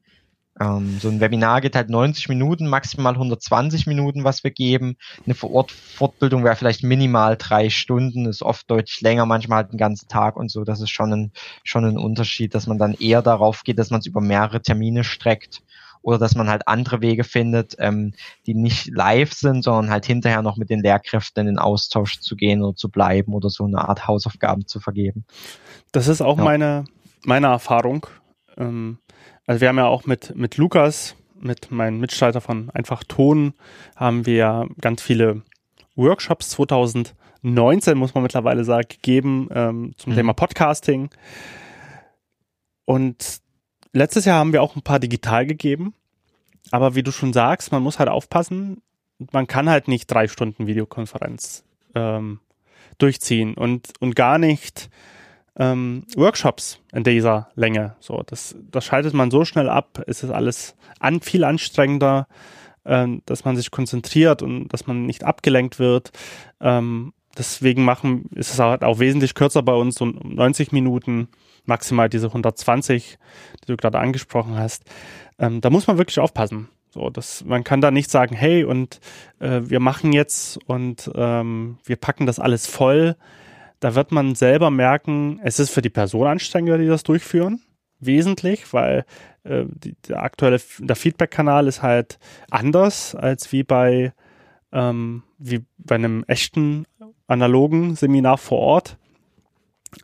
[0.61, 4.97] Ähm, so ein Webinar geht halt 90 Minuten, maximal 120 Minuten, was wir geben.
[5.25, 10.09] Eine Vor-Ort-Fortbildung wäre vielleicht minimal drei Stunden, ist oft deutlich länger, manchmal halt einen ganzen
[10.09, 10.65] Tag und so.
[10.65, 11.33] Das ist schon ein,
[11.65, 15.05] schon ein Unterschied, dass man dann eher darauf geht, dass man es über mehrere Termine
[15.05, 15.63] streckt
[16.03, 18.15] oder dass man halt andere Wege findet, ähm,
[18.47, 22.37] die nicht live sind, sondern halt hinterher noch mit den Lehrkräften in den Austausch zu
[22.37, 25.25] gehen oder zu bleiben oder so eine Art Hausaufgaben zu vergeben.
[25.93, 26.45] Das ist auch ja.
[26.45, 26.85] meine,
[27.25, 28.07] meine Erfahrung.
[28.59, 28.99] Ähm,
[29.47, 33.55] also wir haben ja auch mit, mit Lukas, mit meinem Mitstreiter von Einfach Ton,
[33.97, 35.43] haben wir ganz viele
[35.97, 40.17] Workshops 2019, muss man mittlerweile sagen, gegeben ähm, zum mhm.
[40.17, 41.11] Thema Podcasting.
[42.85, 43.41] Und
[43.93, 45.95] letztes Jahr haben wir auch ein paar digital gegeben.
[46.71, 48.83] Aber wie du schon sagst, man muss halt aufpassen,
[49.33, 51.65] man kann halt nicht drei Stunden Videokonferenz
[51.95, 52.41] ähm,
[52.99, 54.91] durchziehen und, und gar nicht
[55.59, 57.97] ähm, Workshops in dieser Länge.
[58.01, 62.29] So, das, das schaltet man so schnell ab, es ist alles an, viel anstrengender,
[62.85, 66.13] ähm, dass man sich konzentriert und dass man nicht abgelenkt wird.
[66.61, 71.29] Ähm, deswegen machen, ist es halt auch wesentlich kürzer bei uns, so 90 Minuten,
[71.65, 73.19] maximal diese 120,
[73.63, 74.85] die du gerade angesprochen hast.
[75.39, 76.69] Ähm, da muss man wirklich aufpassen.
[76.91, 79.01] So, dass man kann da nicht sagen, hey, und
[79.41, 83.17] äh, wir machen jetzt und ähm, wir packen das alles voll.
[83.81, 87.63] Da wird man selber merken, es ist für die Person anstrengender, die das durchführen,
[88.01, 89.05] wesentlich, weil
[89.45, 92.19] äh, die, der aktuelle Feedback-Kanal ist halt
[92.51, 94.13] anders als wie bei
[94.73, 96.85] ähm, wie bei einem echten
[97.27, 98.99] analogen Seminar vor Ort.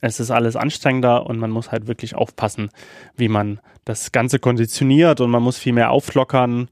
[0.00, 2.70] Es ist alles anstrengender und man muss halt wirklich aufpassen,
[3.16, 6.70] wie man das Ganze konditioniert und man muss viel mehr auflockern.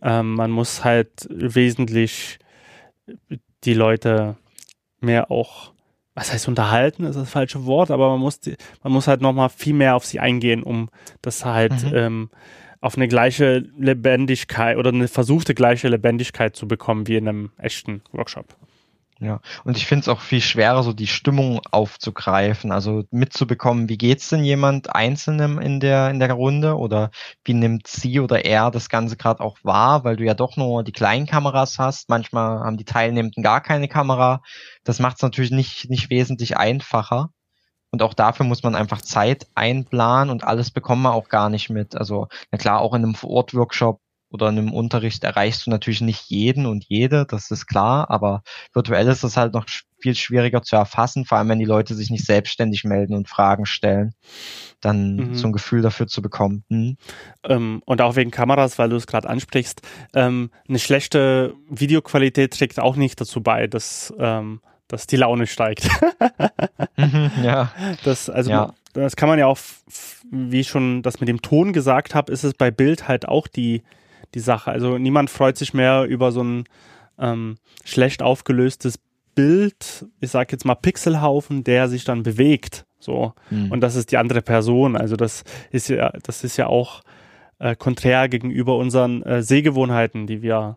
[0.00, 2.38] Ähm, man muss halt wesentlich
[3.64, 4.36] die Leute
[5.00, 5.71] mehr auch,
[6.14, 9.48] was heißt unterhalten, ist das falsche Wort, aber man muss, die, man muss halt nochmal
[9.48, 10.90] viel mehr auf sie eingehen, um
[11.22, 11.94] das halt mhm.
[11.94, 12.30] ähm,
[12.80, 18.02] auf eine gleiche Lebendigkeit oder eine versuchte gleiche Lebendigkeit zu bekommen wie in einem echten
[18.12, 18.56] Workshop.
[19.22, 23.96] Ja, und ich finde es auch viel schwerer, so die Stimmung aufzugreifen, also mitzubekommen, wie
[23.96, 27.12] geht's denn jemand Einzelnem in der in der Runde oder
[27.44, 30.82] wie nimmt sie oder er das Ganze gerade auch wahr, weil du ja doch nur
[30.82, 32.08] die kleinen Kameras hast.
[32.08, 34.42] Manchmal haben die Teilnehmenden gar keine Kamera.
[34.82, 37.30] Das macht es natürlich nicht nicht wesentlich einfacher.
[37.92, 41.70] Und auch dafür muss man einfach Zeit einplanen und alles bekommen wir auch gar nicht
[41.70, 41.94] mit.
[41.96, 44.01] Also, na klar, auch in einem Vor-Ort-Workshop
[44.32, 48.42] oder in einem Unterricht erreichst du natürlich nicht jeden und jede, das ist klar, aber
[48.72, 49.66] virtuell ist es halt noch
[49.98, 53.66] viel schwieriger zu erfassen, vor allem wenn die Leute sich nicht selbstständig melden und Fragen
[53.66, 54.14] stellen,
[54.80, 55.34] dann mhm.
[55.34, 56.64] so ein Gefühl dafür zu bekommen.
[56.70, 56.96] Hm.
[57.44, 59.82] Ähm, und auch wegen Kameras, weil du es gerade ansprichst,
[60.14, 65.88] ähm, eine schlechte Videoqualität trägt auch nicht dazu bei, dass, ähm, dass die Laune steigt.
[66.96, 67.70] mhm, ja.
[68.02, 68.74] Das, also ja.
[68.94, 69.58] das kann man ja auch,
[70.30, 73.46] wie ich schon das mit dem Ton gesagt habe, ist es bei Bild halt auch
[73.46, 73.82] die
[74.34, 74.70] die Sache.
[74.70, 76.64] Also niemand freut sich mehr über so ein
[77.18, 78.98] ähm, schlecht aufgelöstes
[79.34, 82.84] Bild, ich sag jetzt mal Pixelhaufen, der sich dann bewegt.
[82.98, 83.32] So.
[83.50, 83.72] Mhm.
[83.72, 84.96] Und das ist die andere Person.
[84.96, 87.02] Also das ist ja, das ist ja auch
[87.58, 90.76] äh, konträr gegenüber unseren äh, Sehgewohnheiten, die wir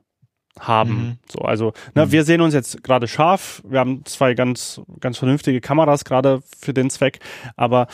[0.59, 0.93] haben.
[0.93, 1.17] Mhm.
[1.29, 2.11] So, also, ne, mhm.
[2.11, 3.61] wir sehen uns jetzt gerade scharf.
[3.67, 7.19] Wir haben zwei ganz, ganz vernünftige Kameras gerade für den Zweck,
[7.55, 7.87] aber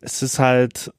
[0.00, 0.92] es ist halt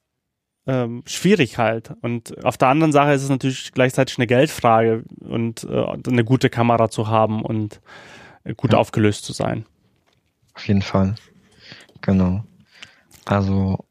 [0.68, 1.94] ähm, schwierig halt.
[2.02, 6.50] Und auf der anderen Sache ist es natürlich gleichzeitig eine Geldfrage und äh, eine gute
[6.50, 7.80] Kamera zu haben und
[8.44, 8.78] äh, gut ja.
[8.78, 9.64] aufgelöst zu sein.
[10.54, 11.14] Auf jeden Fall.
[12.02, 12.44] Genau.
[13.24, 13.84] Also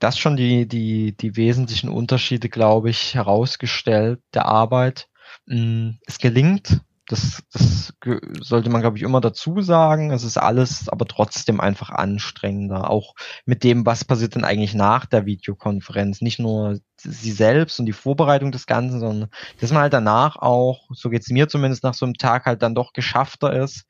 [0.00, 5.08] das schon die, die, die wesentlichen Unterschiede, glaube ich, herausgestellt der Arbeit.
[5.46, 7.92] Mm, es gelingt das, das
[8.40, 10.10] sollte man, glaube ich, immer dazu sagen.
[10.10, 12.90] Es ist alles aber trotzdem einfach anstrengender.
[12.90, 13.14] Auch
[13.44, 16.20] mit dem, was passiert denn eigentlich nach der Videokonferenz.
[16.20, 19.30] Nicht nur sie selbst und die Vorbereitung des Ganzen, sondern
[19.60, 22.74] dass man halt danach auch, so geht's mir zumindest nach so einem Tag halt dann
[22.74, 23.84] doch geschaffter ist.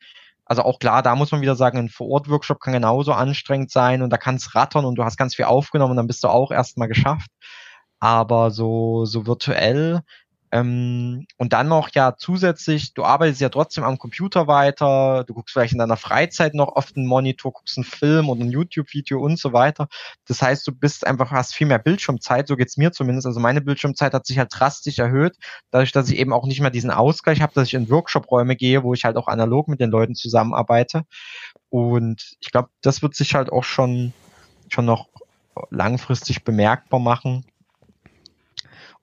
[0.45, 4.11] Also auch klar, da muss man wieder sagen, ein Vor-Ort-Workshop kann genauso anstrengend sein und
[4.11, 6.51] da kann es rattern und du hast ganz viel aufgenommen und dann bist du auch
[6.51, 7.29] erstmal geschafft.
[7.99, 10.01] Aber so, so virtuell
[10.51, 15.51] ähm, und dann noch ja zusätzlich, du arbeitest ja trotzdem am Computer weiter, du guckst
[15.51, 19.37] vielleicht in deiner Freizeit noch oft einen Monitor, guckst einen Film oder ein YouTube-Video und
[19.37, 19.89] so weiter.
[20.25, 23.27] Das heißt, du bist einfach, hast viel mehr Bildschirmzeit, so geht's mir zumindest.
[23.27, 25.35] Also meine Bildschirmzeit hat sich halt drastisch erhöht,
[25.71, 28.83] dadurch, dass ich eben auch nicht mehr diesen Ausgleich habe, dass ich in Workshop-Räume gehe,
[28.83, 31.03] wo ich halt auch analog mit den Leuten zusammenarbeite.
[31.69, 34.13] Und ich glaube, das wird sich halt auch schon,
[34.69, 35.09] schon noch
[35.71, 37.45] langfristig bemerkbar machen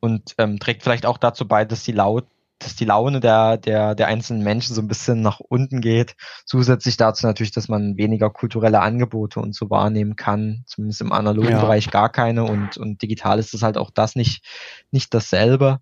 [0.05, 2.27] und ähm, trägt vielleicht auch dazu bei, dass die laut
[2.61, 6.15] dass die Laune der, der, der einzelnen Menschen so ein bisschen nach unten geht.
[6.47, 10.63] Zusätzlich dazu natürlich, dass man weniger kulturelle Angebote und so wahrnehmen kann.
[10.65, 11.61] Zumindest im analogen ja.
[11.61, 14.47] Bereich gar keine und, und digital ist es halt auch das nicht,
[14.93, 15.81] nicht dasselbe.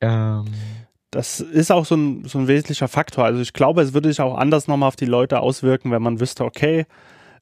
[0.00, 0.46] Ähm,
[1.12, 3.24] das ist auch so ein, so ein wesentlicher Faktor.
[3.24, 6.20] Also ich glaube, es würde sich auch anders nochmal auf die Leute auswirken, wenn man
[6.20, 6.84] wüsste, okay,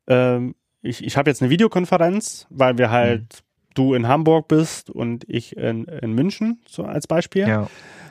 [0.07, 3.46] ähm, ich, ich habe jetzt eine Videokonferenz, weil wir halt mhm
[3.79, 7.47] du in Hamburg bist und ich in, in München, so als Beispiel.
[7.47, 7.69] Ja.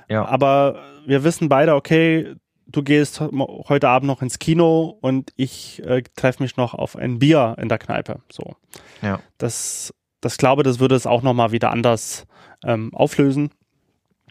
[0.07, 0.25] Ja.
[0.25, 2.35] Aber wir wissen beide, okay,
[2.67, 7.19] du gehst heute Abend noch ins Kino und ich äh, treffe mich noch auf ein
[7.19, 8.21] Bier in der Kneipe.
[8.31, 8.55] So.
[9.01, 9.19] Ja.
[9.37, 12.25] Das, das glaube, das würde es auch nochmal wieder anders
[12.63, 13.51] ähm, auflösen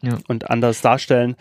[0.02, 0.18] Ja.
[0.28, 1.36] und anders darstellen.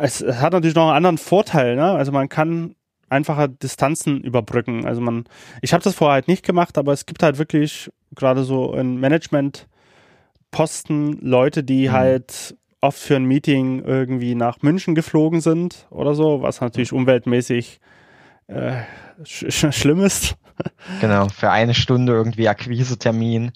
[0.00, 1.92] Es, es hat natürlich noch einen anderen Vorteil, ne?
[1.92, 2.74] Also man kann
[3.10, 4.86] einfacher Distanzen überbrücken.
[4.86, 5.24] Also man,
[5.62, 8.98] ich habe das vorher halt nicht gemacht, aber es gibt halt wirklich gerade so in
[10.50, 11.92] Management-Posten Leute, die Mhm.
[11.92, 17.80] halt oft für ein Meeting irgendwie nach München geflogen sind oder so, was natürlich umweltmäßig
[18.46, 18.76] äh,
[19.24, 20.36] sch sch schlimm ist.
[21.00, 23.52] Genau, für eine Stunde irgendwie Akquisetermin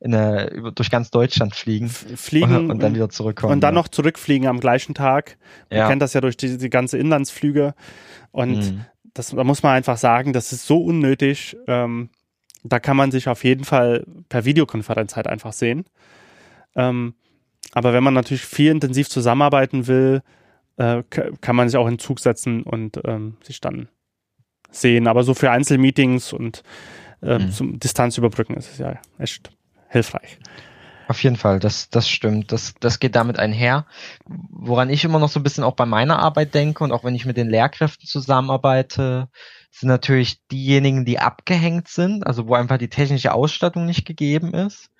[0.00, 3.52] in eine, durch ganz Deutschland fliegen Fliegen und dann wieder zurückkommen.
[3.52, 3.80] und dann ja.
[3.82, 5.36] noch zurückfliegen am gleichen Tag.
[5.68, 5.88] Man ja.
[5.88, 7.74] kennt das ja durch die, die ganze Inlandsflüge.
[8.32, 8.84] Und Mhm.
[9.18, 11.56] Das, da muss man einfach sagen, das ist so unnötig.
[11.66, 12.10] Ähm,
[12.64, 15.84] da kann man sich auf jeden Fall per Videokonferenz halt einfach sehen.
[16.74, 17.14] Ähm,
[17.72, 20.22] aber wenn man natürlich viel intensiv zusammenarbeiten will,
[20.76, 23.88] äh, ka- kann man sich auch in Zug setzen und ähm, sich dann
[24.70, 25.06] sehen.
[25.06, 26.62] Aber so für Einzelmeetings und
[27.22, 27.50] äh, Mhm.
[27.52, 29.50] zum Distanz überbrücken ist es ja echt
[29.88, 30.38] hilfreich.
[31.08, 32.50] Auf jeden Fall, das, das stimmt.
[32.50, 33.86] Das, das geht damit einher.
[34.26, 37.14] Woran ich immer noch so ein bisschen auch bei meiner Arbeit denke und auch wenn
[37.14, 39.28] ich mit den Lehrkräften zusammenarbeite,
[39.70, 44.90] sind natürlich diejenigen, die abgehängt sind, also wo einfach die technische Ausstattung nicht gegeben ist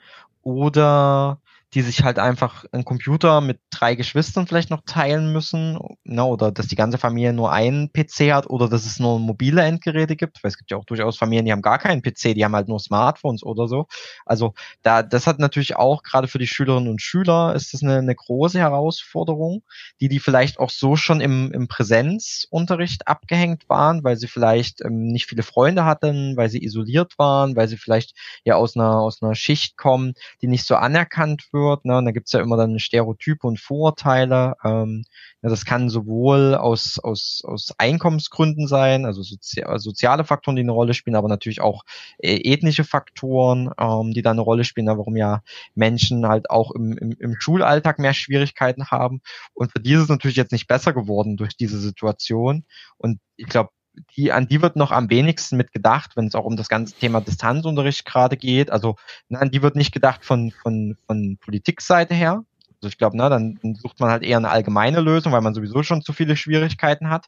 [0.43, 1.41] oder
[1.77, 6.51] die sich halt einfach einen Computer mit drei Geschwistern vielleicht noch teilen müssen, ne, oder
[6.51, 10.43] dass die ganze Familie nur einen PC hat oder dass es nur mobile Endgeräte gibt,
[10.43, 12.69] weil es gibt ja auch durchaus Familien, die haben gar keinen PC, die haben halt
[12.69, 13.89] nur Smartphones oder so.
[14.25, 17.99] Also da, das hat natürlich auch gerade für die Schülerinnen und Schüler ist das eine,
[17.99, 19.63] eine große Herausforderung,
[20.01, 25.09] die die vielleicht auch so schon im, im Präsenzunterricht abgehängt waren, weil sie vielleicht ähm,
[25.09, 29.23] nicht viele Freunde hatten, weil sie isoliert waren, weil sie vielleicht ja aus einer aus
[29.23, 31.66] einer Schicht kommen, die nicht so anerkannt wird.
[31.85, 31.99] Ne?
[31.99, 34.55] Und da gibt's ja immer dann Stereotype und Vorurteile.
[34.65, 35.05] Ähm,
[35.43, 40.73] ja, das kann sowohl aus, aus, aus Einkommensgründen sein, also sozi soziale Faktoren, die eine
[40.73, 41.85] Rolle spielen, aber natürlich auch
[42.19, 44.97] äh, ethnische Faktoren, ähm, die da eine Rolle spielen, ne?
[44.99, 45.43] warum ja
[45.75, 49.21] Menschen halt auch im, im, im Schulalltag mehr Schwierigkeiten haben.
[49.55, 52.65] Und für die ist es natürlich jetzt nicht besser geworden durch diese Situation.
[52.97, 53.71] Und ich glaube,
[54.17, 56.95] die, an die wird noch am wenigsten mit gedacht, wenn es auch um das ganze
[56.95, 58.71] Thema Distanzunterricht gerade geht.
[58.71, 58.97] Also
[59.31, 62.45] an die wird nicht gedacht von, von, von Politikseite her.
[62.83, 65.55] Also ich glaube, ne, dann, dann sucht man halt eher eine allgemeine Lösung, weil man
[65.55, 67.27] sowieso schon zu viele Schwierigkeiten hat.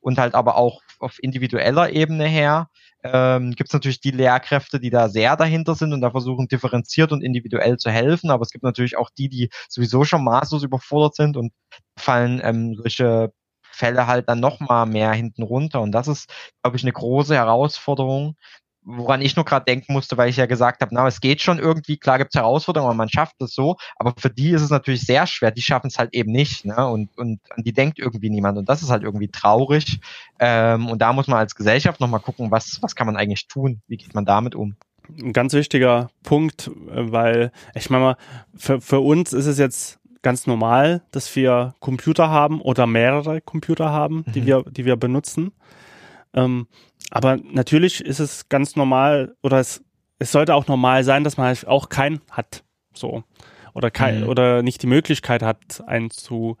[0.00, 2.68] Und halt aber auch auf individueller Ebene her
[3.02, 7.12] ähm, gibt es natürlich die Lehrkräfte, die da sehr dahinter sind und da versuchen differenziert
[7.12, 8.30] und individuell zu helfen.
[8.30, 11.52] Aber es gibt natürlich auch die, die sowieso schon maßlos überfordert sind und
[11.96, 13.32] fallen ähm, solche
[13.80, 15.80] Fälle halt dann noch mal mehr hinten runter.
[15.80, 16.30] Und das ist,
[16.62, 18.36] glaube ich, eine große Herausforderung,
[18.82, 21.58] woran ich nur gerade denken musste, weil ich ja gesagt habe, na, es geht schon
[21.58, 24.70] irgendwie, klar gibt es Herausforderungen, aber man schafft es so, aber für die ist es
[24.70, 26.86] natürlich sehr schwer, die schaffen es halt eben nicht, ne?
[26.86, 28.58] Und, und an die denkt irgendwie niemand.
[28.58, 30.00] Und das ist halt irgendwie traurig.
[30.38, 33.82] Ähm, und da muss man als Gesellschaft nochmal gucken, was, was kann man eigentlich tun?
[33.86, 34.76] Wie geht man damit um?
[35.18, 38.16] Ein ganz wichtiger Punkt, äh, weil ich meine mal,
[38.56, 43.90] für, für uns ist es jetzt ganz normal, dass wir Computer haben oder mehrere Computer
[43.90, 44.46] haben, die Mhm.
[44.46, 45.52] wir, die wir benutzen.
[46.34, 46.66] Ähm,
[47.10, 49.82] aber natürlich ist es ganz normal oder es,
[50.18, 52.62] es sollte auch normal sein, dass man halt auch keinen hat.
[52.92, 53.24] So.
[53.72, 54.28] Oder kein, Mhm.
[54.28, 56.56] oder nicht die Möglichkeit hat, einen zu,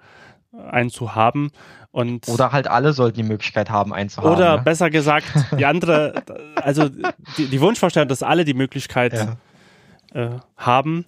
[0.70, 1.50] einen zu haben.
[1.92, 4.32] Und Oder halt alle sollten die Möglichkeit haben, einzuhaben.
[4.36, 4.62] oder ne?
[4.62, 5.26] besser gesagt,
[5.58, 6.22] die andere,
[6.54, 9.12] also die, die Wunschvorstellung, dass alle die Möglichkeit
[10.14, 10.26] ja.
[10.26, 11.04] äh, haben.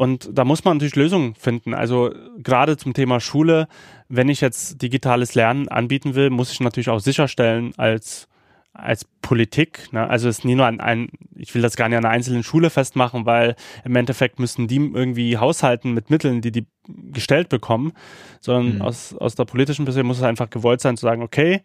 [0.00, 1.74] Und da muss man natürlich Lösungen finden.
[1.74, 3.68] Also gerade zum Thema Schule,
[4.08, 8.26] wenn ich jetzt digitales Lernen anbieten will, muss ich natürlich auch sicherstellen als
[8.72, 10.08] als Politik, ne?
[10.08, 12.44] also es ist nie nur an ein, ich will das gar nicht an einer einzelnen
[12.44, 16.66] Schule festmachen, weil im Endeffekt müssen die irgendwie haushalten mit Mitteln, die die
[17.12, 17.92] gestellt bekommen,
[18.40, 18.82] sondern Mhm.
[18.82, 21.62] aus, aus der politischen Perspektive muss es einfach gewollt sein zu sagen, okay,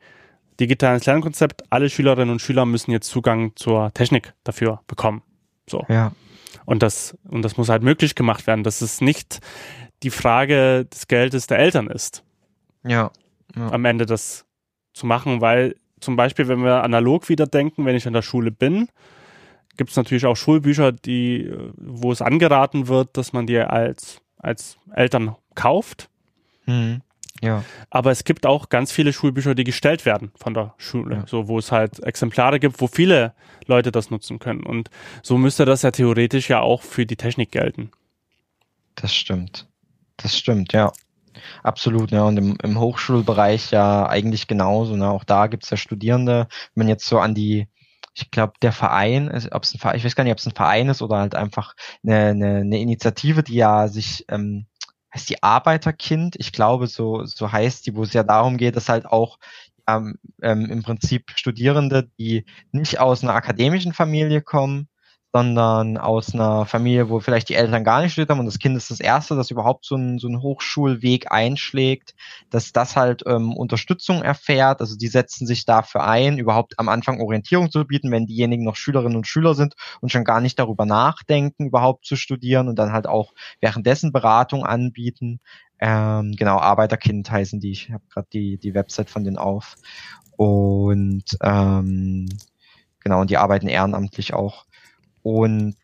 [0.59, 5.21] digitales Lernkonzept, alle Schülerinnen und Schüler müssen jetzt Zugang zur Technik dafür bekommen.
[5.69, 5.85] So.
[5.87, 6.11] ja.
[6.65, 9.39] Und das, und das muss halt möglich gemacht werden, dass es nicht
[10.03, 12.23] die Frage des Geldes der Eltern ist,
[12.83, 13.11] Ja.
[13.55, 13.71] ja.
[13.71, 14.45] am Ende das
[14.93, 18.51] zu machen, weil zum Beispiel, wenn wir analog wieder denken, wenn ich in der Schule
[18.51, 18.89] bin,
[19.77, 24.77] gibt es natürlich auch Schulbücher, die, wo es angeraten wird, dass man die als, als
[24.93, 26.09] Eltern kauft.
[26.65, 27.01] Mhm.
[27.45, 27.63] Ja.
[27.89, 31.27] Aber es gibt auch ganz viele Schulbücher, die gestellt werden von der Schule, Ja.
[31.27, 33.33] so wo es halt Exemplare gibt, wo viele
[33.67, 34.63] Leute das nutzen können.
[34.63, 34.89] Und
[35.23, 37.91] so müsste das ja theoretisch ja auch für die Technik gelten.
[38.95, 39.67] Das stimmt.
[40.17, 40.91] Das stimmt, ja.
[41.63, 42.23] Absolut, ja.
[42.23, 44.95] Und im, im Hochschulbereich ja eigentlich genauso.
[44.95, 45.09] Ne?
[45.09, 47.67] Auch da gibt's ja Studierende, wenn man jetzt so an die
[48.17, 50.55] ich glaube, der Verein, ob es ein Verein, ich weiß gar nicht, ob es ein
[50.55, 54.67] Verein ist oder halt einfach eine, eine, eine Initiative, die ja sich ähm,
[55.15, 58.89] heißt die Arbeiterkind, ich glaube, so, so heißt die, wo es ja darum geht, dass
[58.89, 59.39] halt auch
[59.87, 64.89] ähm, ähm, im Prinzip Studierende, die nicht aus einer akademischen Familie kommen,
[65.35, 68.77] sondern aus einer Familie, wo vielleicht die Eltern gar nicht studiert haben und das Kind
[68.77, 72.15] ist das Erste, das überhaupt so einen, so einen Hochschulweg einschlägt,
[72.51, 74.79] dass das halt ähm, Unterstützung erfährt.
[74.79, 78.77] Also die setzen sich dafür ein, überhaupt am Anfang Orientierung zu bieten, wenn diejenigen noch
[78.77, 82.93] Schülerinnen und Schüler sind und schon gar nicht darüber nachdenken, überhaupt zu studieren und dann
[82.93, 85.41] halt auch währenddessen Beratung anbieten.
[85.79, 87.71] Ähm, genau, Arbeiterkind heißen die.
[87.71, 89.75] Ich habe gerade die, die Website von denen auf.
[90.37, 92.29] Und ähm,
[93.01, 94.65] genau, und die arbeiten ehrenamtlich auch.
[95.25, 95.75] Und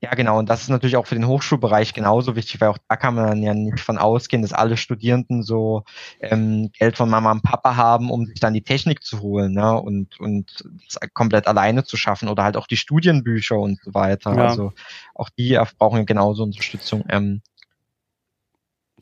[0.00, 0.38] ja, genau.
[0.38, 3.42] Und das ist natürlich auch für den Hochschulbereich genauso wichtig, weil auch da kann man
[3.42, 5.84] ja nicht von ausgehen, dass alle Studierenden so
[6.20, 9.78] ähm, Geld von Mama und Papa haben, um sich dann die Technik zu holen ne?
[9.78, 14.34] und, und das komplett alleine zu schaffen oder halt auch die Studienbücher und so weiter.
[14.34, 14.46] Ja.
[14.46, 14.72] Also
[15.14, 17.04] auch die brauchen genauso Unterstützung.
[17.10, 17.42] Ähm,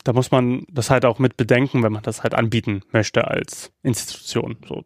[0.03, 3.71] da muss man das halt auch mit bedenken, wenn man das halt anbieten möchte als
[3.83, 4.57] Institution.
[4.67, 4.83] So,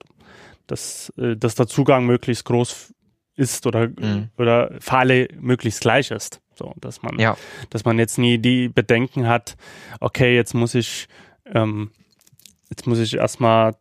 [0.67, 2.93] dass, äh, dass der Zugang möglichst groß
[3.35, 4.29] ist oder, mhm.
[4.37, 6.41] oder für alle möglichst gleich ist.
[6.55, 7.37] So, dass man, ja.
[7.69, 9.55] dass man jetzt nie die Bedenken hat,
[9.99, 11.07] okay, jetzt muss ich,
[11.45, 11.91] ähm,
[12.69, 13.75] jetzt muss ich erstmal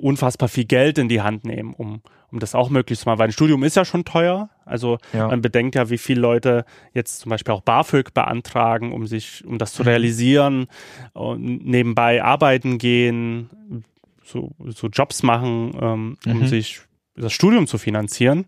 [0.00, 3.28] unfassbar viel Geld in die Hand nehmen, um, um das auch möglich zu machen, weil
[3.28, 4.48] ein Studium ist ja schon teuer.
[4.64, 5.28] Also ja.
[5.28, 6.64] man bedenkt ja, wie viele Leute
[6.94, 9.88] jetzt zum Beispiel auch BAföG beantragen, um sich, um das zu mhm.
[9.88, 10.66] realisieren,
[11.12, 13.84] und nebenbei arbeiten gehen,
[14.24, 16.46] so, so Jobs machen, ähm, um mhm.
[16.46, 16.80] sich
[17.14, 18.46] das Studium zu finanzieren.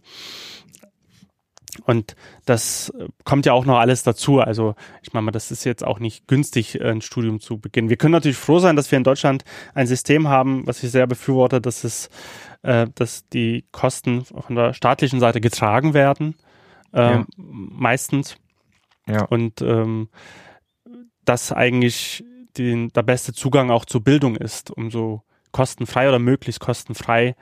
[1.87, 2.15] Und
[2.45, 2.93] das
[3.25, 4.41] kommt ja auch noch alles dazu.
[4.41, 7.89] Also ich meine, das ist jetzt auch nicht günstig, ein Studium zu beginnen.
[7.89, 11.07] Wir können natürlich froh sein, dass wir in Deutschland ein System haben, was ich sehr
[11.07, 12.11] befürworte, dass es,
[12.63, 16.37] äh, dass die Kosten von der staatlichen Seite getragen werden,
[16.93, 17.27] äh, ja.
[17.37, 18.37] meistens.
[19.07, 19.25] Ja.
[19.25, 20.09] Und ähm,
[21.25, 22.25] das eigentlich
[22.57, 27.35] den, der beste Zugang auch zur Bildung ist, um so kostenfrei oder möglichst kostenfrei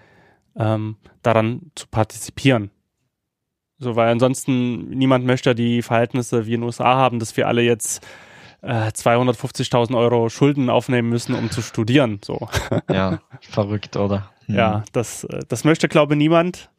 [0.56, 2.70] ähm, daran zu partizipieren.
[3.78, 7.62] So, weil ansonsten niemand möchte die Verhältnisse wie in den USA haben, dass wir alle
[7.62, 8.06] jetzt
[8.62, 12.20] äh, 250.000 Euro Schulden aufnehmen müssen, um zu studieren.
[12.24, 12.48] So.
[12.90, 14.30] Ja, verrückt, oder?
[14.46, 14.54] Hm.
[14.54, 16.70] Ja, das, äh, das möchte, glaube ich, niemand.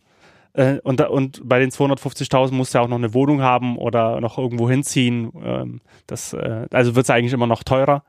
[0.54, 4.38] Äh, und, und bei den 250.000 muss ja auch noch eine Wohnung haben oder noch
[4.38, 5.32] irgendwo hinziehen.
[5.44, 8.04] Ähm, das, äh, also wird es eigentlich immer noch teurer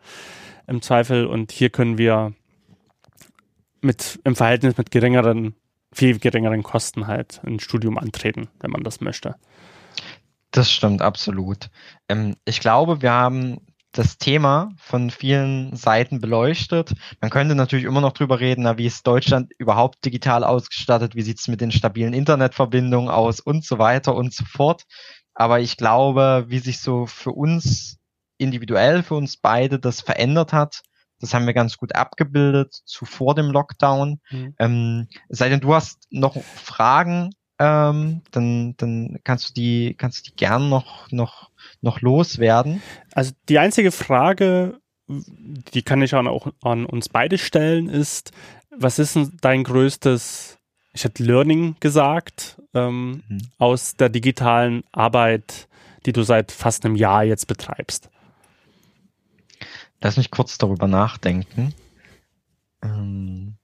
[0.66, 1.26] im Zweifel.
[1.26, 2.32] Und hier können wir
[3.84, 5.54] mit im Verhältnis mit geringeren,
[5.92, 9.36] viel geringeren Kosten halt ein Studium antreten, wenn man das möchte.
[10.50, 11.68] Das stimmt absolut.
[12.08, 13.58] Ähm, ich glaube, wir haben
[13.92, 16.92] das Thema von vielen Seiten beleuchtet.
[17.20, 21.22] Man könnte natürlich immer noch drüber reden, na, wie ist Deutschland überhaupt digital ausgestattet, wie
[21.22, 24.84] sieht es mit den stabilen Internetverbindungen aus und so weiter und so fort.
[25.34, 27.98] Aber ich glaube, wie sich so für uns
[28.38, 30.82] individuell, für uns beide das verändert hat,
[31.24, 34.20] das haben wir ganz gut abgebildet zu vor dem Lockdown.
[34.30, 34.54] Mhm.
[34.58, 40.30] Ähm, sei denn, du hast noch Fragen, ähm, dann, dann kannst du die, kannst du
[40.30, 42.82] die gern noch, noch, noch loswerden.
[43.12, 48.32] Also die einzige Frage, die kann ich auch an uns beide stellen, ist,
[48.70, 50.58] was ist denn dein größtes,
[50.92, 53.40] ich hätte Learning gesagt, ähm, mhm.
[53.58, 55.68] aus der digitalen Arbeit,
[56.06, 58.10] die du seit fast einem Jahr jetzt betreibst?
[60.04, 61.72] Lass mich kurz darüber nachdenken.
[62.82, 63.56] Ähm,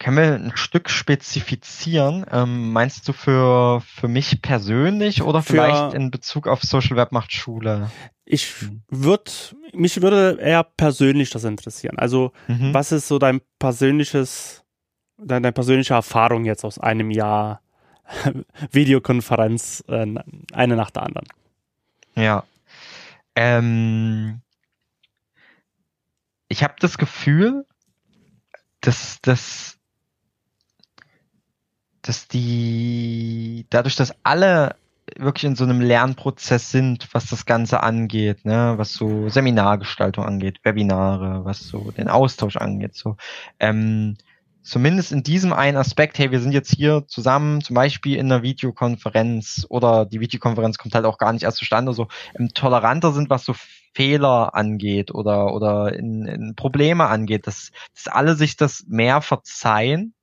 [0.00, 2.26] können wir ein Stück spezifizieren?
[2.32, 7.12] Ähm, meinst du für, für mich persönlich oder für, vielleicht in Bezug auf Social Web
[7.12, 7.88] macht Schule?
[8.24, 8.52] Ich
[8.88, 9.30] würde,
[9.72, 12.00] mich würde eher persönlich das interessieren.
[12.00, 12.74] Also, mhm.
[12.74, 14.64] was ist so dein persönliches,
[15.18, 17.60] deine persönliche Erfahrung jetzt aus einem Jahr
[18.72, 20.04] Videokonferenz, äh,
[20.52, 21.28] eine nach der anderen?
[22.16, 22.44] Ja.
[23.34, 24.40] Ähm,
[26.48, 27.66] ich habe das Gefühl,
[28.80, 29.78] dass, dass,
[32.02, 34.76] dass die, dadurch, dass alle
[35.16, 40.60] wirklich in so einem Lernprozess sind, was das Ganze angeht, ne, was so Seminargestaltung angeht,
[40.64, 43.16] Webinare, was so den Austausch angeht, so,
[43.60, 44.16] ähm,
[44.66, 48.42] zumindest in diesem einen Aspekt, hey, wir sind jetzt hier zusammen, zum Beispiel in einer
[48.42, 53.30] Videokonferenz oder die Videokonferenz kommt halt auch gar nicht erst zustande, so ähm, toleranter sind,
[53.30, 53.54] was so
[53.94, 60.14] Fehler angeht oder, oder in, in Probleme angeht, dass, dass alle sich das mehr verzeihen,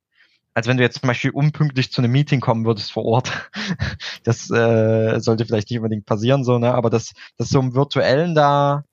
[0.52, 3.32] als wenn du jetzt zum Beispiel unpünktlich zu einem Meeting kommen würdest vor Ort.
[4.22, 6.72] Das äh, sollte vielleicht nicht unbedingt passieren, so, ne?
[6.72, 8.84] Aber dass, dass so im Virtuellen da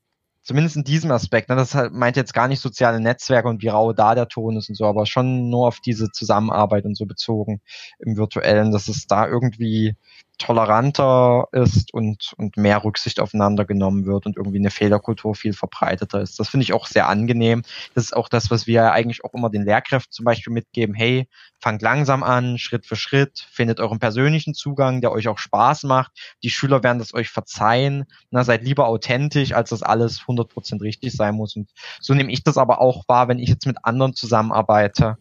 [0.43, 3.93] zumindest in diesem Aspekt, ne, das meint jetzt gar nicht soziale Netzwerke und wie rau
[3.93, 7.61] da der Ton ist und so, aber schon nur auf diese Zusammenarbeit und so bezogen
[7.99, 9.95] im virtuellen, dass es da irgendwie
[10.41, 16.21] toleranter ist und, und mehr Rücksicht aufeinander genommen wird und irgendwie eine Fehlerkultur viel verbreiteter
[16.21, 16.39] ist.
[16.39, 17.61] Das finde ich auch sehr angenehm.
[17.93, 20.95] Das ist auch das, was wir eigentlich auch immer den Lehrkräften zum Beispiel mitgeben.
[20.95, 21.27] Hey,
[21.59, 26.11] fangt langsam an, Schritt für Schritt, findet euren persönlichen Zugang, der euch auch Spaß macht.
[26.43, 28.05] Die Schüler werden das euch verzeihen.
[28.31, 31.55] Na, seid lieber authentisch, als dass alles 100% richtig sein muss.
[31.55, 31.69] Und
[31.99, 35.17] so nehme ich das aber auch wahr, wenn ich jetzt mit anderen zusammenarbeite,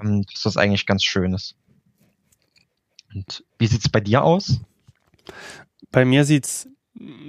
[0.00, 1.56] ähm, dass das eigentlich ganz schön ist.
[3.14, 4.60] Und wie sieht's bei dir aus?
[5.90, 6.68] Bei mir sieht's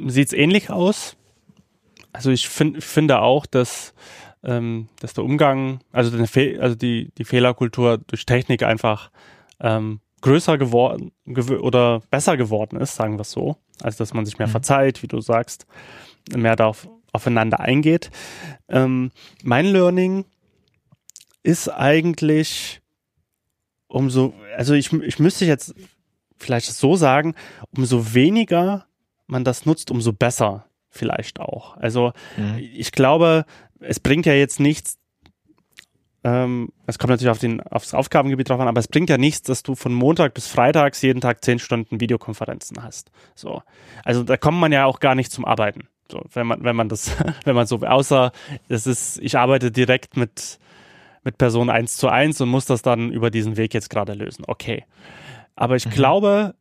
[0.07, 1.15] sieht's ähnlich aus.
[2.13, 3.93] Also ich find, finde auch, dass,
[4.43, 9.11] ähm, dass der Umgang, also, also die, die Fehlerkultur durch Technik einfach
[9.59, 13.57] ähm, größer geworden gew oder besser geworden ist, sagen wir es so.
[13.81, 14.51] Also dass man sich mehr mhm.
[14.51, 15.65] verzeiht, wie du sagst,
[16.33, 18.11] mehr darauf aufeinander eingeht.
[18.69, 19.11] Ähm,
[19.43, 20.25] mein Learning
[21.43, 22.81] ist eigentlich
[23.95, 25.73] umso, also ich, ich müsste jetzt
[26.37, 27.33] vielleicht so sagen,
[27.75, 28.85] umso weniger
[29.25, 31.77] man das nutzt, umso besser vielleicht auch.
[31.77, 32.57] Also mhm.
[32.57, 33.45] ich glaube,
[33.79, 34.97] es bringt ja jetzt nichts,
[36.25, 39.43] ähm, es kommt natürlich auf den, aufs Aufgabengebiet drauf an, aber es bringt ja nichts,
[39.43, 43.11] dass du von Montag bis Freitags jeden Tag zehn Stunden Videokonferenzen hast.
[43.33, 43.61] So.
[44.03, 45.87] Also da kommt man ja auch gar nicht zum Arbeiten.
[46.11, 47.15] So, wenn man, wenn man das,
[47.45, 48.33] wenn man so, außer
[48.67, 50.59] es ist, ich arbeite direkt mit
[51.25, 54.45] mit Person eins zu eins und muss das dann über diesen Weg jetzt gerade lösen.
[54.47, 54.85] Okay.
[55.55, 55.91] Aber ich mhm.
[55.91, 56.55] glaube,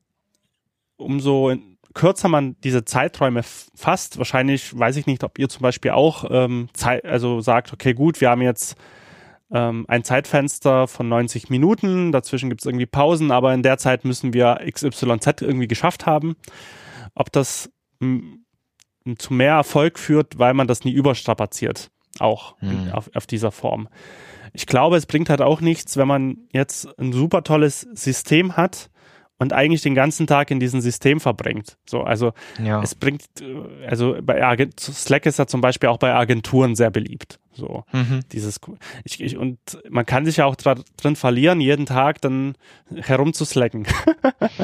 [0.96, 1.54] umso
[1.92, 6.68] kürzer man diese Zeiträume fasst, wahrscheinlich weiß ich nicht, ob ihr zum Beispiel auch ähm,
[6.72, 8.76] Zeit, also sagt, okay, gut, wir haben jetzt
[9.52, 14.04] ähm, ein Zeitfenster von 90 Minuten, dazwischen gibt es irgendwie Pausen, aber in der Zeit
[14.04, 16.34] müssen wir XYZ irgendwie geschafft haben.
[17.14, 17.70] Ob das
[18.00, 22.70] zu mehr Erfolg führt, weil man das nie überstrapaziert, auch mhm.
[22.70, 23.88] in, auf, auf dieser Form
[24.54, 28.88] ich glaube, es bringt halt auch nichts, wenn man jetzt ein super tolles System hat
[29.38, 31.76] und eigentlich den ganzen Tag in diesem System verbringt.
[31.86, 32.32] So, also
[32.62, 32.80] ja.
[32.80, 36.90] es bringt, äh, also bei Agent Slack ist ja zum Beispiel auch bei Agenturen sehr
[36.90, 37.40] beliebt.
[37.52, 38.20] So mhm.
[38.32, 38.60] dieses
[39.04, 39.58] ich, ich, und
[39.88, 42.54] man kann sich ja auch drin verlieren, jeden Tag dann
[42.94, 43.86] herumzuslacken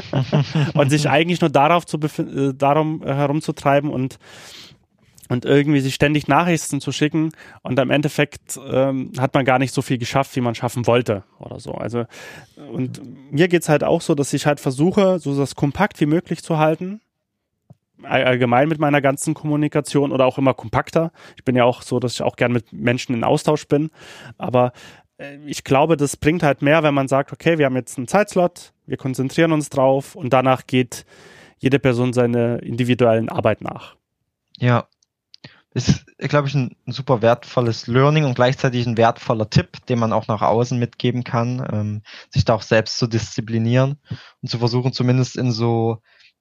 [0.75, 4.19] und sich eigentlich nur darauf zu äh, darum herumzutreiben und
[5.31, 7.31] und irgendwie sich ständig Nachrichten zu schicken
[7.62, 11.23] und im Endeffekt ähm, hat man gar nicht so viel geschafft, wie man schaffen wollte
[11.39, 11.73] oder so.
[11.73, 12.05] Also
[12.57, 13.01] und
[13.32, 16.59] mir geht's halt auch so, dass ich halt versuche, so das kompakt wie möglich zu
[16.59, 17.01] halten.
[18.02, 21.12] Allgemein mit meiner ganzen Kommunikation oder auch immer kompakter.
[21.36, 23.90] Ich bin ja auch so, dass ich auch gern mit Menschen in Austausch bin.
[24.36, 24.73] Aber
[25.19, 28.09] äh, ich glaube, das bringt halt mehr, wenn man sagt, okay, wir haben jetzt einen
[28.09, 31.05] Zeitslot, wir konzentrieren uns drauf und danach geht
[31.59, 33.97] jede Person seine individuellen Arbeit nach.
[34.59, 34.89] Ja,
[35.73, 40.13] ist, glaube ich, ein, ein, super wertvolles Learning und gleichzeitig ein wertvoller Tipp, den man
[40.13, 43.99] auch nach außen mitgeben kann, ähm, sich da auch selbst zu disziplinieren
[44.43, 45.99] und zu versuchen, zumindest in so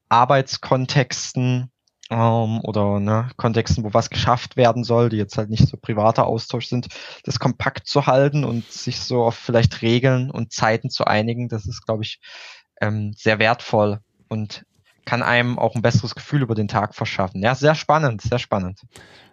[0.10, 1.72] Arbeitskontexten
[2.10, 6.26] ähm, oder ne, Kontexten, wo was geschafft werden soll, die jetzt halt nicht so privater
[6.26, 6.88] Austausch sind,
[7.24, 11.50] das kompakt zu halten und sich so auf vielleicht Regeln und Zeiten zu einigen.
[11.50, 12.20] Das ist, glaube ich,
[12.82, 14.66] ähm, sehr wertvoll und
[15.10, 17.42] kann einem auch ein besseres Gefühl über den Tag verschaffen.
[17.42, 18.82] Ja, sehr spannend, sehr spannend.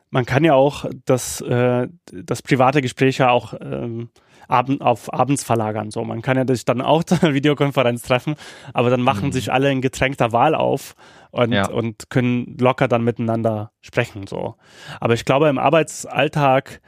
[0.08, 4.08] Man kann ja auch das, äh, das private Gespräch ja auch ähm,
[4.48, 5.90] abend, auf abends verlagern.
[5.90, 8.36] So, man kann ja sich dann auch zur Videokonferenz treffen,
[8.72, 9.32] aber dann machen mhm.
[9.32, 10.94] sich alle in getränkter Wahl auf
[11.30, 11.68] und, ja.
[11.68, 14.26] und können locker dann miteinander sprechen.
[14.26, 14.54] So.
[14.98, 16.80] Aber ich glaube, im Arbeitsalltag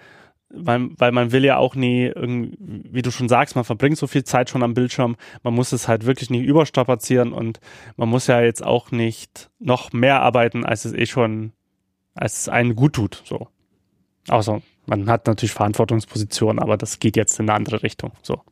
[0.51, 4.25] weil, weil man will ja auch nie, wie du schon sagst, man verbringt so viel
[4.25, 7.61] Zeit schon am Bildschirm, man muss es halt wirklich nicht überstrapazieren und
[7.97, 11.53] man muss ja jetzt auch nicht noch mehr arbeiten, als es eh schon,
[12.15, 13.49] als es einen gut tut, so.
[14.29, 18.43] Außer man hat natürlich Verantwortungspositionen, aber das geht jetzt in eine andere Richtung, so.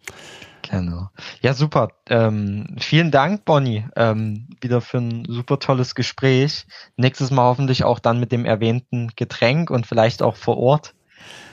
[0.71, 1.09] Genau.
[1.43, 1.89] Ja, super.
[2.09, 6.67] Ähm, vielen Dank, Bonnie, ähm, wieder für ein super tolles Gespräch.
[6.97, 10.95] Nächstes Mal hoffentlich auch dann mit dem erwähnten Getränk und vielleicht auch vor Ort.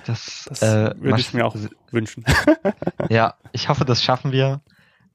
[0.05, 1.55] Das, das äh, würde ich mir auch
[1.91, 2.25] wünschen.
[3.09, 4.61] ja, ich hoffe, das schaffen wir.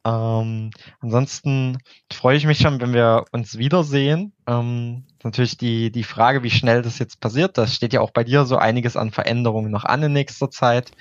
[0.05, 0.71] Ähm,
[1.01, 1.79] ansonsten
[2.13, 4.33] freue ich mich schon, wenn wir uns wiedersehen.
[4.47, 7.59] Ähm, natürlich die, die Frage, wie schnell das jetzt passiert.
[7.59, 10.93] Das steht ja auch bei dir so einiges an Veränderungen noch an in nächster Zeit.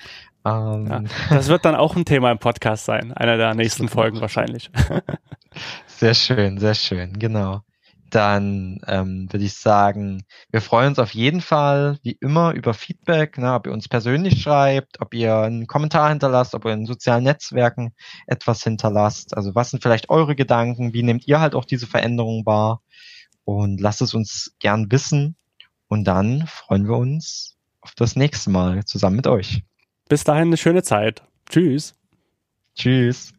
[0.44, 4.20] Ähm, ja, das wird dann auch ein Thema im Podcast sein, einer der nächsten Folgen
[4.20, 4.70] wahrscheinlich.
[5.86, 7.62] sehr schön, sehr schön, genau
[8.10, 13.38] dann ähm, würde ich sagen, wir freuen uns auf jeden Fall, wie immer, über Feedback,
[13.38, 17.24] ne, ob ihr uns persönlich schreibt, ob ihr einen Kommentar hinterlasst, ob ihr in sozialen
[17.24, 17.92] Netzwerken
[18.26, 19.36] etwas hinterlasst.
[19.36, 20.92] Also was sind vielleicht eure Gedanken?
[20.94, 22.82] Wie nehmt ihr halt auch diese Veränderungen wahr?
[23.44, 25.36] Und lasst es uns gern wissen.
[25.88, 29.62] Und dann freuen wir uns auf das nächste Mal zusammen mit euch.
[30.08, 31.22] Bis dahin eine schöne Zeit.
[31.48, 31.94] Tschüss.
[32.74, 33.37] Tschüss.